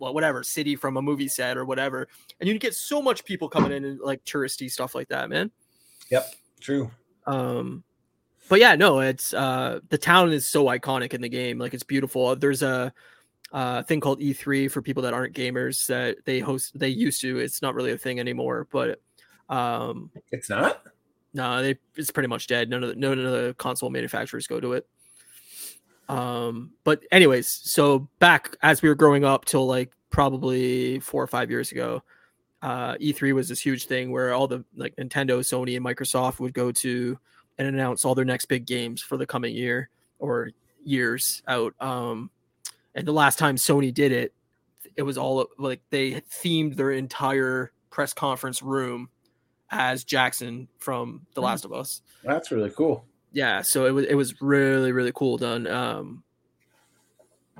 well 0.00 0.12
whatever 0.12 0.42
city 0.42 0.74
from 0.74 0.96
a 0.96 1.02
movie 1.02 1.28
set 1.28 1.56
or 1.56 1.64
whatever 1.64 2.08
and 2.40 2.48
you 2.48 2.58
get 2.58 2.74
so 2.74 3.00
much 3.00 3.24
people 3.24 3.48
coming 3.48 3.70
in 3.70 3.84
and 3.84 4.00
like 4.00 4.24
touristy 4.24 4.70
stuff 4.70 4.94
like 4.94 5.08
that 5.08 5.30
man 5.30 5.50
Yep, 6.10 6.34
True. 6.60 6.90
um 7.26 7.84
but 8.48 8.58
yeah 8.58 8.74
no 8.74 8.98
it's 9.00 9.32
uh 9.32 9.78
the 9.90 9.98
town 9.98 10.32
is 10.32 10.46
so 10.46 10.64
iconic 10.64 11.14
in 11.14 11.20
the 11.20 11.28
game 11.28 11.58
like 11.58 11.72
it's 11.74 11.84
beautiful 11.84 12.34
there's 12.34 12.62
a 12.62 12.92
uh 13.52 13.82
thing 13.84 14.00
called 14.00 14.20
e3 14.20 14.70
for 14.70 14.82
people 14.82 15.02
that 15.04 15.12
aren't 15.14 15.34
gamers 15.36 15.86
that 15.86 16.16
they 16.24 16.40
host 16.40 16.76
they 16.78 16.88
used 16.88 17.20
to 17.20 17.38
it's 17.38 17.62
not 17.62 17.74
really 17.74 17.92
a 17.92 17.98
thing 17.98 18.18
anymore 18.18 18.66
but 18.72 19.00
um 19.48 20.10
It's 20.32 20.48
not? 20.50 20.82
no 21.34 21.62
they 21.62 21.76
it's 21.96 22.10
pretty 22.10 22.28
much 22.28 22.46
dead 22.48 22.68
none 22.70 22.82
of 22.82 22.88
the 22.90 22.96
none 22.96 23.18
of 23.18 23.24
the 23.30 23.54
console 23.58 23.90
manufacturers 23.90 24.46
go 24.48 24.58
to 24.60 24.72
it 24.72 24.86
um 26.10 26.70
but 26.84 27.02
anyways 27.12 27.46
so 27.48 28.08
back 28.18 28.56
as 28.62 28.82
we 28.82 28.88
were 28.88 28.94
growing 28.94 29.24
up 29.24 29.44
till 29.44 29.66
like 29.66 29.92
probably 30.10 30.98
four 31.00 31.22
or 31.22 31.26
five 31.26 31.50
years 31.50 31.72
ago 31.72 32.02
uh 32.62 32.94
e3 32.96 33.32
was 33.32 33.48
this 33.48 33.60
huge 33.60 33.86
thing 33.86 34.10
where 34.10 34.32
all 34.34 34.46
the 34.46 34.64
like 34.76 34.94
nintendo 34.96 35.38
sony 35.40 35.76
and 35.76 35.84
microsoft 35.84 36.40
would 36.40 36.52
go 36.52 36.72
to 36.72 37.18
and 37.60 37.68
announce 37.68 38.06
all 38.06 38.14
their 38.14 38.24
next 38.24 38.46
big 38.46 38.64
games 38.64 39.02
for 39.02 39.18
the 39.18 39.26
coming 39.26 39.54
year 39.54 39.90
or 40.18 40.50
years 40.82 41.42
out. 41.46 41.74
Um, 41.78 42.30
and 42.94 43.06
the 43.06 43.12
last 43.12 43.38
time 43.38 43.56
Sony 43.56 43.92
did 43.92 44.12
it, 44.12 44.32
it 44.96 45.02
was 45.02 45.18
all 45.18 45.46
like 45.58 45.82
they 45.90 46.22
themed 46.22 46.76
their 46.76 46.90
entire 46.90 47.72
press 47.90 48.14
conference 48.14 48.62
room 48.62 49.10
as 49.70 50.04
Jackson 50.04 50.68
from 50.78 51.26
The 51.34 51.42
Last 51.42 51.66
of 51.66 51.72
Us. 51.74 52.00
That's 52.24 52.50
really 52.50 52.70
cool. 52.70 53.04
Yeah, 53.32 53.62
so 53.62 53.86
it 53.86 53.92
was 53.92 54.06
it 54.06 54.14
was 54.14 54.40
really 54.40 54.92
really 54.92 55.12
cool 55.14 55.36
done. 55.36 55.66
Um, 55.66 56.24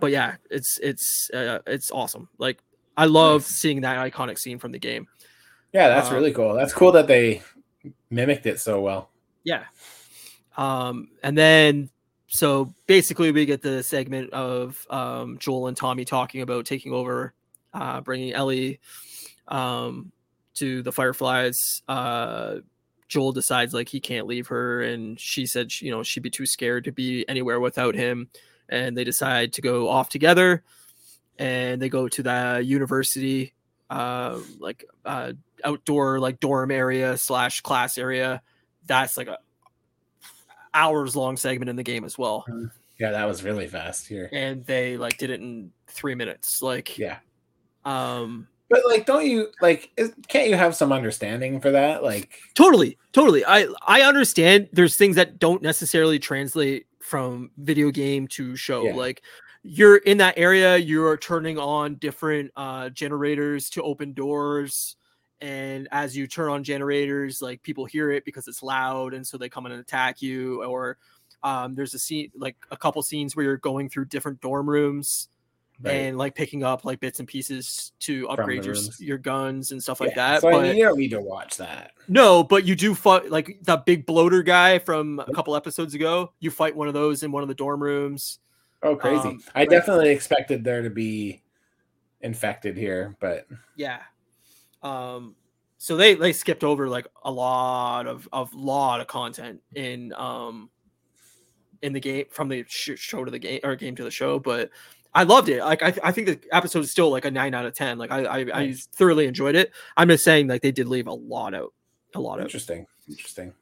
but 0.01 0.11
yeah, 0.11 0.37
it's 0.51 0.79
it's 0.83 1.31
uh, 1.31 1.61
it's 1.67 1.91
awesome. 1.91 2.29
Like 2.39 2.59
I 2.97 3.05
love 3.05 3.45
seeing 3.45 3.83
that 3.83 4.13
iconic 4.13 4.39
scene 4.39 4.59
from 4.59 4.73
the 4.73 4.79
game. 4.79 5.07
Yeah, 5.73 5.89
that's 5.89 6.09
um, 6.09 6.15
really 6.15 6.33
cool. 6.33 6.55
That's 6.55 6.73
cool 6.73 6.93
that 6.93 7.07
they 7.07 7.43
mimicked 8.11 8.47
it 8.47 8.59
so 8.61 8.81
well. 8.81 9.11
Yeah. 9.45 9.65
Um, 10.57 11.09
and 11.23 11.39
then 11.39 11.91
so 12.27 12.75
basically 12.87 13.33
we 13.33 13.47
get 13.47 13.63
the 13.63 13.83
segment 13.83 14.33
of 14.33 14.87
um, 14.91 15.39
Joel 15.39 15.69
and 15.69 15.77
Tommy 15.77 16.05
talking 16.05 16.43
about 16.43 16.65
taking 16.65 16.93
over, 16.93 17.35
uh, 17.73 18.01
bringing 18.01 18.33
Ellie 18.33 18.81
um, 19.49 20.13
to 20.55 20.83
the 20.83 20.93
Fireflies. 20.93 21.83
Uh, 21.89 22.57
Joel 23.11 23.33
decides 23.33 23.75
like 23.75 23.89
he 23.89 24.01
can't 24.01 24.29
leave 24.29 24.47
her, 24.47 24.83
and 24.83 25.19
she 25.19 25.45
said 25.45 25.79
you 25.81 25.91
know 25.91 26.03
she'd 26.03 26.23
be 26.23 26.31
too 26.31 26.47
scared 26.47 26.85
to 26.85 26.93
be 26.93 27.29
anywhere 27.29 27.61
without 27.61 27.97
him, 27.97 28.29
and 28.69 28.97
they 28.97 29.05
decide 29.05 29.53
to 29.55 29.61
go 29.61 29.89
off 29.89 30.09
together, 30.09 30.63
and 31.37 31.83
they 31.83 31.89
go 31.89 32.09
to 32.09 32.23
the 32.23 32.63
university, 32.65 33.53
uh, 33.91 34.39
like 34.61 34.85
uh, 35.05 35.33
outdoor 35.65 36.21
like 36.21 36.39
dorm 36.39 36.71
area 36.71 37.19
slash 37.19 37.61
class 37.63 37.99
area. 37.99 38.41
That's 38.87 39.17
like 39.17 39.27
a 39.27 39.39
hours 40.73 41.17
long 41.17 41.37
segment 41.37 41.69
in 41.69 41.75
the 41.75 41.83
game 41.83 42.05
as 42.05 42.17
well. 42.17 42.45
Mm-hmm. 42.49 42.67
Yeah, 43.01 43.11
that 43.11 43.25
was 43.25 43.43
really 43.43 43.67
fast 43.67 44.07
here. 44.07 44.29
And 44.33 44.65
they 44.67 44.97
like 44.97 45.19
did 45.19 45.31
it 45.31 45.41
in 45.41 45.73
three 45.89 46.15
minutes. 46.15 46.63
Like 46.63 46.97
yeah. 46.97 47.19
Um 47.85 48.47
but 48.71 48.81
like 48.87 49.05
don't 49.05 49.27
you 49.27 49.49
like 49.61 49.91
is, 49.97 50.15
can't 50.29 50.49
you 50.49 50.57
have 50.57 50.75
some 50.75 50.93
understanding 50.93 51.61
for 51.61 51.71
that? 51.73 52.03
Like 52.03 52.31
totally 52.55 52.97
totally. 53.13 53.45
I 53.45 53.67
i 53.87 54.03
understand 54.03 54.69
there's 54.73 54.97
things 54.97 55.17
that 55.17 55.39
don't 55.39 55.61
necessarily 55.61 56.19
translate 56.19 56.87
from 57.01 57.51
video 57.59 57.91
game 57.91 58.27
to 58.29 58.57
show. 58.57 58.85
Yeah. 58.85 58.95
like 58.95 59.23
you're 59.63 59.99
in 59.99 60.17
that 60.17 60.35
area 60.39 60.79
you're 60.79 61.19
turning 61.19 61.59
on 61.59 61.97
different 61.97 62.51
uh 62.57 62.89
generators 62.91 63.69
to 63.69 63.83
open 63.83 64.15
doors 64.15 64.97
and 65.43 65.87
as 65.93 66.17
you 66.17 66.27
turn 66.27 66.51
on 66.51 66.65
generators 66.65 67.43
like 67.43 67.63
people 67.63 67.85
hear 67.85 68.11
it 68.11 68.25
because 68.25 68.49
it's 68.49 68.63
loud 68.63 69.13
and 69.13 69.27
so 69.27 69.37
they 69.37 69.51
come 69.51 69.67
in 69.67 69.73
and 69.73 69.81
attack 69.81 70.23
you 70.23 70.65
or 70.65 70.97
um, 71.43 71.75
there's 71.75 71.95
a 71.95 71.99
scene 71.99 72.31
like 72.37 72.57
a 72.71 72.77
couple 72.77 73.03
scenes 73.03 73.35
where 73.35 73.45
you're 73.45 73.57
going 73.57 73.89
through 73.89 74.07
different 74.07 74.41
dorm 74.41 74.69
rooms 74.69 75.29
right. 75.83 75.93
and 75.93 76.19
like 76.19 76.35
picking 76.35 76.63
up 76.63 76.85
like 76.85 77.01
bits 77.01 77.19
and 77.19 77.29
pieces 77.29 77.93
to 78.01 78.29
upgrade 78.29 78.65
your 78.65 78.77
your 78.99 79.19
guns 79.19 79.73
and 79.73 79.83
stuff 79.83 80.01
like 80.01 80.15
that. 80.15 80.41
So 80.41 80.51
but, 80.51 80.61
I 80.61 80.63
mean, 80.63 80.77
you 80.77 80.85
don't 80.85 80.99
need 80.99 81.11
to 81.11 81.21
watch 81.21 81.57
that. 81.57 81.93
No, 82.09 82.43
but 82.43 82.65
you 82.65 82.75
do 82.75 82.95
fight 82.95 83.31
like 83.31 83.59
that 83.63 83.87
big 83.87 84.07
bloater 84.07 84.43
guy 84.43 84.79
from 84.79 85.21
a 85.21 85.33
couple 85.33 85.57
episodes 85.57 85.95
ago. 85.95 86.33
You 86.41 86.51
fight 86.51 86.77
one 86.77 86.89
of 86.89 86.95
those 86.95 87.23
in 87.23 87.33
one 87.33 87.43
of 87.43 87.49
the 87.49 87.55
dorm 87.55 87.83
rooms. 87.83 88.39
Oh, 88.83 88.97
crazy! 88.97 89.29
Um, 89.29 89.43
I 89.55 89.65
definitely 89.65 90.11
expected 90.11 90.65
there 90.65 90.83
to 90.83 90.91
be 90.91 91.43
infected 92.21 92.77
here, 92.77 93.17
but 93.21 93.47
yeah. 93.77 94.01
Um, 94.83 95.35
so 95.77 95.97
they 95.97 96.15
they 96.15 96.33
skipped 96.33 96.65
over 96.65 96.89
like 96.89 97.07
a 97.25 97.31
lot 97.31 98.07
of 98.07 98.29
of 98.33 98.53
lot 98.55 99.01
of 99.01 99.07
content 99.07 99.61
in 99.75 100.13
um 100.15 100.71
in 101.83 101.93
the 101.93 102.01
game 102.01 102.27
from 102.31 102.49
the 102.49 102.65
show 102.69 103.25
to 103.25 103.31
the 103.31 103.39
game 103.39 103.61
or 103.65 103.77
game 103.77 103.97
to 103.97 104.05
the 104.05 104.11
show, 104.11 104.39
but 104.39 104.71
I 105.15 105.25
loved 105.25 105.49
it. 105.49 105.61
Like 105.61 105.83
I, 105.83 105.95
I 106.05 106.13
think 106.13 106.27
the 106.29 106.41
episode 106.53 106.81
is 106.81 106.91
still 106.91 107.11
like 107.11 107.25
a 107.25 107.31
nine 107.31 107.55
out 107.55 107.67
of 107.67 107.75
ten. 107.75 107.99
Like 107.99 108.13
I, 108.13 108.27
I, 108.27 108.45
nice. 108.45 108.89
I 108.93 108.97
thoroughly 108.97 109.27
enjoyed 109.27 109.57
it. 109.57 109.73
I'm 109.97 110.09
just 110.09 110.25
saying 110.25 110.47
like 110.49 110.63
they 110.63 110.73
did 110.73 110.89
leave 110.89 111.07
a 111.07 111.13
lot 111.13 111.55
out, 111.55 111.73
a 112.15 112.21
lot 112.21 112.41
interesting. 112.41 112.83
out. 112.83 112.87
Interesting. 113.09 113.53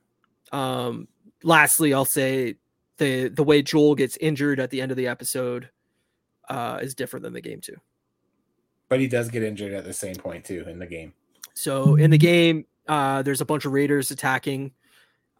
Interesting. 0.53 0.59
Um. 0.59 1.09
Lastly, 1.42 1.94
I'll 1.94 2.05
say 2.05 2.57
the 2.99 3.28
the 3.28 3.44
way 3.44 3.62
Joel 3.62 3.94
gets 3.94 4.16
injured 4.18 4.61
at 4.61 4.70
the 4.70 4.80
end 4.80 4.90
of 4.90 4.96
the 4.96 5.07
episode 5.07 5.70
uh, 6.49 6.78
is 6.82 6.94
different 6.94 7.22
than 7.22 7.32
the 7.32 7.40
game 7.40 7.61
too. 7.61 7.76
But 8.88 9.01
he 9.01 9.07
does 9.07 9.28
get 9.28 9.42
injured 9.42 9.72
at 9.72 9.84
the 9.84 9.92
same 9.92 10.16
point 10.16 10.44
too 10.44 10.64
in 10.68 10.78
the 10.78 10.86
game. 10.86 11.12
So 11.55 11.96
in 11.96 12.11
the 12.11 12.18
game, 12.18 12.66
uh, 12.86 13.22
there's 13.22 13.40
a 13.40 13.44
bunch 13.44 13.64
of 13.64 13.72
raiders 13.72 14.11
attacking, 14.11 14.72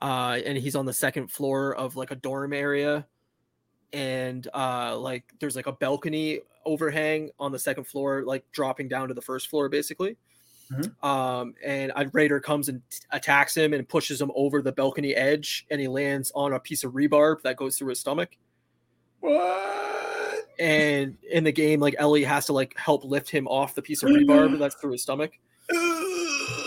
uh, 0.03 0.39
and 0.45 0.59
he's 0.59 0.77
on 0.77 0.87
the 0.87 0.93
second 0.93 1.31
floor 1.31 1.75
of 1.75 1.97
like 1.97 2.11
a 2.11 2.17
dorm 2.17 2.53
area 2.53 3.07
and 3.93 4.49
uh 4.55 4.97
like 4.99 5.25
there's 5.41 5.57
like 5.57 5.67
a 5.67 5.73
balcony 5.73 6.41
overhang 6.67 7.31
on 7.39 7.53
the 7.53 7.59
second 7.59 7.85
floor 7.85 8.23
like 8.25 8.45
dropping 8.53 8.89
down 8.89 9.09
to 9.09 9.15
the 9.15 9.23
first 9.23 9.49
floor 9.49 9.69
basically. 9.69 10.17
Mm-hmm. 10.71 11.07
um 11.07 11.55
and 11.65 11.93
a 11.97 12.07
raider 12.13 12.41
comes 12.41 12.69
and 12.69 12.83
t- 12.91 12.99
attacks 13.11 13.57
him 13.57 13.73
and 13.73 13.89
pushes 13.89 14.21
him 14.21 14.31
over 14.35 14.61
the 14.61 14.71
balcony 14.71 15.15
edge 15.15 15.67
and 15.71 15.81
he 15.81 15.89
lands 15.89 16.31
on 16.35 16.53
a 16.53 16.61
piece 16.61 16.85
of 16.85 16.93
rebarb 16.93 17.41
that 17.41 17.57
goes 17.57 17.79
through 17.79 17.89
his 17.89 18.01
stomach. 18.01 18.37
What? 19.21 20.47
And 20.59 21.17
in 21.31 21.45
the 21.45 21.53
game 21.53 21.81
like 21.81 21.95
ellie 21.99 22.25
has 22.25 22.45
to 22.47 22.53
like 22.53 22.77
help 22.77 23.03
lift 23.05 23.31
him 23.31 23.49
off 23.49 23.75
the 23.75 23.81
piece 23.81 24.03
of 24.03 24.11
rebarb 24.15 24.59
that's 24.59 24.75
through 24.75 24.93
his 24.93 25.03
stomach. 25.03 25.33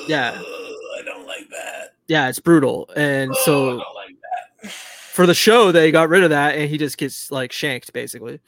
Yeah. 0.08 0.32
I 0.34 1.02
don't 1.06 1.28
like 1.28 1.48
that. 1.52 1.94
Yeah 2.08 2.28
it's 2.28 2.40
brutal. 2.40 2.90
And 2.96 3.36
so 3.46 3.84
for 5.12 5.28
the 5.28 5.34
show 5.34 5.72
they 5.72 5.92
got 5.92 6.10
rid 6.10 6.24
of 6.24 6.30
that 6.30 6.56
and 6.56 6.70
he 6.70 6.78
just 6.78 6.98
gets 6.98 7.32
like 7.32 7.52
shanked 7.52 7.92
basically. 7.94 8.40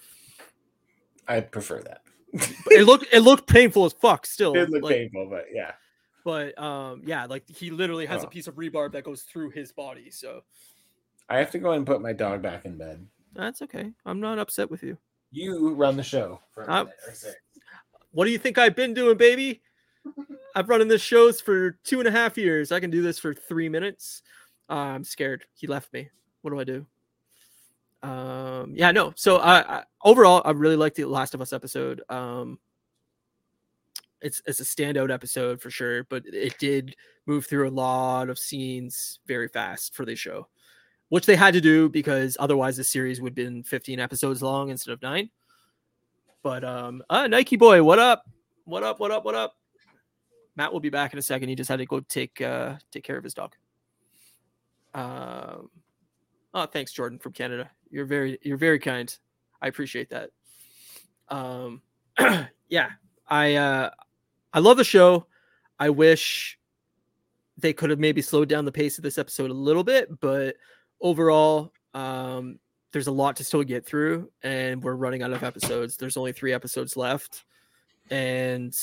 I 1.27 1.41
prefer 1.41 1.81
that. 1.81 2.01
It 2.71 2.85
looked 2.85 3.05
it 3.11 3.19
looked 3.19 3.47
painful 3.47 3.85
as 3.85 3.93
fuck 3.93 4.25
still 4.25 4.55
it 4.55 4.69
looked 4.69 4.85
like, 4.85 4.95
painful 4.95 5.27
but 5.29 5.45
yeah. 5.53 5.73
But 6.23 6.57
um 6.57 7.01
yeah 7.05 7.25
like 7.25 7.47
he 7.49 7.69
literally 7.69 8.05
has 8.05 8.23
oh. 8.23 8.27
a 8.27 8.29
piece 8.29 8.47
of 8.47 8.55
rebarb 8.55 8.93
that 8.93 9.03
goes 9.03 9.23
through 9.23 9.51
his 9.51 9.71
body 9.71 10.09
so. 10.09 10.41
I 11.29 11.37
have 11.37 11.51
to 11.51 11.59
go 11.59 11.71
and 11.71 11.85
put 11.85 12.01
my 12.01 12.11
dog 12.11 12.41
back 12.41 12.65
in 12.65 12.77
bed. 12.77 13.07
That's 13.33 13.61
okay. 13.61 13.93
I'm 14.05 14.19
not 14.19 14.39
upset 14.39 14.69
with 14.69 14.83
you. 14.83 14.97
You 15.31 15.73
run 15.73 15.95
the 15.95 16.03
show 16.03 16.39
uh, 16.67 16.85
what 18.11 18.25
do 18.25 18.31
you 18.31 18.37
think 18.37 18.57
i've 18.57 18.75
been 18.75 18.93
doing 18.93 19.17
baby? 19.17 19.61
I've 20.55 20.69
run 20.69 20.81
in 20.81 20.87
this 20.87 21.01
shows 21.01 21.41
for 21.41 21.71
two 21.83 21.99
and 21.99 22.07
a 22.07 22.11
half 22.11 22.37
years. 22.37 22.71
I 22.71 22.79
can 22.79 22.91
do 22.91 23.01
this 23.01 23.17
for 23.17 23.33
three 23.33 23.69
minutes. 23.69 24.21
Uh, 24.69 24.73
i'm 24.73 25.03
scared. 25.03 25.45
He 25.55 25.67
left 25.67 25.91
me 25.93 26.09
what 26.43 26.51
do 26.51 26.59
I 26.59 26.63
do? 26.63 26.85
Um, 28.03 28.73
yeah, 28.75 28.91
no. 28.91 29.13
So 29.15 29.39
I, 29.39 29.83
overall, 30.03 30.41
I 30.45 30.51
really 30.51 30.75
liked 30.75 30.97
the 30.97 31.05
Last 31.05 31.33
of 31.33 31.41
Us 31.41 31.53
episode. 31.53 32.01
Um, 32.09 32.59
it's 34.21 34.41
it's 34.45 34.59
a 34.59 34.63
standout 34.63 35.11
episode 35.11 35.61
for 35.61 35.69
sure, 35.69 36.03
but 36.05 36.23
it 36.25 36.57
did 36.57 36.95
move 37.25 37.45
through 37.45 37.67
a 37.67 37.71
lot 37.71 38.29
of 38.29 38.39
scenes 38.39 39.19
very 39.25 39.47
fast 39.47 39.95
for 39.95 40.05
the 40.05 40.15
show, 40.15 40.47
which 41.09 41.25
they 41.25 41.35
had 41.35 41.53
to 41.53 41.61
do 41.61 41.89
because 41.89 42.37
otherwise 42.39 42.77
the 42.77 42.83
series 42.83 43.21
would 43.21 43.31
have 43.31 43.35
been 43.35 43.63
15 43.63 43.99
episodes 43.99 44.41
long 44.41 44.69
instead 44.69 44.93
of 44.93 45.01
nine. 45.01 45.29
But 46.41 46.63
um, 46.63 47.03
uh, 47.09 47.27
Nike 47.27 47.55
boy, 47.55 47.83
what 47.83 47.99
up? 47.99 48.23
What 48.65 48.83
up? 48.83 48.99
What 48.99 49.11
up? 49.11 49.25
What 49.25 49.35
up? 49.35 49.55
Matt 50.55 50.71
will 50.71 50.79
be 50.79 50.89
back 50.89 51.13
in 51.13 51.19
a 51.19 51.21
second. 51.21 51.49
He 51.49 51.55
just 51.55 51.69
had 51.69 51.79
to 51.79 51.85
go 51.85 51.99
take 52.01 52.39
uh, 52.41 52.75
take 52.91 53.03
care 53.03 53.17
of 53.17 53.23
his 53.23 53.33
dog. 53.33 53.55
Um, 54.93 55.69
Oh, 56.53 56.65
thanks, 56.65 56.91
Jordan 56.91 57.19
from 57.19 57.33
Canada. 57.33 57.71
You're 57.89 58.05
very 58.05 58.37
you're 58.41 58.57
very 58.57 58.79
kind. 58.79 59.15
I 59.61 59.67
appreciate 59.67 60.09
that. 60.11 60.29
Um, 61.29 61.81
yeah, 62.69 62.89
I 63.27 63.55
uh, 63.55 63.89
I 64.53 64.59
love 64.59 64.77
the 64.77 64.83
show. 64.83 65.25
I 65.79 65.89
wish 65.89 66.59
they 67.57 67.73
could 67.73 67.89
have 67.89 67.99
maybe 67.99 68.21
slowed 68.21 68.49
down 68.49 68.65
the 68.65 68.71
pace 68.71 68.97
of 68.97 69.03
this 69.03 69.17
episode 69.17 69.51
a 69.51 69.53
little 69.53 69.83
bit, 69.83 70.19
but 70.19 70.55
overall, 71.01 71.71
um, 71.93 72.59
there's 72.91 73.07
a 73.07 73.11
lot 73.11 73.35
to 73.37 73.43
still 73.43 73.63
get 73.63 73.85
through, 73.85 74.29
and 74.43 74.81
we're 74.83 74.95
running 74.95 75.23
out 75.23 75.31
of 75.31 75.43
episodes. 75.43 75.97
There's 75.97 76.17
only 76.17 76.31
three 76.31 76.53
episodes 76.53 76.95
left, 76.95 77.45
and 78.09 78.75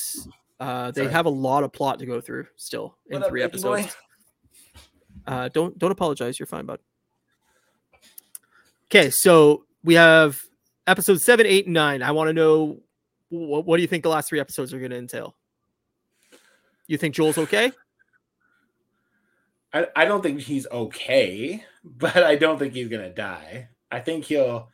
uh, 0.59 0.91
they 0.91 1.03
Sorry. 1.03 1.13
have 1.13 1.25
a 1.25 1.29
lot 1.29 1.63
of 1.63 1.71
plot 1.71 1.99
to 1.99 2.05
go 2.05 2.19
through 2.21 2.47
still 2.55 2.97
in 3.07 3.21
what 3.21 3.29
three 3.29 3.43
up, 3.43 3.51
episodes. 3.51 3.95
Uh, 5.25 5.49
don't 5.49 5.77
don't 5.77 5.91
apologize. 5.91 6.39
You're 6.39 6.47
fine, 6.47 6.65
bud. 6.65 6.79
Okay, 8.93 9.09
so 9.09 9.63
we 9.85 9.93
have 9.93 10.43
episode 10.85 11.21
seven, 11.21 11.45
eight, 11.45 11.63
and 11.63 11.73
nine. 11.73 12.03
I 12.03 12.11
want 12.11 12.27
to 12.27 12.33
know 12.33 12.81
what, 13.29 13.65
what 13.65 13.77
do 13.77 13.81
you 13.83 13.87
think 13.87 14.03
the 14.03 14.09
last 14.09 14.27
three 14.27 14.41
episodes 14.41 14.73
are 14.73 14.79
going 14.79 14.91
to 14.91 14.97
entail? 14.97 15.33
You 16.87 16.97
think 16.97 17.15
Joel's 17.15 17.37
okay? 17.37 17.71
I, 19.73 19.87
I 19.95 20.03
don't 20.03 20.21
think 20.21 20.41
he's 20.41 20.67
okay, 20.67 21.63
but 21.85 22.17
I 22.17 22.35
don't 22.35 22.59
think 22.59 22.73
he's 22.73 22.89
gonna 22.89 23.13
die. 23.13 23.69
I 23.89 24.01
think 24.01 24.25
he'll 24.25 24.67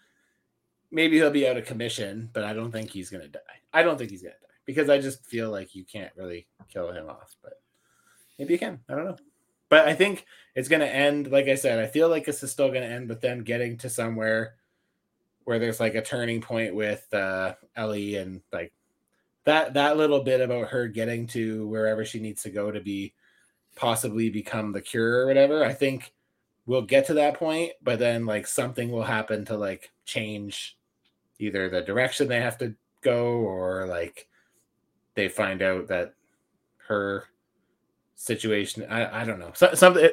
maybe 0.89 1.17
he'll 1.17 1.29
be 1.29 1.47
out 1.47 1.57
of 1.57 1.65
commission, 1.65 2.31
but 2.33 2.43
I 2.43 2.53
don't 2.53 2.71
think 2.71 2.89
he's 2.89 3.11
gonna 3.11 3.27
die. 3.27 3.39
I 3.71 3.83
don't 3.83 3.99
think 3.99 4.09
he's 4.09 4.23
gonna 4.23 4.33
die 4.33 4.55
because 4.65 4.89
I 4.89 4.97
just 4.99 5.23
feel 5.27 5.51
like 5.51 5.75
you 5.75 5.85
can't 5.85 6.11
really 6.17 6.47
kill 6.73 6.91
him 6.91 7.07
off, 7.07 7.35
but 7.43 7.61
maybe 8.39 8.53
you 8.53 8.59
can. 8.59 8.79
I 8.89 8.95
don't 8.95 9.05
know. 9.05 9.17
But 9.69 9.87
I 9.87 9.93
think 9.93 10.25
it's 10.55 10.69
going 10.69 10.81
to 10.81 10.93
end. 10.93 11.31
Like 11.31 11.47
I 11.47 11.55
said, 11.55 11.79
I 11.79 11.87
feel 11.87 12.09
like 12.09 12.25
this 12.25 12.43
is 12.43 12.51
still 12.51 12.69
going 12.69 12.81
to 12.81 12.93
end 12.93 13.09
with 13.09 13.21
them 13.21 13.43
getting 13.43 13.77
to 13.77 13.89
somewhere 13.89 14.55
where 15.43 15.59
there's 15.59 15.79
like 15.79 15.95
a 15.95 16.01
turning 16.01 16.41
point 16.41 16.75
with 16.75 17.05
uh, 17.13 17.53
Ellie 17.75 18.15
and 18.15 18.41
like 18.51 18.73
that 19.45 19.75
that 19.75 19.95
little 19.95 20.21
bit 20.21 20.41
about 20.41 20.67
her 20.69 20.87
getting 20.87 21.25
to 21.27 21.65
wherever 21.67 22.03
she 22.03 22.19
needs 22.19 22.43
to 22.43 22.49
go 22.49 22.69
to 22.69 22.81
be 22.81 23.13
possibly 23.75 24.29
become 24.29 24.73
the 24.73 24.81
cure 24.81 25.21
or 25.21 25.27
whatever. 25.27 25.63
I 25.63 25.73
think 25.73 26.13
we'll 26.65 26.81
get 26.81 27.07
to 27.07 27.13
that 27.13 27.35
point, 27.35 27.71
but 27.81 27.97
then 27.97 28.25
like 28.25 28.45
something 28.45 28.91
will 28.91 29.03
happen 29.03 29.45
to 29.45 29.57
like 29.57 29.91
change 30.03 30.77
either 31.39 31.69
the 31.69 31.81
direction 31.81 32.27
they 32.27 32.41
have 32.41 32.57
to 32.57 32.75
go 33.01 33.27
or 33.35 33.85
like 33.87 34.27
they 35.15 35.29
find 35.29 35.61
out 35.61 35.87
that 35.87 36.13
her 36.87 37.25
situation 38.17 38.85
I, 38.89 39.21
I 39.21 39.23
don't 39.23 39.39
know. 39.39 39.51
So, 39.53 39.73
something 39.73 40.09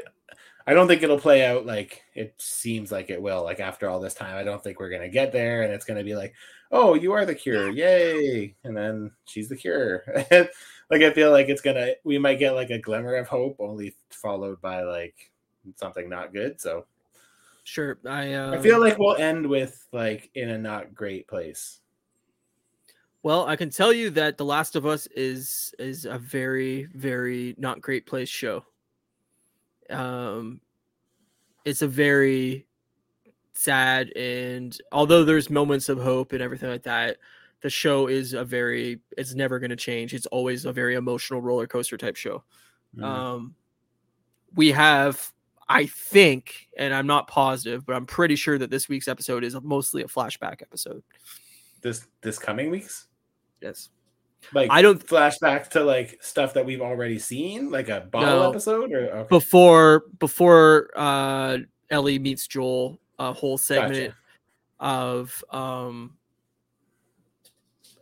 I 0.66 0.72
don't 0.72 0.88
think 0.88 1.02
it'll 1.02 1.18
play 1.18 1.44
out 1.44 1.66
like 1.66 2.02
it 2.14 2.34
seems 2.38 2.90
like 2.90 3.10
it 3.10 3.20
will. 3.20 3.42
Like 3.42 3.60
after 3.60 3.88
all 3.88 4.00
this 4.00 4.14
time, 4.14 4.36
I 4.36 4.44
don't 4.44 4.62
think 4.62 4.78
we're 4.78 4.90
gonna 4.90 5.08
get 5.08 5.32
there, 5.32 5.62
and 5.62 5.72
it's 5.72 5.84
gonna 5.84 6.04
be 6.04 6.14
like, 6.14 6.34
"Oh, 6.70 6.94
you 6.94 7.12
are 7.12 7.26
the 7.26 7.34
cure, 7.34 7.70
yay!" 7.70 8.54
And 8.64 8.76
then 8.76 9.10
she's 9.26 9.48
the 9.48 9.56
cure. 9.56 10.04
like 10.30 11.02
I 11.02 11.12
feel 11.12 11.30
like 11.32 11.48
it's 11.48 11.60
gonna. 11.60 11.92
We 12.04 12.18
might 12.18 12.38
get 12.38 12.54
like 12.54 12.70
a 12.70 12.78
glimmer 12.78 13.16
of 13.16 13.28
hope, 13.28 13.56
only 13.58 13.94
followed 14.10 14.60
by 14.62 14.82
like 14.84 15.30
something 15.76 16.08
not 16.08 16.32
good. 16.32 16.60
So, 16.60 16.86
sure, 17.64 17.98
I 18.06 18.32
um... 18.32 18.54
I 18.54 18.58
feel 18.58 18.80
like 18.80 18.98
we'll 18.98 19.16
end 19.16 19.46
with 19.46 19.86
like 19.92 20.30
in 20.34 20.48
a 20.48 20.58
not 20.58 20.94
great 20.94 21.28
place. 21.28 21.80
Well, 23.24 23.46
I 23.46 23.56
can 23.56 23.70
tell 23.70 23.90
you 23.90 24.10
that 24.10 24.36
The 24.36 24.44
Last 24.44 24.76
of 24.76 24.84
Us 24.84 25.06
is 25.06 25.74
is 25.78 26.04
a 26.04 26.18
very 26.18 26.84
very 26.94 27.54
not 27.56 27.80
great 27.80 28.04
place 28.04 28.28
show. 28.28 28.66
Um, 29.88 30.60
it's 31.64 31.80
a 31.80 31.88
very 31.88 32.66
sad 33.54 34.14
and 34.14 34.76
although 34.92 35.24
there's 35.24 35.48
moments 35.48 35.88
of 35.88 35.98
hope 35.98 36.34
and 36.34 36.42
everything 36.42 36.68
like 36.68 36.82
that, 36.82 37.16
the 37.62 37.70
show 37.70 38.08
is 38.08 38.34
a 38.34 38.44
very 38.44 39.00
it's 39.16 39.34
never 39.34 39.58
going 39.58 39.70
to 39.70 39.76
change. 39.76 40.12
It's 40.12 40.26
always 40.26 40.66
a 40.66 40.72
very 40.72 40.94
emotional 40.94 41.40
roller 41.40 41.66
coaster 41.66 41.96
type 41.96 42.16
show. 42.16 42.44
Mm. 42.94 43.04
Um, 43.04 43.54
we 44.54 44.70
have 44.72 45.32
I 45.66 45.86
think, 45.86 46.68
and 46.76 46.92
I'm 46.92 47.06
not 47.06 47.26
positive, 47.28 47.86
but 47.86 47.96
I'm 47.96 48.04
pretty 48.04 48.36
sure 48.36 48.58
that 48.58 48.68
this 48.68 48.86
week's 48.86 49.08
episode 49.08 49.44
is 49.44 49.56
mostly 49.62 50.02
a 50.02 50.08
flashback 50.08 50.60
episode. 50.60 51.02
This 51.80 52.06
this 52.20 52.38
coming 52.38 52.68
week's? 52.68 53.06
Yes. 53.64 53.88
Like 54.52 54.70
I 54.70 54.82
don't 54.82 55.04
flashback 55.04 55.70
to 55.70 55.82
like 55.82 56.22
stuff 56.22 56.52
that 56.54 56.66
we've 56.66 56.82
already 56.82 57.18
seen, 57.18 57.70
like 57.70 57.88
a 57.88 58.00
bottle 58.00 58.40
no, 58.40 58.50
episode, 58.50 58.92
or 58.92 59.10
okay. 59.10 59.28
before 59.30 60.04
before 60.18 60.90
uh 60.94 61.58
Ellie 61.90 62.18
meets 62.18 62.46
Joel, 62.46 63.00
a 63.18 63.32
whole 63.32 63.56
segment 63.56 64.12
gotcha. 64.12 64.16
of 64.80 65.44
um 65.50 66.18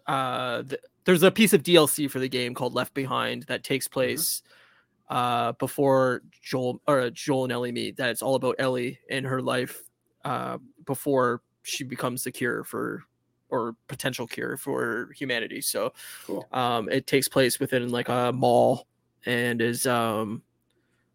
uh 0.08 0.64
th- 0.64 0.80
there's 1.04 1.22
a 1.22 1.30
piece 1.30 1.52
of 1.52 1.62
DLC 1.62 2.10
for 2.10 2.18
the 2.18 2.28
game 2.28 2.54
called 2.54 2.74
Left 2.74 2.92
Behind 2.92 3.44
that 3.44 3.62
takes 3.62 3.86
mm-hmm. 3.86 4.00
place 4.00 4.42
mm-hmm. 5.08 5.16
uh 5.16 5.52
before 5.52 6.22
Joel 6.42 6.82
or 6.88 7.08
Joel 7.10 7.44
and 7.44 7.52
Ellie 7.52 7.70
meet. 7.70 7.96
That's 7.96 8.20
all 8.20 8.34
about 8.34 8.56
Ellie 8.58 8.98
and 9.08 9.24
her 9.26 9.40
life 9.40 9.80
uh 10.24 10.58
before 10.86 11.40
she 11.62 11.84
becomes 11.84 12.24
the 12.24 12.32
cure 12.32 12.64
for 12.64 13.04
or 13.52 13.76
potential 13.86 14.26
cure 14.26 14.56
for 14.56 15.10
humanity. 15.14 15.60
So 15.60 15.92
cool. 16.24 16.48
um, 16.52 16.88
it 16.88 17.06
takes 17.06 17.28
place 17.28 17.60
within 17.60 17.90
like 17.90 18.08
a 18.08 18.32
mall 18.32 18.88
and 19.26 19.60
is 19.60 19.86
um, 19.86 20.42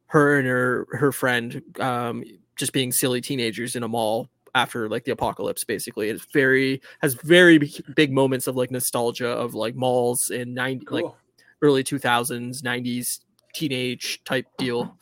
her 0.06 0.38
and 0.38 0.48
her 0.48 0.88
her 0.92 1.12
friend 1.12 1.62
um, 1.80 2.24
just 2.56 2.72
being 2.72 2.92
silly 2.92 3.20
teenagers 3.20 3.76
in 3.76 3.84
a 3.84 3.88
mall 3.88 4.30
after 4.56 4.88
like 4.88 5.04
the 5.04 5.12
apocalypse 5.12 5.64
basically 5.64 6.10
it's 6.10 6.26
very 6.34 6.82
has 7.02 7.14
very 7.16 7.72
big 7.96 8.12
moments 8.12 8.48
of 8.48 8.56
like 8.56 8.72
nostalgia 8.72 9.28
of 9.28 9.54
like 9.54 9.76
malls 9.76 10.32
in 10.32 10.54
90 10.54 10.86
cool. 10.86 11.02
like 11.02 11.14
early 11.62 11.84
2000s 11.84 12.62
90s 12.64 13.20
teenage 13.54 14.24
type 14.24 14.48
deal 14.58 14.98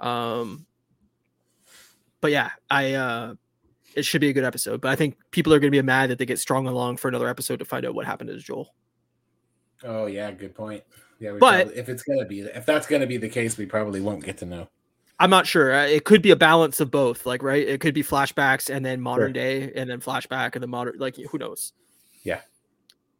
um 0.00 0.66
but 2.20 2.32
yeah 2.32 2.50
i 2.70 2.94
uh 2.94 3.34
it 3.94 4.04
should 4.04 4.20
be 4.20 4.28
a 4.28 4.32
good 4.32 4.44
episode. 4.44 4.80
But 4.80 4.90
I 4.90 4.96
think 4.96 5.16
people 5.30 5.52
are 5.52 5.58
going 5.58 5.70
to 5.72 5.76
be 5.76 5.82
mad 5.82 6.10
that 6.10 6.18
they 6.18 6.26
get 6.26 6.38
strung 6.38 6.66
along 6.66 6.98
for 6.98 7.08
another 7.08 7.28
episode 7.28 7.58
to 7.58 7.64
find 7.64 7.84
out 7.84 7.94
what 7.94 8.06
happened 8.06 8.30
to 8.30 8.38
Joel. 8.38 8.74
Oh 9.84 10.06
yeah, 10.06 10.30
good 10.30 10.54
point. 10.54 10.82
Yeah, 11.18 11.32
but 11.38 11.64
probably, 11.64 11.76
if 11.76 11.88
it's 11.88 12.02
gonna 12.02 12.24
be 12.24 12.40
if 12.40 12.66
that's 12.66 12.86
gonna 12.86 13.06
be 13.06 13.16
the 13.16 13.28
case, 13.28 13.56
we 13.56 13.66
probably 13.66 14.00
won't 14.00 14.24
get 14.24 14.38
to 14.38 14.46
know. 14.46 14.68
I'm 15.18 15.30
not 15.30 15.46
sure. 15.46 15.72
Uh, 15.72 15.86
it 15.86 16.04
could 16.04 16.20
be 16.22 16.32
a 16.32 16.36
balance 16.36 16.80
of 16.80 16.90
both. 16.90 17.26
Like, 17.26 17.42
right? 17.42 17.66
It 17.66 17.80
could 17.80 17.94
be 17.94 18.02
flashbacks 18.02 18.74
and 18.74 18.84
then 18.84 19.00
modern 19.00 19.28
sure. 19.28 19.32
day, 19.32 19.72
and 19.74 19.88
then 19.88 20.00
flashback 20.00 20.54
and 20.54 20.62
then 20.62 20.70
modern. 20.70 20.98
Like, 20.98 21.16
who 21.16 21.38
knows? 21.38 21.72
Yeah. 22.24 22.40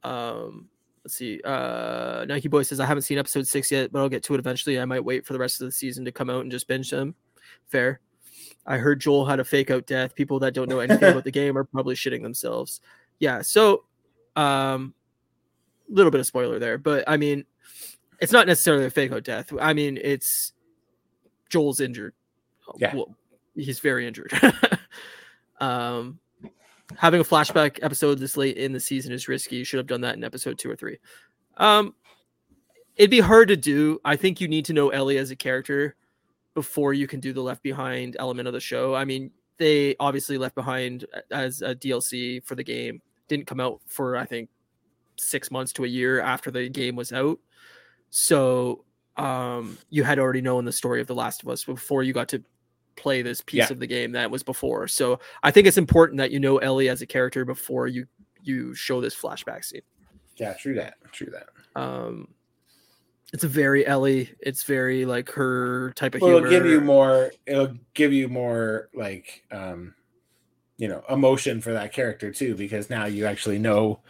Um. 0.02 0.68
Let's 1.04 1.14
see. 1.14 1.40
Uh, 1.44 2.24
Nike 2.28 2.48
Boy 2.48 2.62
says 2.62 2.78
I 2.78 2.86
haven't 2.86 3.02
seen 3.02 3.18
episode 3.18 3.46
six 3.46 3.72
yet, 3.72 3.90
but 3.90 4.00
I'll 4.00 4.08
get 4.08 4.22
to 4.24 4.34
it 4.34 4.38
eventually. 4.38 4.78
I 4.80 4.84
might 4.84 5.04
wait 5.04 5.26
for 5.26 5.32
the 5.32 5.38
rest 5.38 5.60
of 5.60 5.66
the 5.66 5.72
season 5.72 6.04
to 6.04 6.12
come 6.12 6.30
out 6.30 6.42
and 6.42 6.50
just 6.50 6.68
binge 6.68 6.90
them. 6.90 7.16
Fair. 7.66 8.00
I 8.66 8.78
heard 8.78 9.00
Joel 9.00 9.26
had 9.26 9.40
a 9.40 9.44
fake 9.44 9.70
out 9.70 9.86
death. 9.86 10.14
People 10.14 10.38
that 10.40 10.54
don't 10.54 10.68
know 10.68 10.80
anything 10.80 11.10
about 11.10 11.24
the 11.24 11.30
game 11.32 11.56
are 11.58 11.64
probably 11.64 11.94
shitting 11.94 12.22
themselves. 12.22 12.80
Yeah, 13.18 13.42
so 13.42 13.84
um 14.36 14.94
a 15.90 15.94
little 15.94 16.10
bit 16.10 16.20
of 16.20 16.26
spoiler 16.26 16.58
there, 16.58 16.78
but 16.78 17.04
I 17.06 17.16
mean 17.16 17.44
it's 18.20 18.32
not 18.32 18.46
necessarily 18.46 18.84
a 18.84 18.90
fake 18.90 19.12
out 19.12 19.24
death. 19.24 19.52
I 19.60 19.72
mean 19.72 19.98
it's 20.00 20.52
Joel's 21.48 21.80
injured. 21.80 22.14
Yeah. 22.78 22.94
Well, 22.94 23.16
he's 23.54 23.80
very 23.80 24.06
injured. 24.06 24.32
um 25.60 26.18
having 26.96 27.20
a 27.20 27.24
flashback 27.24 27.78
episode 27.82 28.18
this 28.18 28.36
late 28.36 28.56
in 28.56 28.72
the 28.72 28.80
season 28.80 29.12
is 29.12 29.28
risky. 29.28 29.56
You 29.56 29.64
should 29.64 29.78
have 29.78 29.86
done 29.86 30.02
that 30.02 30.16
in 30.16 30.24
episode 30.24 30.58
2 30.58 30.70
or 30.70 30.76
3. 30.76 30.98
Um 31.56 31.94
it'd 32.96 33.10
be 33.10 33.20
hard 33.20 33.48
to 33.48 33.56
do. 33.56 34.00
I 34.04 34.16
think 34.16 34.40
you 34.40 34.48
need 34.48 34.66
to 34.66 34.72
know 34.72 34.90
Ellie 34.90 35.18
as 35.18 35.30
a 35.30 35.36
character 35.36 35.96
before 36.54 36.92
you 36.92 37.06
can 37.06 37.20
do 37.20 37.32
the 37.32 37.40
left 37.40 37.62
behind 37.62 38.16
element 38.18 38.46
of 38.48 38.54
the 38.54 38.60
show. 38.60 38.94
I 38.94 39.04
mean, 39.04 39.30
they 39.58 39.96
obviously 40.00 40.38
left 40.38 40.54
behind 40.54 41.06
as 41.30 41.62
a 41.62 41.74
DLC 41.74 42.44
for 42.44 42.54
the 42.54 42.64
game. 42.64 43.00
Didn't 43.28 43.46
come 43.46 43.60
out 43.60 43.80
for 43.86 44.16
I 44.16 44.24
think 44.24 44.48
six 45.16 45.50
months 45.50 45.72
to 45.74 45.84
a 45.84 45.88
year 45.88 46.20
after 46.20 46.50
the 46.50 46.68
game 46.68 46.96
was 46.96 47.12
out. 47.12 47.38
So 48.10 48.84
um, 49.16 49.78
you 49.90 50.04
had 50.04 50.18
already 50.18 50.40
known 50.40 50.64
the 50.64 50.72
story 50.72 51.00
of 51.00 51.06
The 51.06 51.14
Last 51.14 51.42
of 51.42 51.48
Us 51.48 51.64
before 51.64 52.02
you 52.02 52.12
got 52.12 52.28
to 52.30 52.42
play 52.96 53.22
this 53.22 53.40
piece 53.40 53.58
yeah. 53.58 53.72
of 53.72 53.78
the 53.78 53.86
game 53.86 54.12
that 54.12 54.30
was 54.30 54.42
before. 54.42 54.88
So 54.88 55.20
I 55.42 55.50
think 55.50 55.66
it's 55.66 55.78
important 55.78 56.18
that 56.18 56.30
you 56.30 56.40
know 56.40 56.58
Ellie 56.58 56.88
as 56.88 57.02
a 57.02 57.06
character 57.06 57.44
before 57.44 57.86
you 57.86 58.06
you 58.42 58.74
show 58.74 59.00
this 59.00 59.14
flashback 59.14 59.64
scene. 59.64 59.82
Yeah, 60.36 60.54
true 60.54 60.74
that. 60.74 60.94
True 61.12 61.32
that. 61.32 61.80
Um, 61.80 62.28
it's 63.32 63.44
a 63.44 63.48
very 63.48 63.86
Ellie. 63.86 64.30
It's 64.40 64.62
very 64.62 65.04
like 65.04 65.30
her 65.30 65.92
type 65.94 66.14
of 66.14 66.20
well, 66.20 66.32
humor. 66.32 66.46
It'll 66.46 66.60
give 66.60 66.70
you 66.70 66.80
more. 66.80 67.32
It'll 67.46 67.74
give 67.94 68.12
you 68.12 68.28
more 68.28 68.90
like 68.94 69.44
um, 69.50 69.94
you 70.76 70.88
know, 70.88 71.02
emotion 71.08 71.60
for 71.60 71.72
that 71.72 71.92
character 71.92 72.32
too, 72.32 72.54
because 72.54 72.90
now 72.90 73.06
you 73.06 73.24
actually 73.26 73.58
know 73.58 74.00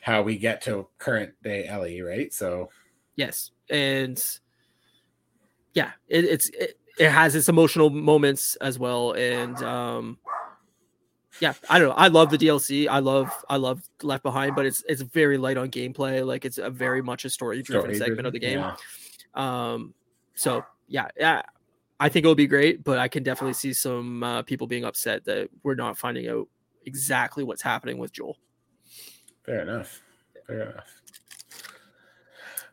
how 0.00 0.22
we 0.22 0.38
get 0.38 0.62
to 0.62 0.88
current 0.98 1.32
day 1.42 1.66
Ellie, 1.66 2.02
right? 2.02 2.32
So 2.32 2.70
yes, 3.16 3.50
and 3.68 4.22
yeah, 5.74 5.90
it, 6.06 6.24
it's 6.24 6.48
it, 6.50 6.78
it 6.98 7.10
has 7.10 7.34
its 7.34 7.48
emotional 7.48 7.90
moments 7.90 8.56
as 8.56 8.78
well, 8.78 9.12
and 9.12 9.56
um, 9.62 10.18
yeah, 11.40 11.54
I 11.68 11.78
don't 11.78 11.88
know. 11.88 11.94
I 11.94 12.08
love 12.08 12.30
the 12.30 12.38
DLC. 12.38 12.88
I 12.88 12.98
love 12.98 13.30
I 13.48 13.56
love 13.56 13.82
Left 14.02 14.22
Behind, 14.22 14.56
but 14.56 14.66
it's 14.66 14.82
it's 14.88 15.02
very 15.02 15.38
light 15.38 15.56
on 15.56 15.70
gameplay. 15.70 16.26
Like 16.26 16.44
it's 16.44 16.58
a 16.58 16.70
very 16.70 17.02
much 17.02 17.24
a 17.24 17.30
story 17.30 17.62
driven 17.62 17.94
segment 17.94 18.26
of 18.26 18.32
the 18.32 18.38
game. 18.38 18.58
Yeah. 18.58 18.74
Um, 19.34 19.94
so 20.34 20.64
yeah, 20.88 21.08
yeah, 21.16 21.42
I 22.00 22.08
think 22.08 22.24
it'll 22.24 22.34
be 22.34 22.46
great, 22.46 22.84
but 22.84 22.98
I 22.98 23.08
can 23.08 23.22
definitely 23.22 23.54
see 23.54 23.72
some 23.72 24.22
uh, 24.22 24.42
people 24.42 24.66
being 24.66 24.84
upset 24.84 25.24
that 25.24 25.48
we're 25.62 25.74
not 25.74 25.98
finding 25.98 26.28
out 26.28 26.48
exactly 26.86 27.44
what's 27.44 27.62
happening 27.62 27.98
with 27.98 28.12
Joel. 28.12 28.38
Fair 29.44 29.60
enough. 29.60 30.00
Fair 30.46 30.70
enough. 30.70 30.84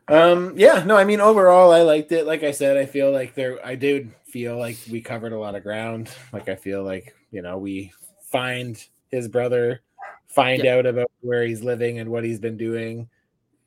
Um, 0.08 0.54
yeah, 0.56 0.84
no, 0.84 0.96
I 0.96 1.04
mean 1.04 1.20
overall 1.20 1.72
I 1.72 1.82
liked 1.82 2.12
it. 2.12 2.26
Like 2.26 2.44
I 2.44 2.52
said, 2.52 2.76
I 2.76 2.86
feel 2.86 3.10
like 3.10 3.34
there 3.34 3.64
I 3.66 3.74
did 3.74 4.12
feel 4.24 4.56
like 4.56 4.78
we 4.90 5.00
covered 5.00 5.32
a 5.32 5.38
lot 5.38 5.56
of 5.56 5.64
ground. 5.64 6.10
Like 6.32 6.48
I 6.48 6.54
feel 6.54 6.84
like, 6.84 7.14
you 7.32 7.42
know, 7.42 7.58
we 7.58 7.92
find 8.30 8.82
his 9.10 9.28
brother, 9.28 9.82
find 10.26 10.64
yep. 10.64 10.78
out 10.78 10.86
about 10.86 11.10
where 11.20 11.44
he's 11.44 11.62
living 11.62 11.98
and 11.98 12.10
what 12.10 12.24
he's 12.24 12.40
been 12.40 12.56
doing, 12.56 13.08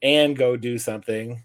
and 0.01 0.38
go 0.38 0.57
do 0.57 0.78
something. 0.78 1.43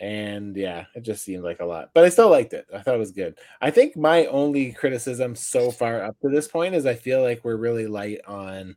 And 0.00 0.56
yeah, 0.56 0.86
it 0.94 1.02
just 1.02 1.24
seemed 1.24 1.44
like 1.44 1.60
a 1.60 1.64
lot, 1.64 1.90
but 1.94 2.04
I 2.04 2.08
still 2.08 2.28
liked 2.28 2.52
it. 2.52 2.66
I 2.74 2.80
thought 2.80 2.96
it 2.96 2.98
was 2.98 3.12
good. 3.12 3.38
I 3.60 3.70
think 3.70 3.96
my 3.96 4.26
only 4.26 4.72
criticism 4.72 5.36
so 5.36 5.70
far 5.70 6.02
up 6.02 6.18
to 6.20 6.28
this 6.28 6.48
point 6.48 6.74
is 6.74 6.84
I 6.84 6.94
feel 6.94 7.22
like 7.22 7.44
we're 7.44 7.56
really 7.56 7.86
light 7.86 8.20
on 8.26 8.76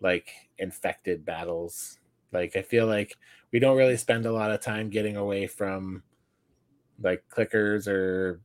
like 0.00 0.28
infected 0.58 1.24
battles. 1.24 1.98
Like 2.32 2.56
I 2.56 2.62
feel 2.62 2.86
like 2.86 3.16
we 3.52 3.58
don't 3.58 3.76
really 3.76 3.96
spend 3.96 4.26
a 4.26 4.32
lot 4.32 4.52
of 4.52 4.60
time 4.60 4.90
getting 4.90 5.16
away 5.16 5.46
from 5.46 6.02
like 7.02 7.24
clickers 7.28 7.88
or 7.88 8.40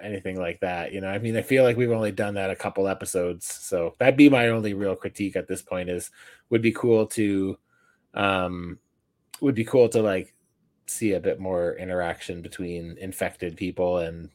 anything 0.00 0.38
like 0.38 0.60
that. 0.60 0.92
You 0.92 1.00
know, 1.00 1.08
I 1.08 1.18
mean, 1.18 1.36
I 1.36 1.42
feel 1.42 1.64
like 1.64 1.76
we've 1.76 1.90
only 1.90 2.12
done 2.12 2.34
that 2.34 2.50
a 2.50 2.56
couple 2.56 2.88
episodes, 2.88 3.46
so 3.46 3.94
that'd 3.98 4.16
be 4.16 4.28
my 4.28 4.48
only 4.48 4.74
real 4.74 4.96
critique 4.96 5.36
at 5.36 5.48
this 5.48 5.62
point. 5.62 5.88
Is 5.88 6.10
would 6.50 6.62
be 6.62 6.72
cool 6.72 7.06
to, 7.08 7.58
um, 8.14 8.78
would 9.40 9.54
be 9.54 9.64
cool 9.64 9.88
to 9.90 10.02
like 10.02 10.34
see 10.86 11.12
a 11.12 11.20
bit 11.20 11.40
more 11.40 11.74
interaction 11.76 12.42
between 12.42 12.96
infected 12.98 13.56
people 13.56 13.98
and 13.98 14.30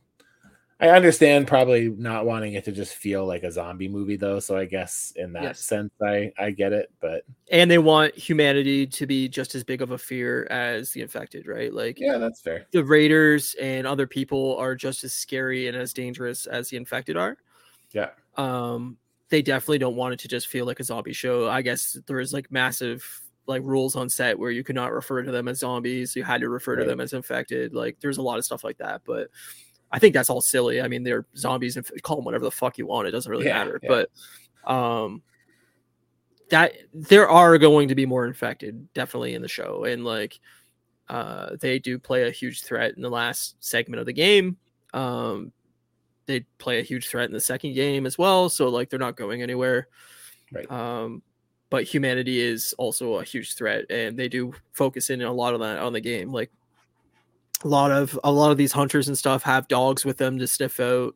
I 0.82 0.90
understand 0.90 1.48
probably 1.48 1.90
not 1.90 2.26
wanting 2.26 2.54
it 2.54 2.66
to 2.66 2.72
just 2.72 2.96
feel 2.96 3.24
like 3.28 3.44
a 3.44 3.52
zombie 3.52 3.88
movie 3.88 4.16
though, 4.16 4.40
so 4.40 4.58
I 4.58 4.66
guess 4.66 5.14
in 5.16 5.32
that 5.34 5.44
yes. 5.44 5.60
sense 5.60 5.94
I 6.02 6.34
I 6.40 6.50
get 6.50 6.74
it, 6.74 6.92
but 7.00 7.24
and 7.52 7.70
they 7.70 7.78
want 7.78 8.16
humanity 8.16 8.88
to 8.88 9.06
be 9.06 9.30
just 9.30 9.54
as 9.54 9.64
big 9.64 9.84
of 9.84 9.92
a 9.92 9.98
fear 9.98 10.48
as 10.50 10.92
the 10.92 11.02
infected, 11.02 11.46
right? 11.46 11.72
Like 11.72 12.00
Yeah, 12.00 12.18
that's 12.18 12.42
fair. 12.42 12.66
The 12.72 12.84
raiders 12.84 13.56
and 13.62 13.86
other 13.86 14.08
people 14.08 14.58
are 14.58 14.74
just 14.74 15.04
as 15.04 15.14
scary 15.14 15.68
and 15.68 15.78
as 15.78 15.94
dangerous 15.94 16.48
as 16.48 16.70
the 16.70 16.78
infected 16.78 17.16
are. 17.16 17.38
Yeah. 17.92 18.10
Um 18.36 18.98
they 19.30 19.44
definitely 19.44 19.78
don't 19.78 19.96
want 19.96 20.14
it 20.16 20.20
to 20.22 20.28
just 20.28 20.48
feel 20.48 20.66
like 20.66 20.80
a 20.80 20.84
zombie 20.84 21.14
show. 21.14 21.48
I 21.48 21.62
guess 21.62 21.96
there 22.08 22.20
is 22.20 22.34
like 22.34 22.52
massive 22.52 23.22
like 23.46 23.62
rules 23.64 23.96
on 23.96 24.10
set 24.10 24.38
where 24.40 24.52
you 24.52 24.64
could 24.64 24.76
not 24.76 24.92
refer 24.92 25.22
to 25.22 25.32
them 25.32 25.48
as 25.48 25.60
zombies, 25.60 26.16
you 26.16 26.24
had 26.24 26.42
to 26.42 26.50
refer 26.50 26.76
right. 26.76 26.84
to 26.84 26.90
them 26.90 27.00
as 27.00 27.14
infected. 27.14 27.76
Like 27.76 27.98
there's 28.00 28.18
a 28.18 28.22
lot 28.24 28.40
of 28.40 28.46
stuff 28.46 28.64
like 28.64 28.80
that, 28.80 29.02
but 29.06 29.30
I 29.92 30.00
think 30.00 30.14
that's 30.14 30.30
all 30.30 30.42
silly. 30.42 30.82
I 30.82 30.88
mean, 30.88 31.04
they're 31.04 31.26
zombies 31.36 31.78
and 31.78 31.89
call 32.02 32.16
them 32.16 32.26
whatever 32.26 32.46
the 32.46 32.52
fuck 32.52 32.78
you 32.78 32.88
want. 32.88 33.08
It 33.08 33.12
doesn't 33.12 33.30
really 33.30 33.46
yeah, 33.46 33.58
matter. 33.58 33.80
Yeah. 33.84 33.89
But 34.66 34.72
um, 34.72 35.22
that 36.50 36.74
there 36.94 37.30
are 37.30 37.58
going 37.58 37.89
to 37.89 37.96
be 37.96 38.06
more 38.06 38.26
infected, 38.26 38.94
definitely 38.94 39.34
in 39.34 39.42
the 39.42 39.48
show, 39.48 39.84
and 39.84 40.06
like 40.06 40.39
uh, 41.10 41.56
they 41.60 41.80
do 41.80 42.00
play 42.00 42.28
a 42.28 42.32
huge 42.32 42.64
threat 42.64 42.96
in 42.96 43.02
the 43.02 43.10
last 43.10 43.56
segment 43.60 44.00
of 44.00 44.06
the 44.06 44.14
game. 44.14 44.58
Um, 44.94 45.52
they 46.26 46.42
play 46.58 46.80
a 46.80 46.84
huge 46.84 47.08
threat 47.10 47.26
in 47.26 47.34
the 47.34 47.42
second 47.42 47.74
game 47.74 48.06
as 48.06 48.18
well. 48.18 48.50
So 48.50 48.70
like 48.70 48.89
they're 48.89 49.00
not 49.00 49.18
going 49.18 49.42
anywhere. 49.42 49.88
Right. 50.52 50.70
Um, 50.72 51.22
but 51.70 51.84
humanity 51.86 52.42
is 52.42 52.74
also 52.78 53.16
a 53.16 53.24
huge 53.24 53.56
threat, 53.56 53.86
and 53.89 54.18
they 54.18 54.28
do 54.28 54.54
focus 54.74 55.10
in 55.10 55.22
a 55.22 55.32
lot 55.32 55.54
of 55.54 55.62
that 55.62 55.80
on 55.80 55.94
the 55.94 56.02
game. 56.02 56.32
Like 56.32 56.52
a 57.64 57.68
lot 57.68 57.91
of 57.91 58.20
a 58.24 58.32
lot 58.32 58.51
of 58.51 58.57
these 58.57 58.72
hunters 58.72 59.07
and 59.07 59.18
stuff 59.18 59.43
have 59.43 59.68
dogs 59.68 60.05
with 60.05 60.18
them 60.18 60.39
to 60.39 60.47
sniff 60.47 60.80
out 60.80 61.16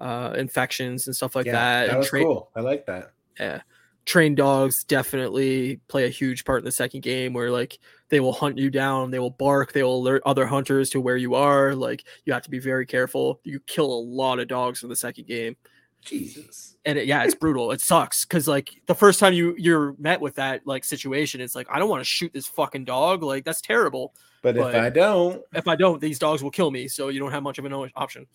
uh, 0.00 0.34
infections 0.36 1.06
and 1.06 1.14
stuff 1.14 1.34
like 1.34 1.46
yeah, 1.46 1.52
that. 1.52 1.90
That 1.90 1.98
was 1.98 2.10
cool. 2.10 2.50
I 2.54 2.60
like 2.60 2.86
that. 2.86 3.12
Yeah, 3.38 3.62
trained 4.04 4.36
dogs 4.36 4.84
definitely 4.84 5.80
play 5.88 6.06
a 6.06 6.10
huge 6.10 6.44
part 6.44 6.60
in 6.60 6.64
the 6.64 6.72
second 6.72 7.02
game, 7.02 7.32
where 7.32 7.50
like 7.50 7.78
they 8.08 8.20
will 8.20 8.32
hunt 8.32 8.58
you 8.58 8.70
down, 8.70 9.10
they 9.10 9.18
will 9.18 9.30
bark, 9.30 9.72
they 9.72 9.82
will 9.82 9.96
alert 9.96 10.22
other 10.26 10.46
hunters 10.46 10.90
to 10.90 11.00
where 11.00 11.16
you 11.16 11.34
are. 11.34 11.74
Like 11.74 12.04
you 12.24 12.32
have 12.32 12.42
to 12.42 12.50
be 12.50 12.58
very 12.58 12.86
careful. 12.86 13.40
You 13.44 13.60
kill 13.60 13.86
a 13.86 14.00
lot 14.00 14.38
of 14.38 14.48
dogs 14.48 14.82
in 14.82 14.88
the 14.88 14.96
second 14.96 15.26
game. 15.26 15.56
Jesus. 16.04 16.76
And 16.84 16.98
it, 16.98 17.06
yeah, 17.06 17.24
it's 17.24 17.34
brutal. 17.34 17.72
It 17.72 17.80
sucks 17.80 18.24
because 18.24 18.46
like 18.46 18.70
the 18.86 18.94
first 18.94 19.18
time 19.18 19.32
you 19.32 19.54
you're 19.56 19.94
met 19.98 20.20
with 20.20 20.34
that 20.36 20.66
like 20.66 20.84
situation, 20.84 21.40
it's 21.40 21.54
like 21.54 21.66
I 21.70 21.78
don't 21.78 21.88
want 21.88 22.00
to 22.00 22.08
shoot 22.08 22.32
this 22.32 22.46
fucking 22.46 22.84
dog. 22.84 23.22
Like 23.22 23.44
that's 23.44 23.62
terrible. 23.62 24.14
But, 24.44 24.56
but, 24.56 24.74
if 24.74 24.80
I 24.82 24.90
don't, 24.90 25.42
if 25.54 25.66
I 25.66 25.74
don't, 25.74 26.02
these 26.02 26.18
dogs 26.18 26.42
will 26.42 26.50
kill 26.50 26.70
me. 26.70 26.86
So 26.86 27.08
you 27.08 27.18
don't 27.18 27.32
have 27.32 27.42
much 27.42 27.58
of 27.58 27.64
an 27.64 27.72
option. 27.96 28.26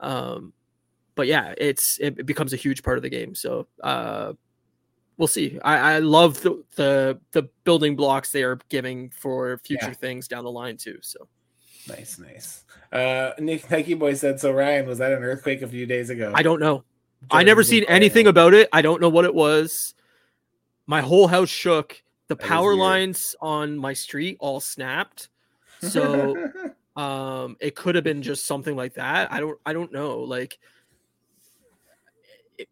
Um, 0.00 0.52
but 1.14 1.28
yeah, 1.28 1.54
it's 1.56 1.98
it 2.00 2.26
becomes 2.26 2.52
a 2.52 2.56
huge 2.56 2.82
part 2.82 2.98
of 2.98 3.02
the 3.02 3.10
game. 3.10 3.36
So 3.36 3.68
uh, 3.80 4.32
we'll 5.18 5.28
see. 5.28 5.60
I, 5.62 5.94
I 5.94 5.98
love 6.00 6.42
the, 6.42 6.64
the 6.74 7.20
the 7.30 7.48
building 7.62 7.94
blocks 7.94 8.32
they 8.32 8.42
are 8.42 8.58
giving 8.70 9.10
for 9.10 9.58
future 9.58 9.86
yeah. 9.86 9.92
things 9.92 10.26
down 10.26 10.42
the 10.42 10.50
line 10.50 10.76
too. 10.76 10.98
So 11.00 11.28
nice, 11.86 12.18
nice. 12.18 12.64
Uh, 12.90 13.30
Nick 13.38 13.70
Nike 13.70 13.94
Boy 13.94 14.14
said 14.14 14.40
so. 14.40 14.50
Ryan, 14.50 14.88
was 14.88 14.98
that 14.98 15.12
an 15.12 15.22
earthquake 15.22 15.62
a 15.62 15.68
few 15.68 15.86
days 15.86 16.10
ago? 16.10 16.32
I 16.34 16.42
don't 16.42 16.58
know. 16.58 16.82
I 17.30 17.44
never 17.44 17.62
seen 17.62 17.84
anything 17.84 18.26
about 18.26 18.52
it. 18.52 18.68
I 18.72 18.82
don't 18.82 19.00
know 19.00 19.10
what 19.10 19.26
it 19.26 19.34
was. 19.34 19.94
My 20.88 21.02
whole 21.02 21.28
house 21.28 21.50
shook 21.50 22.02
the 22.30 22.36
power 22.36 22.76
lines 22.76 23.34
on 23.40 23.76
my 23.76 23.92
street 23.92 24.36
all 24.40 24.60
snapped. 24.60 25.28
So 25.82 26.36
um 26.94 27.56
it 27.58 27.74
could 27.74 27.94
have 27.94 28.04
been 28.04 28.20
just 28.20 28.44
something 28.44 28.76
like 28.76 28.94
that. 28.94 29.32
I 29.32 29.40
don't 29.40 29.58
I 29.64 29.72
don't 29.72 29.90
know. 29.90 30.18
Like 30.18 30.58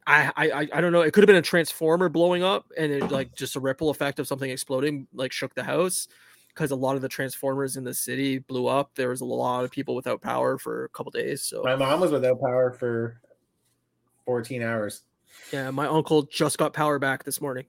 I, 0.07 0.31
I 0.37 0.69
I 0.75 0.81
don't 0.83 0.93
know. 0.93 1.01
It 1.01 1.15
could 1.15 1.23
have 1.23 1.27
been 1.27 1.37
a 1.37 1.43
transformer 1.43 2.11
blowing 2.11 2.43
up 2.43 2.71
and 2.77 2.93
it 2.93 3.11
like 3.11 3.35
just 3.35 3.57
a 3.57 3.61
ripple 3.61 3.89
effect 3.89 4.19
of 4.19 4.29
something 4.29 4.51
exploding 4.51 5.07
like 5.15 5.33
shook 5.33 5.55
the 5.55 5.65
house 5.65 6.07
because 6.49 6.71
a 6.71 6.77
lot 6.77 6.97
of 6.97 7.03
the 7.03 7.09
transformers 7.09 7.79
in 7.79 7.85
the 7.85 7.95
city 7.95 8.39
blew 8.41 8.67
up. 8.67 8.91
There 8.95 9.09
was 9.09 9.23
a 9.23 9.25
lot 9.25 9.65
of 9.65 9.71
people 9.71 9.95
without 9.95 10.21
power 10.21 10.59
for 10.59 10.85
a 10.85 10.89
couple 10.91 11.13
days. 11.13 11.43
So 11.43 11.63
my 11.65 11.77
mom 11.77 12.01
was 12.01 12.13
without 12.13 12.43
power 12.43 12.73
for 12.73 13.23
14 14.27 14.63
hours. 14.63 15.05
Yeah, 15.51 15.71
my 15.71 15.87
uncle 15.87 16.25
just 16.25 16.59
got 16.59 16.75
power 16.75 16.99
back 16.99 17.25
this 17.25 17.41
morning. 17.41 17.65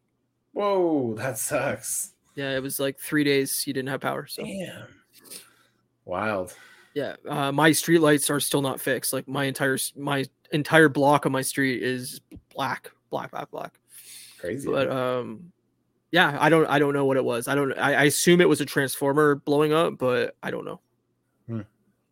Whoa, 0.54 1.16
that 1.16 1.38
sucks. 1.38 2.14
Yeah, 2.36 2.56
it 2.56 2.64
was 2.64 2.80
like 2.80 3.00
three 3.00 3.24
days 3.24 3.66
you 3.68 3.74
didn't 3.74 3.90
have 3.90 4.02
power. 4.02 4.26
So 4.28 4.44
damn, 4.44 4.88
wild. 6.06 6.56
Yeah, 6.94 7.16
uh, 7.28 7.52
my 7.52 7.72
street 7.72 8.00
lights 8.00 8.30
are 8.30 8.40
still 8.40 8.62
not 8.62 8.82
fixed. 8.82 9.14
Like 9.14 9.28
my 9.28 9.46
entire 9.46 9.78
my 9.96 10.26
entire 10.52 10.90
block 10.90 11.26
on 11.26 11.32
my 11.32 11.42
street 11.42 11.84
is 11.84 12.22
black, 12.54 12.92
black, 13.10 13.32
black, 13.32 13.52
black. 13.52 13.74
Crazy. 14.40 14.70
But 14.70 14.90
um, 14.90 15.52
yeah, 16.12 16.38
I 16.40 16.50
don't 16.50 16.66
I 16.68 16.80
don't 16.80 16.94
know 16.94 17.06
what 17.06 17.18
it 17.18 17.24
was. 17.24 17.48
I 17.48 17.56
don't. 17.56 17.74
I, 17.74 17.94
I 17.94 18.04
assume 18.04 18.42
it 18.42 18.50
was 18.50 18.62
a 18.62 18.66
transformer 18.66 19.36
blowing 19.36 19.74
up, 19.74 19.98
but 19.98 20.36
I 20.42 20.50
don't 20.50 20.66
know. 20.66 20.80
Hmm. 21.48 21.62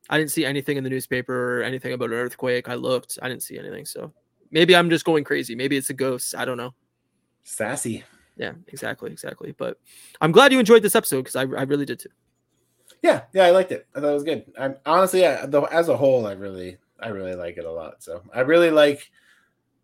I 0.10 0.18
didn't 0.18 0.32
see 0.32 0.46
anything 0.46 0.78
in 0.78 0.84
the 0.84 0.90
newspaper 0.90 1.60
or 1.60 1.64
anything 1.64 1.94
about 1.94 2.12
an 2.12 2.16
earthquake. 2.16 2.70
I 2.70 2.76
looked. 2.76 3.18
I 3.22 3.28
didn't 3.28 3.44
see 3.44 3.58
anything. 3.58 3.86
So 3.86 4.14
maybe 4.52 4.76
I'm 4.76 4.90
just 4.90 5.06
going 5.06 5.24
crazy. 5.24 5.56
Maybe 5.56 5.78
it's 5.78 5.90
a 5.90 5.94
ghost. 5.94 6.36
I 6.36 6.46
don't 6.46 6.58
know. 6.58 6.74
Sassy 7.44 8.04
yeah, 8.38 8.54
exactly, 8.68 9.12
exactly. 9.12 9.54
But 9.58 9.80
I'm 10.22 10.32
glad 10.32 10.52
you 10.52 10.60
enjoyed 10.60 10.84
this 10.84 10.96
episode 10.96 11.24
because 11.24 11.36
I, 11.36 11.42
I 11.42 11.64
really 11.64 11.86
did 11.86 12.00
too. 12.00 12.10
Yeah, 13.02 13.24
yeah, 13.34 13.46
I 13.46 13.52
liked 13.52 13.72
it. 13.72 13.88
I 13.96 14.00
thought 14.00 14.12
it 14.12 14.14
was 14.14 14.24
good. 14.24 14.46
I'm 14.58 14.76
honestly, 14.86 15.22
yeah, 15.22 15.46
though 15.46 15.66
as 15.66 15.90
a 15.90 15.98
whole, 15.98 16.26
I 16.26 16.34
really, 16.34 16.78
I 17.00 17.10
really 17.10 17.36
like 17.36 17.58
it 17.58 17.66
a 17.66 17.72
lot. 17.72 18.02
So 18.04 18.24
I 18.34 18.42
really 18.42 18.72
like 18.72 19.12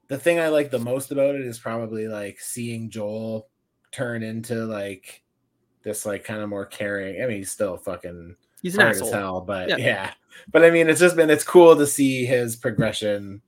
the 0.08 0.18
thing 0.18 0.40
I 0.40 0.50
like 0.50 0.72
the 0.72 0.80
most 0.80 1.12
about 1.12 1.36
it 1.36 1.42
is 1.42 1.60
probably 1.60 2.08
like 2.08 2.40
seeing 2.40 2.90
Joel 2.90 3.48
turn 3.92 4.24
into 4.24 4.66
like 4.66 5.24
this 5.84 6.06
like 6.06 6.24
kind 6.24 6.42
of 6.42 6.50
more 6.50 6.66
caring. 6.66 7.22
I 7.22 7.28
mean, 7.28 7.38
he's 7.38 7.52
still 7.52 7.78
fucking 7.78 8.36
he's 8.62 8.76
an 8.76 8.82
hard 8.82 8.96
asshole. 8.96 9.08
as 9.08 9.14
hell, 9.14 9.42
but 9.42 9.70
yeah. 9.70 9.78
yeah. 9.78 10.12
But 10.52 10.66
I 10.66 10.72
mean, 10.72 10.90
it's 10.90 11.00
just 11.00 11.16
been 11.16 11.30
it's 11.30 11.44
cool 11.44 11.76
to 11.76 11.86
see 11.86 12.26
his 12.26 12.56
progression 12.56 13.42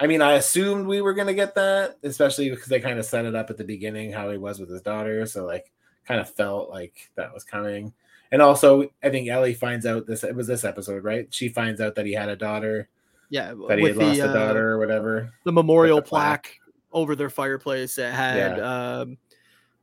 I 0.00 0.06
mean, 0.06 0.22
I 0.22 0.34
assumed 0.34 0.86
we 0.86 1.00
were 1.00 1.14
gonna 1.14 1.34
get 1.34 1.54
that, 1.56 1.98
especially 2.02 2.50
because 2.50 2.66
they 2.66 2.80
kind 2.80 2.98
of 2.98 3.04
set 3.04 3.24
it 3.24 3.34
up 3.34 3.50
at 3.50 3.56
the 3.56 3.64
beginning 3.64 4.12
how 4.12 4.30
he 4.30 4.38
was 4.38 4.60
with 4.60 4.70
his 4.70 4.82
daughter. 4.82 5.26
So 5.26 5.44
like, 5.44 5.72
kind 6.08 6.20
of 6.20 6.30
felt 6.30 6.70
like 6.70 7.10
that 7.16 7.34
was 7.34 7.44
coming. 7.44 7.92
And 8.32 8.42
also, 8.42 8.88
I 9.02 9.10
think 9.10 9.28
Ellie 9.28 9.54
finds 9.54 9.86
out 9.86 10.06
this 10.06 10.24
it 10.24 10.34
was 10.34 10.46
this 10.46 10.64
episode, 10.64 11.04
right? 11.04 11.26
She 11.30 11.48
finds 11.48 11.80
out 11.80 11.94
that 11.94 12.06
he 12.06 12.12
had 12.12 12.28
a 12.28 12.36
daughter. 12.36 12.88
Yeah, 13.30 13.54
that 13.68 13.78
he 13.78 13.86
had 13.86 13.96
lost 13.96 14.18
the, 14.18 14.30
a 14.30 14.32
daughter 14.32 14.72
uh, 14.72 14.74
or 14.74 14.78
whatever. 14.78 15.32
The 15.44 15.52
memorial 15.52 15.96
the 15.96 16.02
plaque. 16.02 16.42
plaque. 16.42 16.58
over 16.92 17.14
their 17.14 17.30
fireplace 17.30 17.96
that 17.96 18.14
had 18.14 18.56
yeah. 18.56 18.98
um, 19.00 19.18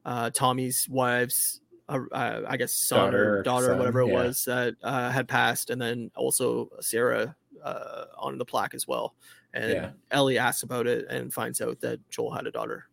uh, 0.04 0.30
Tommy's 0.32 0.88
wife's, 0.90 1.62
uh, 1.88 2.00
uh 2.12 2.42
I 2.48 2.58
guess, 2.58 2.74
son 2.74 3.00
daughter 3.00 3.40
or 3.40 3.44
daughter, 3.44 3.68
son, 3.68 3.78
whatever 3.78 4.02
it 4.02 4.08
yeah. 4.08 4.14
was 4.14 4.46
that 4.46 4.76
uh, 4.84 5.12
had 5.12 5.28
passed, 5.28 5.70
and 5.70 5.80
then 5.82 6.10
also 6.16 6.70
Sarah 6.82 7.36
uh, 7.64 8.06
on 8.18 8.38
the 8.38 8.46
plaque 8.46 8.74
as 8.74 8.88
well 8.88 9.14
and 9.56 9.72
yeah. 9.72 9.90
Ellie 10.12 10.38
asks 10.38 10.64
about 10.64 10.86
it 10.86 11.08
and 11.10 11.34
finds 11.34 11.62
out 11.62 11.80
that 11.80 12.08
Joel 12.10 12.34
had 12.34 12.46
a 12.46 12.52
daughter. 12.52 12.86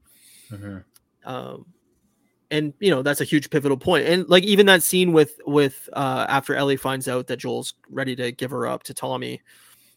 Mm-hmm. 0.51 0.79
Um, 1.25 1.67
and 2.51 2.75
you 2.81 2.91
know 2.91 3.03
that's 3.03 3.21
a 3.21 3.25
huge 3.25 3.51
pivotal 3.51 3.77
point. 3.77 4.07
And 4.07 4.29
like 4.29 4.45
even 4.45 4.67
that 4.67 4.83
scene 4.83 5.13
with 5.13 5.39
with 5.47 5.89
uh, 5.93 6.27
after 6.29 6.55
Ellie 6.55 6.77
finds 6.77 7.09
out 7.09 7.27
that 7.27 7.39
Joel's 7.39 7.75
ready 7.91 8.15
to 8.17 8.31
give 8.31 8.51
her 8.51 8.67
up 8.67 8.85
to 8.85 8.95
Tommy, 8.95 9.41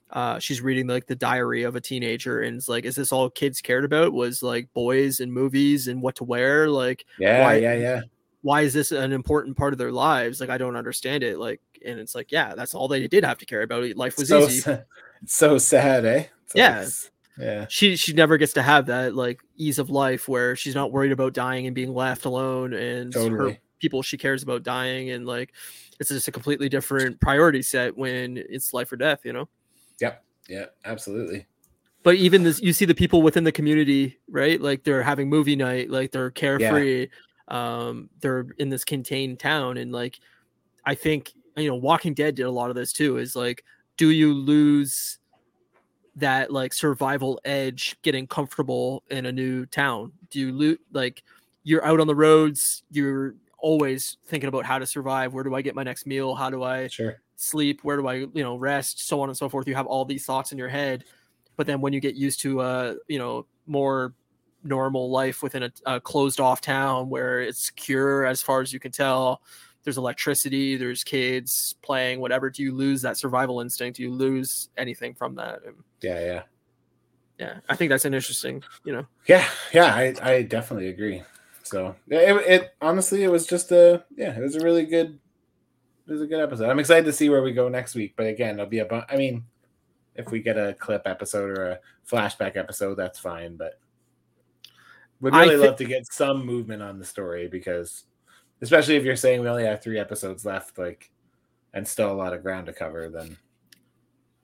uh, 0.09 0.39
she's 0.39 0.61
reading 0.61 0.87
like 0.87 1.05
the 1.05 1.15
diary 1.15 1.63
of 1.63 1.75
a 1.75 1.81
teenager 1.81 2.41
and 2.41 2.57
it's 2.57 2.69
like, 2.69 2.85
is 2.85 2.95
this 2.95 3.11
all 3.11 3.29
kids 3.29 3.61
cared 3.61 3.85
about? 3.85 4.13
Was 4.13 4.41
like 4.41 4.73
boys 4.73 5.19
and 5.19 5.31
movies 5.31 5.87
and 5.87 6.01
what 6.01 6.15
to 6.15 6.23
wear? 6.23 6.69
Like, 6.69 7.05
yeah, 7.19 7.43
why, 7.43 7.57
yeah, 7.57 7.73
yeah. 7.73 8.01
Why 8.41 8.61
is 8.61 8.73
this 8.73 8.91
an 8.91 9.11
important 9.11 9.57
part 9.57 9.73
of 9.73 9.79
their 9.79 9.91
lives? 9.91 10.39
Like, 10.39 10.51
I 10.51 10.59
don't 10.59 10.75
understand 10.75 11.23
it. 11.23 11.39
Like, 11.39 11.61
and 11.83 11.99
it's 11.99 12.13
like, 12.13 12.31
yeah, 12.31 12.53
that's 12.55 12.75
all 12.75 12.87
they 12.87 13.07
did 13.07 13.25
have 13.25 13.39
to 13.39 13.45
care 13.45 13.63
about. 13.63 13.83
Life 13.97 14.17
was 14.17 14.29
so, 14.29 14.47
easy. 14.47 14.77
So 15.25 15.57
sad, 15.57 16.05
eh? 16.05 16.25
Yeah. 16.53 16.85
yeah. 17.37 17.65
She 17.69 17.95
she 17.95 18.13
never 18.13 18.37
gets 18.37 18.53
to 18.53 18.61
have 18.61 18.85
that 18.87 19.15
like 19.15 19.41
ease 19.57 19.79
of 19.79 19.89
life 19.89 20.27
where 20.27 20.55
she's 20.55 20.75
not 20.75 20.91
worried 20.91 21.11
about 21.11 21.33
dying 21.33 21.65
and 21.65 21.75
being 21.75 21.93
left 21.93 22.25
alone 22.25 22.73
and 22.73 23.13
totally. 23.13 23.53
her 23.53 23.59
people 23.79 24.01
she 24.01 24.17
cares 24.17 24.41
about 24.43 24.63
dying 24.63 25.09
and 25.09 25.25
like 25.25 25.53
it's 25.99 26.09
just 26.09 26.27
a 26.27 26.31
completely 26.31 26.69
different 26.69 27.19
priority 27.19 27.61
set 27.61 27.95
when 27.97 28.37
it's 28.49 28.73
life 28.73 28.91
or 28.91 28.95
death, 28.95 29.21
you 29.23 29.33
know? 29.33 29.47
Yep. 30.01 30.23
Yeah, 30.47 30.65
absolutely. 30.83 31.45
But 32.03 32.15
even 32.15 32.43
this 32.43 32.61
you 32.61 32.73
see 32.73 32.85
the 32.85 32.95
people 32.95 33.21
within 33.21 33.43
the 33.43 33.51
community, 33.51 34.19
right? 34.29 34.61
Like 34.61 34.83
they're 34.83 35.03
having 35.03 35.29
movie 35.29 35.55
night, 35.55 35.89
like 35.89 36.11
they're 36.11 36.31
carefree. 36.31 37.01
Yeah. 37.01 37.07
Um, 37.47 38.09
they're 38.21 38.47
in 38.57 38.69
this 38.69 38.83
contained 38.83 39.39
town 39.39 39.77
and 39.77 39.91
like 39.91 40.19
I 40.85 40.95
think 40.95 41.33
you 41.57 41.69
know, 41.69 41.75
Walking 41.75 42.13
Dead 42.13 42.35
did 42.35 42.43
a 42.43 42.51
lot 42.51 42.69
of 42.69 42.75
this 42.75 42.91
too. 42.91 43.17
Is 43.17 43.35
like, 43.35 43.63
do 43.97 44.09
you 44.09 44.33
lose 44.33 45.19
that 46.15 46.51
like 46.51 46.73
survival 46.73 47.39
edge 47.45 47.97
getting 48.01 48.27
comfortable 48.27 49.03
in 49.09 49.25
a 49.25 49.31
new 49.31 49.65
town? 49.65 50.11
Do 50.29 50.39
you 50.39 50.51
loot 50.51 50.81
like 50.93 51.23
you're 51.63 51.83
out 51.83 51.99
on 51.99 52.07
the 52.07 52.15
roads, 52.15 52.83
you're 52.91 53.35
always 53.57 54.17
thinking 54.27 54.47
about 54.47 54.65
how 54.65 54.77
to 54.77 54.85
survive. 54.85 55.33
Where 55.33 55.43
do 55.43 55.55
I 55.55 55.61
get 55.61 55.73
my 55.73 55.83
next 55.83 56.05
meal? 56.05 56.35
How 56.35 56.49
do 56.51 56.63
I 56.63 56.87
Sure. 56.87 57.19
sleep? 57.35 57.83
Where 57.83 57.97
do 57.97 58.07
I, 58.07 58.13
you 58.13 58.43
know, 58.43 58.55
rest? 58.55 59.07
So 59.07 59.19
on 59.21 59.29
and 59.29 59.37
so 59.37 59.49
forth. 59.49 59.67
You 59.67 59.73
have 59.75 59.87
all 59.87 60.05
these 60.05 60.25
thoughts 60.25 60.51
in 60.51 60.57
your 60.59 60.69
head, 60.69 61.03
but 61.55 61.65
then 61.65 61.81
when 61.81 61.91
you 61.91 61.99
get 61.99 62.15
used 62.15 62.39
to 62.41 62.61
a, 62.61 62.95
you 63.07 63.17
know, 63.17 63.47
more 63.65 64.13
normal 64.63 65.09
life 65.09 65.41
within 65.41 65.63
a, 65.63 65.71
a 65.85 65.99
closed 65.99 66.39
off 66.39 66.61
town 66.61 67.09
where 67.09 67.39
it's 67.41 67.65
secure 67.65 68.25
as 68.25 68.41
far 68.41 68.61
as 68.61 68.71
you 68.71 68.79
can 68.79 68.91
tell, 68.91 69.41
there's 69.85 69.97
electricity, 69.97 70.75
there's 70.75 71.03
kids 71.03 71.75
playing, 71.81 72.19
whatever. 72.19 72.49
Do 72.49 72.63
you 72.63 72.73
lose 72.73 73.01
that 73.03 73.17
survival 73.17 73.61
instinct? 73.61 73.97
Do 73.97 74.03
you 74.03 74.11
lose 74.11 74.69
anything 74.77 75.13
from 75.13 75.35
that? 75.35 75.59
Yeah, 76.01 76.19
yeah. 76.19 76.41
yeah, 77.39 77.59
I 77.69 77.75
think 77.75 77.89
that's 77.89 78.03
an 78.03 78.13
interesting, 78.13 78.63
you 78.83 78.93
know. 78.93 79.05
Yeah, 79.27 79.47
yeah, 79.71 79.95
I, 79.95 80.15
I 80.21 80.41
definitely 80.41 80.89
agree. 80.89 81.23
So 81.63 81.95
it, 82.07 82.35
it 82.47 82.75
honestly 82.81 83.23
it 83.23 83.31
was 83.31 83.47
just 83.47 83.71
a 83.71 84.03
yeah, 84.15 84.37
it 84.37 84.41
was 84.41 84.55
a 84.55 84.63
really 84.63 84.85
good 84.85 85.19
it 86.07 86.11
was 86.11 86.21
a 86.21 86.27
good 86.27 86.39
episode. 86.39 86.69
I'm 86.69 86.79
excited 86.79 87.05
to 87.05 87.13
see 87.13 87.29
where 87.29 87.41
we 87.41 87.51
go 87.51 87.69
next 87.69 87.95
week. 87.95 88.13
But 88.15 88.27
again, 88.27 88.55
it'll 88.55 88.67
be 88.67 88.79
a 88.79 88.85
bu- 88.85 89.01
I 89.09 89.15
mean, 89.15 89.45
if 90.15 90.29
we 90.29 90.41
get 90.41 90.57
a 90.57 90.75
clip 90.75 91.03
episode 91.05 91.57
or 91.57 91.71
a 91.71 91.79
flashback 92.09 92.55
episode, 92.55 92.95
that's 92.95 93.17
fine. 93.17 93.55
But 93.55 93.79
would 95.21 95.33
really 95.33 95.55
thi- 95.55 95.67
love 95.67 95.77
to 95.77 95.85
get 95.85 96.11
some 96.11 96.45
movement 96.45 96.83
on 96.83 96.99
the 96.99 97.05
story 97.05 97.47
because 97.47 98.05
especially 98.61 98.95
if 98.95 99.03
you're 99.03 99.15
saying 99.15 99.41
we 99.41 99.47
only 99.47 99.65
have 99.65 99.83
three 99.83 99.99
episodes 99.99 100.45
left, 100.45 100.77
like 100.77 101.11
and 101.73 101.87
still 101.87 102.11
a 102.11 102.13
lot 102.13 102.33
of 102.33 102.41
ground 102.41 102.65
to 102.67 102.73
cover, 102.73 103.09
then 103.09 103.37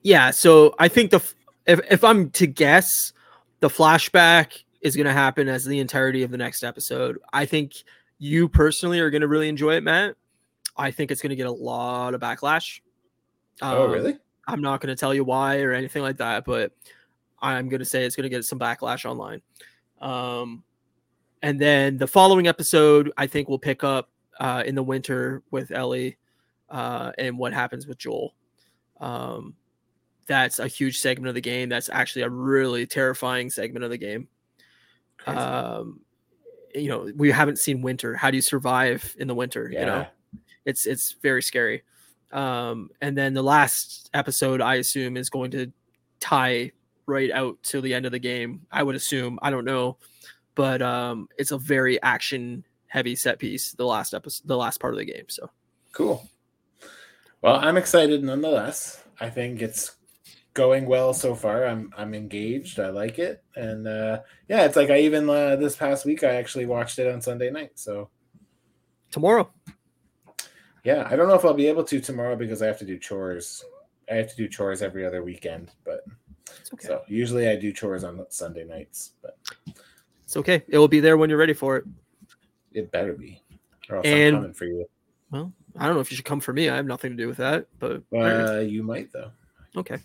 Yeah, 0.02 0.30
so 0.30 0.74
I 0.78 0.88
think 0.88 1.10
the 1.10 1.22
if 1.66 1.80
if 1.90 2.04
I'm 2.04 2.30
to 2.30 2.46
guess, 2.46 3.12
the 3.60 3.68
flashback 3.68 4.64
is 4.80 4.96
going 4.96 5.06
to 5.06 5.12
happen 5.12 5.48
as 5.48 5.64
the 5.64 5.78
entirety 5.78 6.22
of 6.22 6.30
the 6.30 6.36
next 6.36 6.64
episode. 6.64 7.18
I 7.32 7.46
think 7.46 7.72
you 8.18 8.48
personally 8.48 9.00
are 9.00 9.10
going 9.10 9.22
to 9.22 9.28
really 9.28 9.48
enjoy 9.48 9.74
it, 9.74 9.82
Matt. 9.82 10.16
I 10.76 10.90
think 10.90 11.10
it's 11.10 11.22
going 11.22 11.30
to 11.30 11.36
get 11.36 11.46
a 11.46 11.52
lot 11.52 12.14
of 12.14 12.20
backlash. 12.20 12.80
Oh 13.60 13.84
Um, 13.84 13.90
really? 13.90 14.18
I'm 14.46 14.60
not 14.60 14.80
going 14.80 14.94
to 14.94 14.98
tell 14.98 15.14
you 15.14 15.24
why 15.24 15.60
or 15.60 15.72
anything 15.72 16.02
like 16.02 16.16
that, 16.16 16.44
but 16.44 16.72
I'm 17.40 17.68
going 17.68 17.80
to 17.80 17.84
say 17.84 18.04
it's 18.04 18.16
going 18.16 18.24
to 18.24 18.28
get 18.28 18.44
some 18.44 18.58
backlash 18.58 19.04
online. 19.04 19.42
Um, 20.00 20.64
and 21.42 21.60
then 21.60 21.96
the 21.96 22.06
following 22.06 22.46
episode, 22.46 23.12
I 23.16 23.26
think 23.26 23.48
we'll 23.48 23.58
pick 23.58 23.82
up 23.84 24.08
uh, 24.38 24.62
in 24.64 24.74
the 24.74 24.82
winter 24.82 25.42
with 25.50 25.70
Ellie 25.70 26.16
uh, 26.70 27.12
and 27.18 27.38
what 27.38 27.52
happens 27.52 27.86
with 27.86 27.98
Joel. 27.98 28.34
Um, 29.00 29.54
that's 30.26 30.58
a 30.60 30.68
huge 30.68 30.98
segment 30.98 31.28
of 31.28 31.34
the 31.34 31.40
game. 31.40 31.68
That's 31.68 31.88
actually 31.88 32.22
a 32.22 32.30
really 32.30 32.86
terrifying 32.86 33.50
segment 33.50 33.84
of 33.84 33.90
the 33.90 33.98
game. 33.98 34.28
Crazy. 35.18 35.38
Um, 35.38 36.00
you 36.74 36.88
know, 36.88 37.10
we 37.16 37.30
haven't 37.30 37.58
seen 37.58 37.82
winter. 37.82 38.14
How 38.14 38.30
do 38.30 38.36
you 38.36 38.42
survive 38.42 39.14
in 39.18 39.28
the 39.28 39.34
winter? 39.34 39.68
You 39.70 39.84
know, 39.84 40.06
it's 40.64 40.86
it's 40.86 41.16
very 41.22 41.42
scary. 41.42 41.82
Um, 42.30 42.88
and 43.02 43.18
then 43.18 43.34
the 43.34 43.42
last 43.42 44.08
episode, 44.14 44.62
I 44.62 44.76
assume, 44.76 45.16
is 45.16 45.28
going 45.28 45.50
to 45.50 45.70
tie 46.18 46.72
right 47.06 47.30
out 47.30 47.62
to 47.64 47.80
the 47.80 47.92
end 47.92 48.06
of 48.06 48.12
the 48.12 48.18
game. 48.18 48.62
I 48.70 48.82
would 48.82 48.94
assume. 48.94 49.38
I 49.42 49.50
don't 49.50 49.66
know, 49.66 49.98
but 50.54 50.82
um, 50.82 51.28
it's 51.38 51.52
a 51.52 51.58
very 51.58 52.00
action 52.02 52.64
heavy 52.88 53.16
set 53.16 53.38
piece. 53.38 53.72
The 53.72 53.86
last 53.86 54.14
episode, 54.14 54.46
the 54.46 54.56
last 54.56 54.80
part 54.80 54.94
of 54.94 54.98
the 54.98 55.04
game. 55.04 55.24
So 55.28 55.50
Cool. 55.92 56.26
Well, 57.42 57.56
I'm 57.56 57.76
excited 57.76 58.22
nonetheless. 58.24 59.04
I 59.20 59.28
think 59.30 59.62
it's 59.62 59.96
going 60.54 60.86
well 60.86 61.12
so 61.12 61.34
far. 61.34 61.66
I'm 61.66 61.92
I'm 61.96 62.14
engaged. 62.14 62.80
I 62.80 62.88
like 62.90 63.18
it, 63.18 63.44
and 63.56 63.86
uh, 63.86 64.20
yeah, 64.48 64.64
it's 64.64 64.76
like 64.76 64.90
I 64.90 65.00
even 65.00 65.28
uh, 65.28 65.56
this 65.56 65.76
past 65.76 66.04
week 66.04 66.24
I 66.24 66.34
actually 66.36 66.66
watched 66.66 66.98
it 66.98 67.12
on 67.12 67.20
Sunday 67.20 67.50
night. 67.50 67.72
So 67.74 68.08
tomorrow, 69.10 69.50
yeah, 70.84 71.06
I 71.10 71.16
don't 71.16 71.28
know 71.28 71.34
if 71.34 71.44
I'll 71.44 71.54
be 71.54 71.68
able 71.68 71.84
to 71.84 72.00
tomorrow 72.00 72.36
because 72.36 72.62
I 72.62 72.66
have 72.66 72.78
to 72.78 72.86
do 72.86 72.98
chores. 72.98 73.64
I 74.10 74.14
have 74.14 74.30
to 74.30 74.36
do 74.36 74.48
chores 74.48 74.82
every 74.82 75.04
other 75.04 75.22
weekend, 75.22 75.70
but 75.84 76.04
okay. 76.72 76.86
so 76.86 77.02
usually 77.06 77.48
I 77.48 77.56
do 77.56 77.72
chores 77.72 78.04
on 78.04 78.24
Sunday 78.30 78.64
nights, 78.64 79.12
but 79.22 79.38
It's 80.24 80.36
okay. 80.36 80.62
It 80.68 80.78
will 80.78 80.88
be 80.88 81.00
there 81.00 81.16
when 81.16 81.28
you're 81.30 81.38
ready 81.38 81.52
for 81.54 81.76
it. 81.76 81.84
it 82.72 82.90
better 82.90 83.12
be, 83.12 83.42
or 83.90 83.96
else 83.96 84.06
And- 84.06 84.36
I'm 84.36 84.42
coming 84.42 84.54
for 84.54 84.64
you. 84.66 84.86
Well, 85.30 85.52
I 85.78 85.86
don't 85.86 85.94
know 85.94 86.00
if 86.00 86.10
you 86.10 86.16
should 86.16 86.26
come 86.26 86.40
for 86.40 86.52
me. 86.52 86.68
I 86.68 86.76
have 86.76 86.84
nothing 86.86 87.10
to 87.12 87.16
do 87.16 87.26
with 87.26 87.38
that, 87.38 87.66
but. 87.78 88.02
Uh, 88.14 88.60
you 88.60 88.82
might 88.82 89.10
though. 89.12 89.30
okay. 89.76 89.96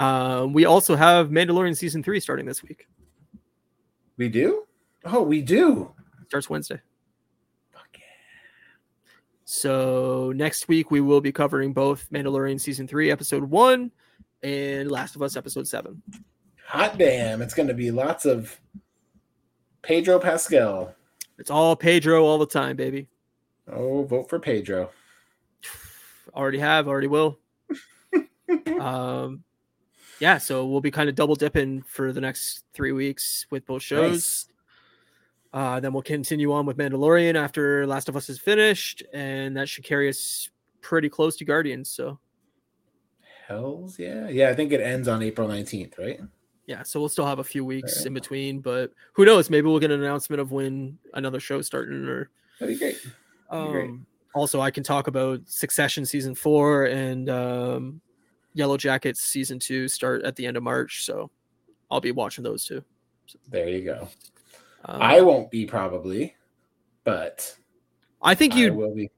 Um, 0.00 0.52
we 0.52 0.64
also 0.64 0.96
have 0.96 1.28
Mandalorian 1.30 1.76
season 1.76 2.02
three 2.02 2.18
starting 2.18 2.44
this 2.46 2.62
week. 2.62 2.88
We 4.16 4.28
do. 4.28 4.64
Oh, 5.04 5.22
we 5.22 5.42
do. 5.42 5.92
Starts 6.26 6.50
Wednesday. 6.50 6.80
Fuck 7.72 7.86
yeah. 7.94 8.00
So 9.44 10.32
next 10.34 10.66
week 10.68 10.90
we 10.90 11.00
will 11.00 11.20
be 11.20 11.30
covering 11.32 11.72
both 11.72 12.08
Mandalorian 12.10 12.60
season 12.60 12.88
three, 12.88 13.10
episode 13.10 13.44
one, 13.44 13.92
and 14.42 14.90
Last 14.90 15.14
of 15.14 15.22
Us 15.22 15.36
episode 15.36 15.68
seven. 15.68 16.02
Hot 16.66 16.96
damn! 16.98 17.42
It's 17.42 17.54
going 17.54 17.68
to 17.68 17.74
be 17.74 17.90
lots 17.90 18.24
of 18.24 18.58
Pedro 19.84 20.18
Pascal. 20.18 20.94
It's 21.38 21.50
all 21.50 21.76
Pedro 21.76 22.24
all 22.24 22.38
the 22.38 22.46
time, 22.46 22.76
baby. 22.76 23.06
Oh, 23.70 24.04
vote 24.04 24.28
for 24.28 24.38
Pedro. 24.38 24.90
Already 26.34 26.58
have, 26.58 26.88
already 26.88 27.06
will. 27.06 27.38
um, 28.80 29.44
yeah, 30.18 30.38
so 30.38 30.66
we'll 30.66 30.80
be 30.80 30.90
kind 30.90 31.08
of 31.08 31.14
double 31.14 31.34
dipping 31.34 31.82
for 31.82 32.12
the 32.12 32.20
next 32.20 32.64
three 32.72 32.92
weeks 32.92 33.46
with 33.50 33.66
both 33.66 33.82
shows. 33.82 34.10
Nice. 34.10 34.46
Uh, 35.52 35.80
then 35.80 35.92
we'll 35.92 36.02
continue 36.02 36.52
on 36.52 36.66
with 36.66 36.76
Mandalorian 36.76 37.36
after 37.36 37.86
Last 37.86 38.08
of 38.08 38.16
Us 38.16 38.28
is 38.28 38.40
finished, 38.40 39.04
and 39.12 39.56
that 39.56 39.68
should 39.68 39.84
carry 39.84 40.08
us 40.08 40.50
pretty 40.80 41.08
close 41.08 41.36
to 41.36 41.44
Guardians. 41.44 41.88
So 41.88 42.18
Hells 43.46 43.98
yeah, 43.98 44.28
yeah. 44.28 44.48
I 44.48 44.54
think 44.54 44.72
it 44.72 44.80
ends 44.80 45.06
on 45.06 45.22
April 45.22 45.46
nineteenth, 45.46 45.94
right? 45.98 46.20
Yeah, 46.66 46.82
so 46.82 46.98
we'll 46.98 47.10
still 47.10 47.26
have 47.26 47.40
a 47.40 47.44
few 47.44 47.64
weeks 47.64 47.92
Alright. 47.92 48.06
in 48.06 48.14
between, 48.14 48.60
but 48.60 48.90
who 49.12 49.24
knows? 49.24 49.50
Maybe 49.50 49.66
we'll 49.66 49.78
get 49.78 49.90
an 49.90 50.02
announcement 50.02 50.40
of 50.40 50.50
when 50.50 50.98
another 51.12 51.38
show's 51.40 51.66
starting. 51.66 52.06
Or 52.06 52.30
That'd 52.58 52.74
be 52.74 52.78
great. 52.78 53.06
That'd 53.50 53.66
be 53.66 53.72
great. 53.72 53.90
um, 53.90 54.06
also, 54.34 54.60
I 54.60 54.70
can 54.70 54.82
talk 54.82 55.06
about 55.06 55.40
Succession 55.46 56.06
season 56.06 56.34
four 56.34 56.86
and 56.86 57.28
um, 57.28 58.00
Yellowjackets 58.56 59.18
season 59.18 59.58
two 59.58 59.88
start 59.88 60.22
at 60.24 60.36
the 60.36 60.46
end 60.46 60.56
of 60.56 60.62
March. 60.62 61.04
So 61.04 61.30
I'll 61.90 62.00
be 62.00 62.12
watching 62.12 62.42
those 62.44 62.64
too. 62.64 62.82
There 63.50 63.68
you 63.68 63.84
go. 63.84 64.08
Um, 64.86 65.02
I 65.02 65.20
won't 65.20 65.50
be 65.50 65.66
probably, 65.66 66.34
but 67.04 67.56
I 68.22 68.34
think 68.34 68.54
I 68.54 68.58
you. 68.58 68.74
will 68.74 68.94
be. 68.94 69.10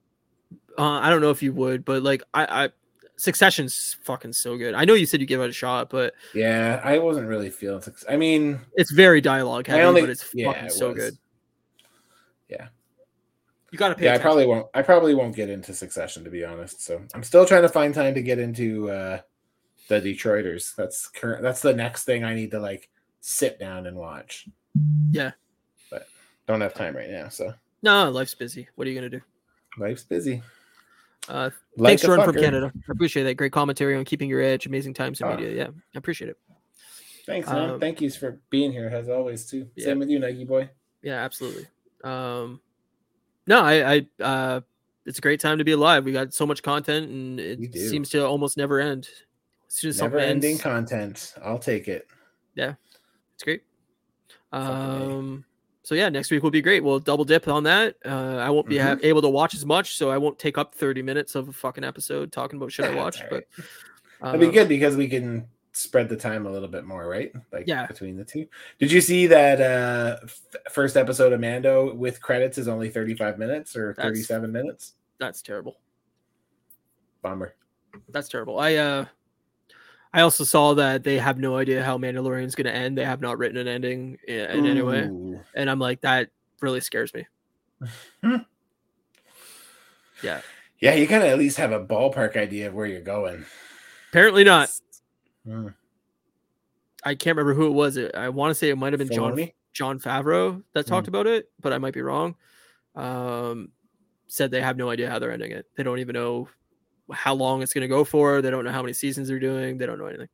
Uh, 0.79 1.01
I 1.01 1.11
don't 1.11 1.21
know 1.23 1.31
if 1.31 1.43
you 1.43 1.53
would, 1.53 1.85
but 1.85 2.03
like 2.03 2.23
I, 2.35 2.65
I 2.65 2.71
Succession's 3.17 3.97
fucking 4.03 4.33
so 4.35 4.57
good. 4.59 4.75
I 4.75 4.85
know 4.85 4.95
you 4.95 5.07
said 5.07 5.21
you 5.21 5.27
give 5.27 5.41
it 5.41 5.49
a 5.49 5.53
shot, 5.53 5.89
but 5.91 6.15
Yeah, 6.35 6.81
I 6.85 6.99
wasn't 6.99 7.29
really 7.29 7.49
feeling. 7.51 7.81
suc- 7.81 8.05
I 8.09 8.17
mean, 8.17 8.61
it's 8.75 8.91
very 8.93 9.21
dialogue 9.21 9.67
heavy, 9.67 9.83
only 9.83 10.03
but 10.03 10.11
it's 10.11 10.27
yeah, 10.35 10.53
fucking 10.53 10.67
it 10.67 10.73
so 10.73 10.89
was. 10.89 10.97
good. 10.99 11.19
Yeah. 12.49 12.69
You 13.73 13.79
gotta 13.79 13.95
pay 13.95 14.05
Yeah, 14.05 14.15
I 14.15 14.19
probably 14.19 14.47
won't. 14.47 14.67
I 14.75 14.83
probably 14.83 15.15
won't 15.15 15.35
get 15.35 15.51
into 15.51 15.73
Succession 15.75 16.25
to 16.25 16.31
be 16.31 16.45
honest. 16.45 16.83
So 16.85 17.03
I'm 17.15 17.23
still 17.23 17.45
trying 17.47 17.63
to 17.63 17.69
find 17.69 17.95
time 17.95 18.15
to 18.15 18.23
get 18.23 18.39
into 18.39 18.91
uh 18.91 19.21
the 19.89 20.01
Detroiters. 20.01 20.75
That's 20.77 21.09
current. 21.09 21.43
That's 21.43 21.63
the 21.63 21.73
next 21.75 22.05
thing 22.05 22.23
I 22.25 22.35
need 22.35 22.51
to 22.53 22.61
like 22.61 22.89
sit 23.21 23.59
down 23.59 23.87
and 23.87 23.97
watch. 23.97 24.47
Yeah. 25.11 25.33
but 25.91 26.07
don't 26.47 26.61
have 26.61 26.75
time 26.75 26.95
right 26.95 27.11
now. 27.11 27.29
So 27.29 27.55
No, 27.83 28.11
life's 28.11 28.35
busy. 28.35 28.69
What 28.77 28.87
are 28.87 28.91
you 28.91 28.97
gonna 28.97 29.09
do? 29.11 29.23
life's 29.79 30.05
busy. 30.05 30.43
Uh, 31.29 31.51
Like 31.77 31.89
thanks, 31.91 32.03
Jordan 32.03 32.25
from. 32.25 32.37
Canada. 32.37 32.73
I 32.75 32.93
appreciate 32.93 33.25
that. 33.25 33.35
Great 33.35 33.53
commentary 33.53 33.97
on 33.97 34.05
keeping 34.05 34.29
your 34.29 34.41
edge. 34.41 34.67
Amazing 34.67 34.95
times 34.95 35.21
in 35.21 35.27
Oh. 35.27 35.35
media. 35.37 35.51
Yeah, 35.53 35.69
I 35.95 35.99
appreciate 35.99 36.29
it. 36.31 36.39
Thanks, 37.27 37.49
man. 37.49 37.71
Um, 37.71 37.81
Thank 37.81 38.01
yous 38.01 38.15
for 38.17 38.41
being 38.51 38.71
here 38.71 38.87
as 38.87 39.09
always 39.09 39.47
too. 39.51 39.69
Yeah. 39.75 39.87
Same 39.87 39.99
with 39.99 40.09
you, 40.09 40.21
Nike 40.21 40.45
boy. 40.45 40.71
Yeah, 41.03 41.25
absolutely. 41.25 41.67
Um, 42.05 42.61
no, 43.49 43.61
I, 43.63 43.95
I, 43.95 44.23
uh, 44.23 44.61
it's 45.05 45.19
a 45.19 45.21
great 45.21 45.41
time 45.41 45.59
to 45.59 45.65
be 45.65 45.73
alive. 45.73 46.05
We 46.05 46.13
got 46.13 46.33
so 46.33 46.47
much 46.47 46.63
content, 46.63 47.11
and 47.11 47.41
it 47.41 47.75
seems 47.75 48.11
to 48.11 48.25
almost 48.25 48.57
never 48.57 48.79
end. 48.81 49.09
As 49.69 49.75
soon 49.75 49.89
as 49.91 50.01
Never 50.01 50.19
ending 50.19 50.53
ends, 50.53 50.63
content. 50.63 51.35
I'll 51.43 51.59
take 51.59 51.89
it. 51.89 52.07
Yeah, 52.55 52.75
it's 53.35 53.43
great. 53.43 53.63
Um, 54.53 55.45
so 55.87 55.95
yeah, 55.95 56.09
next 56.09 56.33
week 56.33 56.43
will 56.43 56.51
be 56.51 56.61
great. 56.63 56.83
We'll 56.83 56.99
double 56.99 57.25
dip 57.25 57.47
on 57.47 57.63
that. 57.63 57.95
Uh, 58.05 58.39
I 58.39 58.51
won't 58.51 58.67
be 58.69 58.75
Mm-hmm. 58.79 59.05
able 59.05 59.23
to 59.23 59.29
watch 59.29 59.55
as 59.55 59.65
much, 59.65 59.97
so 59.97 60.11
I 60.11 60.19
won't 60.19 60.37
take 60.37 60.59
up 60.59 60.75
thirty 60.75 61.01
minutes 61.01 61.37
of 61.37 61.49
a 61.49 61.53
fucking 61.53 61.85
episode 61.85 62.33
talking 62.33 62.57
about 62.57 62.73
shit 62.73 62.87
I 62.87 62.95
watched. 63.03 63.21
it's 63.21 63.31
But 63.31 63.45
That'd 64.21 64.41
be 64.41 64.47
um, 64.47 64.53
good 64.53 64.69
because 64.69 64.97
we 64.97 65.07
can 65.07 65.47
spread 65.71 66.09
the 66.09 66.17
time 66.17 66.45
a 66.47 66.51
little 66.51 66.67
bit 66.67 66.85
more, 66.85 67.07
right? 67.07 67.31
Like 67.53 67.69
Yeah. 67.69 67.87
between 67.87 68.17
the 68.17 68.25
two. 68.25 68.47
Did 68.81 68.91
you 68.91 69.01
see 69.01 69.29
that 69.29 69.61
uh 69.61 70.17
f- 70.25 70.73
first 70.73 70.97
episode 70.97 71.33
of 71.33 71.39
Mando 71.41 71.95
with 71.95 72.21
credits 72.21 72.59
is 72.59 72.67
only 72.67 72.89
35 72.91 73.39
minutes 73.39 73.77
or 73.77 73.95
37 73.95 74.51
minutes? 74.51 74.95
That's 75.21 75.41
terrible. 75.41 75.77
bummer. 77.23 77.55
That's 78.09 78.29
terrible. 78.29 78.59
I 78.59 78.75
uh 78.75 79.05
I 80.17 80.23
also 80.23 80.45
saw 80.45 80.73
that 80.75 81.05
they 81.05 81.19
have 81.19 81.39
no 81.39 81.57
idea 81.59 81.85
how 81.85 81.99
Mandalorian's 81.99 82.55
going 82.55 82.65
to 82.67 82.75
end. 82.75 82.97
They 82.97 83.05
have 83.05 83.21
not 83.21 83.37
written 83.37 83.59
an 83.59 83.69
ending 83.69 84.17
in, 84.27 84.35
in 84.51 84.67
any 84.67 84.81
way, 84.83 85.03
and 85.55 85.71
I'm 85.71 85.79
like 85.79 86.01
that 86.01 86.31
really 86.63 86.81
scares 86.81 87.13
me. 87.13 87.27
yeah, 90.23 90.41
Yeah, 90.81 90.95
you 90.95 91.07
gotta 91.07 91.29
at 91.29 91.39
least 91.39 91.59
have 91.59 91.73
a 91.73 91.85
ballpark 91.85 92.37
idea 92.37 92.69
of 92.69 92.75
where 92.75 92.87
you're 92.87 93.03
going. 93.03 93.45
apparently 94.11 94.43
not. 94.43 94.71
Mm. 95.47 95.75
I 97.05 97.15
can't 97.15 97.37
remember 97.37 97.55
who 97.55 97.67
it 97.67 97.73
was. 97.75 97.99
I 98.15 98.31
want 98.31 98.51
to 98.51 98.55
say 98.55 98.71
it 98.71 98.77
might 98.77 98.93
have 98.95 98.99
been 98.99 99.11
John 99.13 99.35
Filoni? 99.35 99.53
Jon 99.75 100.01
Favreau 100.01 100.63
that 100.73 100.87
Hmm. 100.87 100.91
talked 100.95 101.09
about 101.09 101.27
it, 101.27 101.51
but 101.61 101.73
I 101.75 101.79
might 101.79 101.93
be 101.95 102.01
wrong. 102.03 102.35
Um, 102.95 103.69
said 104.29 104.51
they 104.51 104.63
have 104.63 104.79
no 104.79 104.89
idea 104.89 105.11
how 105.11 105.19
they're 105.19 105.31
ending 105.31 105.53
it. 105.53 105.67
They 105.77 105.83
don't 105.83 105.99
even 105.99 106.15
know 106.15 106.49
how 107.13 107.35
long 107.35 107.63
it's 107.63 107.73
going 107.73 107.83
to 107.83 107.89
go 107.89 108.05
for. 108.05 108.43
They 108.43 108.51
don't 108.51 108.65
know 108.65 108.73
how 108.73 108.83
many 108.83 108.93
seasons 108.93 109.29
they're 109.29 109.39
doing. 109.39 109.79
They 109.79 109.87
don't 109.87 109.99
know 109.99 110.07
anything. 110.07 110.29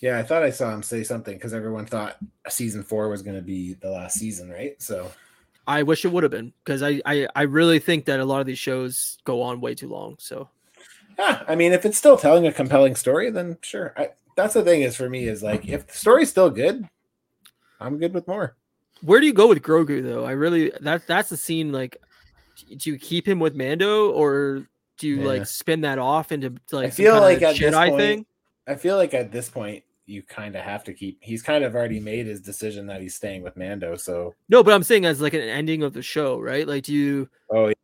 Yeah, 0.00 0.18
I 0.18 0.22
thought 0.22 0.42
I 0.42 0.50
saw 0.50 0.72
him 0.72 0.82
say 0.82 1.02
something 1.02 1.34
because 1.34 1.54
everyone 1.54 1.86
thought 1.86 2.16
season 2.48 2.82
four 2.82 3.08
was 3.08 3.22
going 3.22 3.36
to 3.36 3.42
be 3.42 3.74
the 3.74 3.90
last 3.90 4.18
season, 4.18 4.50
right? 4.50 4.80
So 4.80 5.10
I 5.66 5.82
wish 5.82 6.04
it 6.04 6.12
would 6.12 6.22
have 6.22 6.30
been 6.30 6.52
because 6.64 6.82
I, 6.82 7.00
I 7.06 7.26
I 7.34 7.42
really 7.42 7.78
think 7.78 8.04
that 8.04 8.20
a 8.20 8.24
lot 8.24 8.40
of 8.40 8.46
these 8.46 8.58
shows 8.58 9.18
go 9.24 9.40
on 9.42 9.60
way 9.60 9.74
too 9.74 9.88
long. 9.88 10.16
So 10.18 10.48
Yeah, 11.18 11.42
I 11.48 11.54
mean, 11.54 11.72
if 11.72 11.86
it's 11.86 11.96
still 11.98 12.16
telling 12.18 12.46
a 12.46 12.52
compelling 12.52 12.94
story, 12.94 13.30
then 13.30 13.56
sure. 13.62 13.94
I, 13.96 14.10
that's 14.36 14.54
the 14.54 14.62
thing 14.62 14.82
is 14.82 14.96
for 14.96 15.08
me 15.08 15.26
is 15.26 15.42
like 15.42 15.66
if 15.66 15.86
the 15.86 15.94
story's 15.94 16.28
still 16.30 16.50
good, 16.50 16.86
I'm 17.80 17.98
good 17.98 18.12
with 18.12 18.28
more. 18.28 18.54
where 19.00 19.18
do 19.18 19.26
you 19.26 19.32
go 19.32 19.48
with 19.48 19.62
Grogu 19.62 20.02
though? 20.02 20.24
I 20.24 20.32
really 20.32 20.72
that 20.82 21.06
that's 21.06 21.30
the 21.30 21.38
scene. 21.38 21.72
Like, 21.72 21.96
do 22.76 22.90
you 22.90 22.98
keep 22.98 23.26
him 23.26 23.40
with 23.40 23.56
Mando 23.56 24.10
or 24.10 24.68
do 24.98 25.08
you 25.08 25.20
Yeah. 25.20 25.26
like 25.26 25.46
spin 25.46 25.82
that 25.82 25.98
off 25.98 26.32
into 26.32 26.54
like 26.72 26.86
I 26.86 26.88
some 26.90 26.96
feel 26.96 27.12
kinda 27.14 27.20
like 27.26 27.42
at 27.42 27.56
this 27.56 27.74
Jedi 27.74 27.88
point, 27.88 28.00
thing? 28.00 28.26
I 28.66 28.74
feel 28.74 28.96
like 28.96 29.14
at 29.14 29.30
this 29.30 29.48
point 29.48 29.84
you 30.06 30.22
kind 30.22 30.54
of 30.54 30.62
have 30.62 30.84
to 30.84 30.92
keep. 30.92 31.18
He's 31.20 31.42
kind 31.42 31.64
of 31.64 31.74
already 31.74 31.98
made 32.00 32.26
his 32.26 32.40
decision 32.40 32.86
that 32.86 33.00
he's 33.00 33.14
staying 33.14 33.42
with 33.42 33.56
Mando. 33.56 33.96
So 33.96 34.34
No, 34.48 34.62
but 34.62 34.72
I'm 34.72 34.82
saying 34.82 35.04
as 35.04 35.20
like 35.20 35.34
an 35.34 35.40
ending 35.40 35.82
of 35.82 35.92
the 35.92 36.02
show, 36.02 36.38
right? 36.38 36.66
Like, 36.66 36.84
do 36.84 36.94
you 36.94 37.28
oh 37.50 37.68
yeah, 37.68 37.74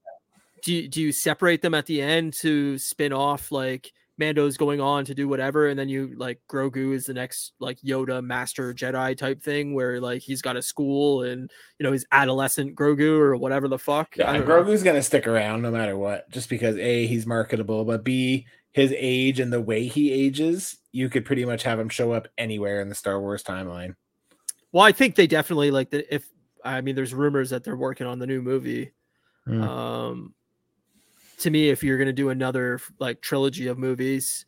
do 0.62 0.72
you, 0.72 0.88
do 0.88 1.02
you 1.02 1.12
separate 1.12 1.62
them 1.62 1.74
at 1.74 1.86
the 1.86 2.00
end 2.00 2.34
to 2.34 2.78
spin 2.78 3.12
off 3.12 3.50
like 3.50 3.92
Mando's 4.18 4.56
going 4.56 4.80
on 4.80 5.04
to 5.06 5.14
do 5.14 5.26
whatever, 5.26 5.68
and 5.68 5.78
then 5.78 5.88
you 5.88 6.14
like 6.16 6.40
Grogu 6.50 6.94
is 6.94 7.06
the 7.06 7.14
next 7.14 7.52
like 7.60 7.78
Yoda 7.80 8.22
Master 8.22 8.74
Jedi 8.74 9.16
type 9.16 9.42
thing 9.42 9.74
where 9.74 10.00
like 10.00 10.22
he's 10.22 10.42
got 10.42 10.56
a 10.56 10.62
school 10.62 11.22
and 11.22 11.50
you 11.78 11.84
know 11.84 11.92
he's 11.92 12.04
adolescent 12.12 12.76
Grogu 12.76 13.18
or 13.18 13.36
whatever 13.36 13.68
the 13.68 13.78
fuck. 13.78 14.16
Yeah. 14.16 14.32
don't 14.32 14.46
know. 14.46 14.54
Grogu's 14.54 14.82
gonna 14.82 15.02
stick 15.02 15.26
around 15.26 15.62
no 15.62 15.70
matter 15.70 15.96
what, 15.96 16.30
just 16.30 16.48
because 16.48 16.76
a 16.76 17.06
he's 17.06 17.26
marketable, 17.26 17.84
but 17.84 18.04
b 18.04 18.46
his 18.72 18.92
age 18.96 19.38
and 19.38 19.52
the 19.52 19.60
way 19.60 19.86
he 19.86 20.10
ages, 20.10 20.78
you 20.92 21.08
could 21.08 21.24
pretty 21.24 21.44
much 21.44 21.62
have 21.62 21.78
him 21.78 21.88
show 21.88 22.12
up 22.12 22.28
anywhere 22.38 22.80
in 22.80 22.88
the 22.88 22.94
Star 22.94 23.20
Wars 23.20 23.42
timeline. 23.42 23.94
Well, 24.72 24.84
I 24.84 24.92
think 24.92 25.14
they 25.14 25.26
definitely 25.26 25.70
like 25.70 25.90
that. 25.90 26.14
if 26.14 26.28
I 26.64 26.80
mean 26.80 26.94
there's 26.94 27.14
rumors 27.14 27.50
that 27.50 27.64
they're 27.64 27.76
working 27.76 28.06
on 28.06 28.18
the 28.18 28.26
new 28.26 28.42
movie. 28.42 28.92
Hmm. 29.46 29.62
Um 29.62 30.34
to 31.42 31.50
me, 31.50 31.68
if 31.70 31.82
you're 31.84 31.98
gonna 31.98 32.12
do 32.12 32.30
another 32.30 32.80
like 32.98 33.20
trilogy 33.20 33.66
of 33.68 33.78
movies, 33.78 34.46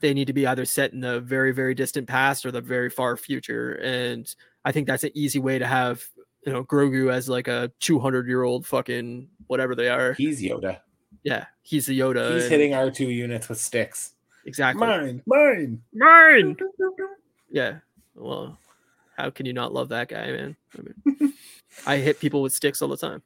they 0.00 0.12
need 0.14 0.26
to 0.26 0.32
be 0.32 0.46
either 0.46 0.64
set 0.64 0.92
in 0.92 1.00
the 1.00 1.20
very, 1.20 1.52
very 1.52 1.74
distant 1.74 2.08
past 2.08 2.44
or 2.44 2.50
the 2.50 2.60
very 2.60 2.90
far 2.90 3.16
future. 3.16 3.74
And 3.74 4.26
I 4.64 4.72
think 4.72 4.86
that's 4.86 5.04
an 5.04 5.10
easy 5.14 5.38
way 5.38 5.58
to 5.58 5.66
have 5.66 6.04
you 6.44 6.52
know 6.52 6.64
Grogu 6.64 7.12
as 7.12 7.28
like 7.28 7.48
a 7.48 7.70
200 7.80 8.26
year 8.26 8.42
old 8.42 8.66
fucking 8.66 9.28
whatever 9.46 9.74
they 9.74 9.88
are. 9.88 10.14
He's 10.14 10.42
Yoda. 10.42 10.80
Yeah, 11.22 11.46
he's 11.62 11.86
the 11.86 11.98
Yoda. 11.98 12.32
He's 12.34 12.44
and- 12.44 12.52
hitting 12.52 12.74
R 12.74 12.90
two 12.90 13.10
units 13.10 13.48
with 13.48 13.60
sticks. 13.60 14.14
exactly 14.44 14.80
Mine, 14.86 15.22
mine. 15.26 15.82
mine. 15.94 16.56
Yeah. 17.50 17.78
Well, 18.14 18.58
how 19.16 19.30
can 19.30 19.46
you 19.46 19.52
not 19.52 19.72
love 19.72 19.90
that 19.90 20.08
guy, 20.08 20.26
man? 20.32 20.56
I 20.76 20.82
mean, 20.82 21.34
I 21.86 21.96
hit 21.98 22.18
people 22.18 22.42
with 22.42 22.52
sticks 22.52 22.82
all 22.82 22.88
the 22.88 22.96
time. 22.96 23.22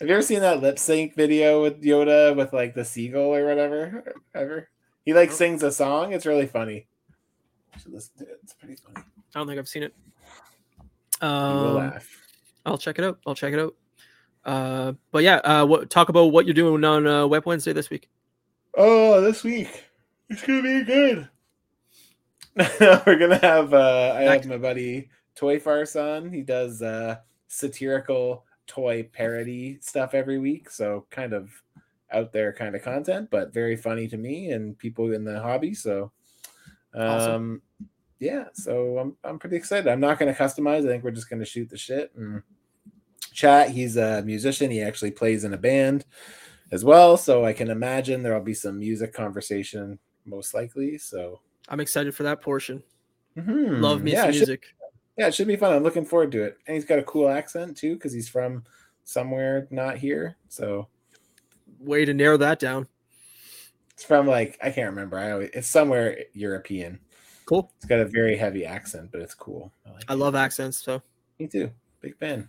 Have 0.00 0.08
you 0.08 0.14
ever 0.14 0.22
seen 0.22 0.40
that 0.40 0.60
lip 0.60 0.78
sync 0.78 1.14
video 1.14 1.62
with 1.62 1.82
Yoda 1.82 2.36
with 2.36 2.52
like 2.52 2.74
the 2.74 2.84
seagull 2.84 3.34
or 3.34 3.46
whatever? 3.46 4.14
Ever? 4.34 4.68
He 5.04 5.14
like 5.14 5.32
sings 5.32 5.62
a 5.62 5.72
song. 5.72 6.12
It's 6.12 6.26
really 6.26 6.46
funny. 6.46 6.86
You 7.74 7.80
should 7.80 7.92
listen 7.92 8.12
to 8.18 8.24
it. 8.24 8.40
It's 8.42 8.52
pretty 8.52 8.76
funny. 8.76 9.06
I 9.34 9.38
don't 9.38 9.46
think 9.46 9.58
I've 9.58 9.68
seen 9.68 9.84
it. 9.84 9.94
You 11.22 11.28
will 11.28 11.30
Um, 11.38 11.74
laugh. 11.76 12.08
I'll 12.66 12.78
check 12.78 12.98
it 12.98 13.04
out. 13.04 13.18
I'll 13.26 13.34
check 13.34 13.52
it 13.54 13.58
out. 13.58 13.74
Uh, 14.44 14.92
but 15.12 15.22
yeah, 15.22 15.36
uh, 15.36 15.64
what 15.64 15.88
talk 15.88 16.08
about 16.08 16.26
what 16.26 16.44
you're 16.46 16.54
doing 16.54 16.84
on 16.84 17.06
uh, 17.06 17.26
Web 17.26 17.46
Wednesday 17.46 17.72
this 17.72 17.88
week? 17.90 18.08
Oh, 18.76 19.20
this 19.22 19.42
week 19.42 19.84
it's 20.28 20.42
gonna 20.42 20.62
be 20.62 20.84
good. 20.84 21.28
We're 23.06 23.18
gonna 23.18 23.38
have 23.38 23.72
uh 23.72 24.14
I 24.16 24.22
have 24.22 24.46
my 24.46 24.58
buddy 24.58 25.08
Toy 25.34 25.58
Farce 25.58 25.96
on. 25.96 26.30
He 26.30 26.42
does 26.42 26.82
uh 26.82 27.16
satirical 27.48 28.44
toy 28.66 29.02
parody 29.12 29.78
stuff 29.80 30.14
every 30.14 30.38
week, 30.38 30.70
so 30.70 31.06
kind 31.10 31.32
of 31.32 31.50
out 32.12 32.32
there 32.32 32.52
kind 32.52 32.74
of 32.76 32.82
content, 32.82 33.28
but 33.30 33.52
very 33.52 33.76
funny 33.76 34.06
to 34.08 34.16
me 34.16 34.50
and 34.52 34.78
people 34.78 35.12
in 35.12 35.24
the 35.24 35.40
hobby. 35.40 35.74
So 35.74 36.12
um 36.94 37.02
Awesome. 37.08 37.62
yeah, 38.20 38.44
so 38.52 38.98
I'm 38.98 39.16
I'm 39.24 39.38
pretty 39.38 39.56
excited. 39.56 39.88
I'm 39.88 40.00
not 40.00 40.18
gonna 40.18 40.34
customize, 40.34 40.84
I 40.84 40.88
think 40.88 41.04
we're 41.04 41.10
just 41.10 41.28
gonna 41.30 41.44
shoot 41.44 41.68
the 41.68 41.76
shit 41.76 42.12
and 42.16 42.42
chat. 43.32 43.70
He's 43.70 43.96
a 43.96 44.22
musician, 44.22 44.70
he 44.70 44.82
actually 44.82 45.10
plays 45.10 45.44
in 45.44 45.54
a 45.54 45.58
band 45.58 46.04
as 46.72 46.84
well. 46.84 47.16
So 47.16 47.44
I 47.44 47.52
can 47.52 47.70
imagine 47.70 48.22
there'll 48.22 48.42
be 48.42 48.54
some 48.54 48.78
music 48.78 49.12
conversation 49.12 49.98
most 50.24 50.54
likely. 50.54 50.98
So 50.98 51.40
I'm 51.68 51.80
excited 51.80 52.14
for 52.14 52.22
that 52.22 52.40
portion. 52.40 52.82
mhm. 53.36 53.80
Love 53.80 54.02
me 54.02 54.12
yeah, 54.12 54.22
some 54.22 54.30
it 54.30 54.32
should, 54.34 54.48
music. 54.48 54.66
Yeah, 55.16 55.26
it 55.28 55.34
should 55.34 55.46
be 55.48 55.56
fun. 55.56 55.74
I'm 55.74 55.82
looking 55.82 56.04
forward 56.04 56.32
to 56.32 56.42
it. 56.44 56.58
And 56.66 56.74
he's 56.74 56.84
got 56.84 56.98
a 56.98 57.02
cool 57.04 57.28
accent 57.28 57.76
too, 57.76 57.94
because 57.94 58.12
he's 58.12 58.28
from 58.28 58.64
somewhere 59.04 59.66
not 59.70 59.98
here. 59.98 60.36
So 60.48 60.88
Way 61.80 62.04
to 62.04 62.14
narrow 62.14 62.36
that 62.38 62.58
down. 62.58 62.86
it's 63.92 64.04
from 64.04 64.26
like 64.26 64.58
I 64.62 64.70
can't 64.70 64.90
remember. 64.90 65.18
I 65.18 65.32
always 65.32 65.50
it's 65.52 65.68
somewhere 65.68 66.18
European. 66.32 67.00
Cool. 67.44 67.70
It's 67.76 67.86
got 67.86 68.00
a 68.00 68.04
very 68.06 68.36
heavy 68.36 68.64
accent, 68.64 69.10
but 69.12 69.20
it's 69.20 69.34
cool. 69.34 69.72
like 69.86 70.04
I 70.08 70.14
love 70.14 70.34
accents. 70.34 70.82
So 70.82 71.02
Me 71.38 71.46
too. 71.46 71.70
Big 72.00 72.16
fan. 72.18 72.48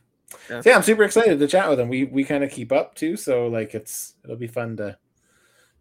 Yeah. 0.49 0.61
So 0.61 0.70
yeah, 0.70 0.76
I'm 0.76 0.84
super 0.84 1.03
excited 1.03 1.39
to 1.39 1.47
chat 1.47 1.70
with 1.70 1.80
him. 1.80 1.88
We 1.89 2.05
we 2.05 2.24
kind 2.24 2.43
of 2.43 2.51
keep 2.51 2.72
up 2.72 2.95
too, 2.95 3.15
so 3.18 3.47
like 3.47 3.74
it's 3.76 4.15
it'll 4.24 4.36
be 4.38 4.47
fun 4.47 4.76
to 4.78 4.97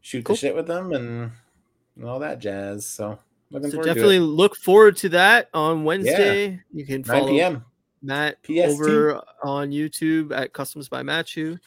shoot 0.02 0.24
Cool. 0.24 0.34
the 0.36 0.40
shit 0.40 0.54
with 0.54 0.66
them 0.66 0.92
and, 0.92 1.32
and 1.96 2.04
all 2.04 2.18
that 2.20 2.38
jazz. 2.40 2.86
So 2.86 3.18
looking 3.50 3.70
so 3.70 3.82
definitely 3.82 4.18
look 4.18 4.56
forward 4.56 4.96
to 4.98 5.08
that 5.10 5.48
on 5.54 5.84
Wednesday. 5.84 6.60
You 6.72 6.84
can 6.84 7.00
it. 7.00 7.06
9 7.06 7.20
follow 7.20 7.32
p.m. 7.32 7.64
Matt 8.02 8.38
PST. 8.44 8.68
over 8.68 9.20
on 9.42 9.70
YouTube 9.70 10.36
at 10.36 10.52
Customs 10.52 10.88
by 10.88 11.02
Matchu. 11.02 11.58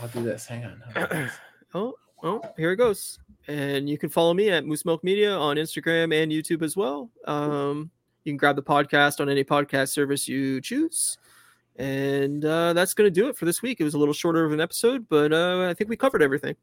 I'll 0.00 0.08
do 0.08 0.22
this. 0.22 0.46
Hang 0.46 0.64
on. 0.64 0.82
I'll 0.94 1.06
do 1.06 1.14
this. 1.14 1.32
Oh, 1.74 1.94
oh, 2.22 2.40
here 2.56 2.72
it 2.72 2.76
goes. 2.76 3.18
And 3.48 3.88
you 3.88 3.98
can 3.98 4.08
follow 4.08 4.34
me 4.34 4.50
at 4.50 4.64
Moose 4.64 4.84
Milk 4.84 5.04
Media 5.04 5.36
on 5.36 5.56
Instagram 5.56 6.14
and 6.14 6.32
YouTube 6.32 6.62
as 6.62 6.76
well. 6.76 7.10
Um, 7.26 7.90
you 8.24 8.32
can 8.32 8.36
grab 8.36 8.56
the 8.56 8.62
podcast 8.62 9.20
on 9.20 9.28
any 9.28 9.44
podcast 9.44 9.90
service 9.90 10.26
you 10.26 10.60
choose. 10.60 11.18
And 11.76 12.44
uh, 12.44 12.72
that's 12.72 12.94
going 12.94 13.06
to 13.06 13.10
do 13.10 13.28
it 13.28 13.36
for 13.36 13.44
this 13.44 13.62
week. 13.62 13.80
It 13.80 13.84
was 13.84 13.94
a 13.94 13.98
little 13.98 14.14
shorter 14.14 14.44
of 14.44 14.52
an 14.52 14.60
episode, 14.60 15.06
but 15.08 15.32
uh, 15.32 15.68
I 15.68 15.74
think 15.74 15.90
we 15.90 15.96
covered 15.96 16.22
everything. 16.22 16.56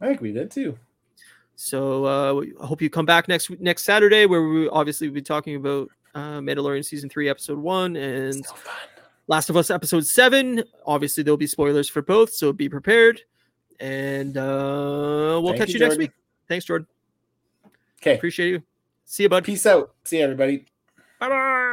I 0.00 0.08
think 0.08 0.20
we 0.20 0.32
did 0.32 0.50
too. 0.50 0.76
So 1.56 2.04
uh, 2.04 2.44
I 2.62 2.66
hope 2.66 2.82
you 2.82 2.90
come 2.90 3.06
back 3.06 3.28
next 3.28 3.50
next 3.58 3.84
Saturday, 3.84 4.26
where 4.26 4.46
we 4.46 4.68
obviously 4.68 5.08
will 5.08 5.14
be 5.14 5.22
talking 5.22 5.56
about 5.56 5.88
uh, 6.14 6.38
Mandalorian 6.38 6.84
season 6.84 7.08
three, 7.08 7.28
episode 7.28 7.58
one, 7.58 7.96
and 7.96 8.46
Last 9.26 9.50
of 9.50 9.56
Us 9.56 9.70
episode 9.70 10.06
seven. 10.06 10.62
Obviously, 10.86 11.22
there'll 11.22 11.36
be 11.38 11.46
spoilers 11.46 11.88
for 11.88 12.02
both, 12.02 12.32
so 12.32 12.52
be 12.52 12.68
prepared. 12.68 13.22
And 13.80 14.36
uh, 14.36 15.40
we'll 15.42 15.48
Thank 15.48 15.58
catch 15.58 15.68
you, 15.70 15.74
you, 15.74 15.80
next 15.80 15.98
week. 15.98 16.12
Thanks, 16.48 16.64
Jordan. 16.66 16.86
Okay. 18.00 18.14
Appreciate 18.14 18.50
you. 18.50 18.62
See 19.04 19.24
you, 19.24 19.28
bud. 19.28 19.44
Peace 19.44 19.66
out. 19.66 19.94
See 20.04 20.18
you, 20.18 20.24
everybody. 20.24 20.66
Bye 21.18 21.28
bye. 21.28 21.65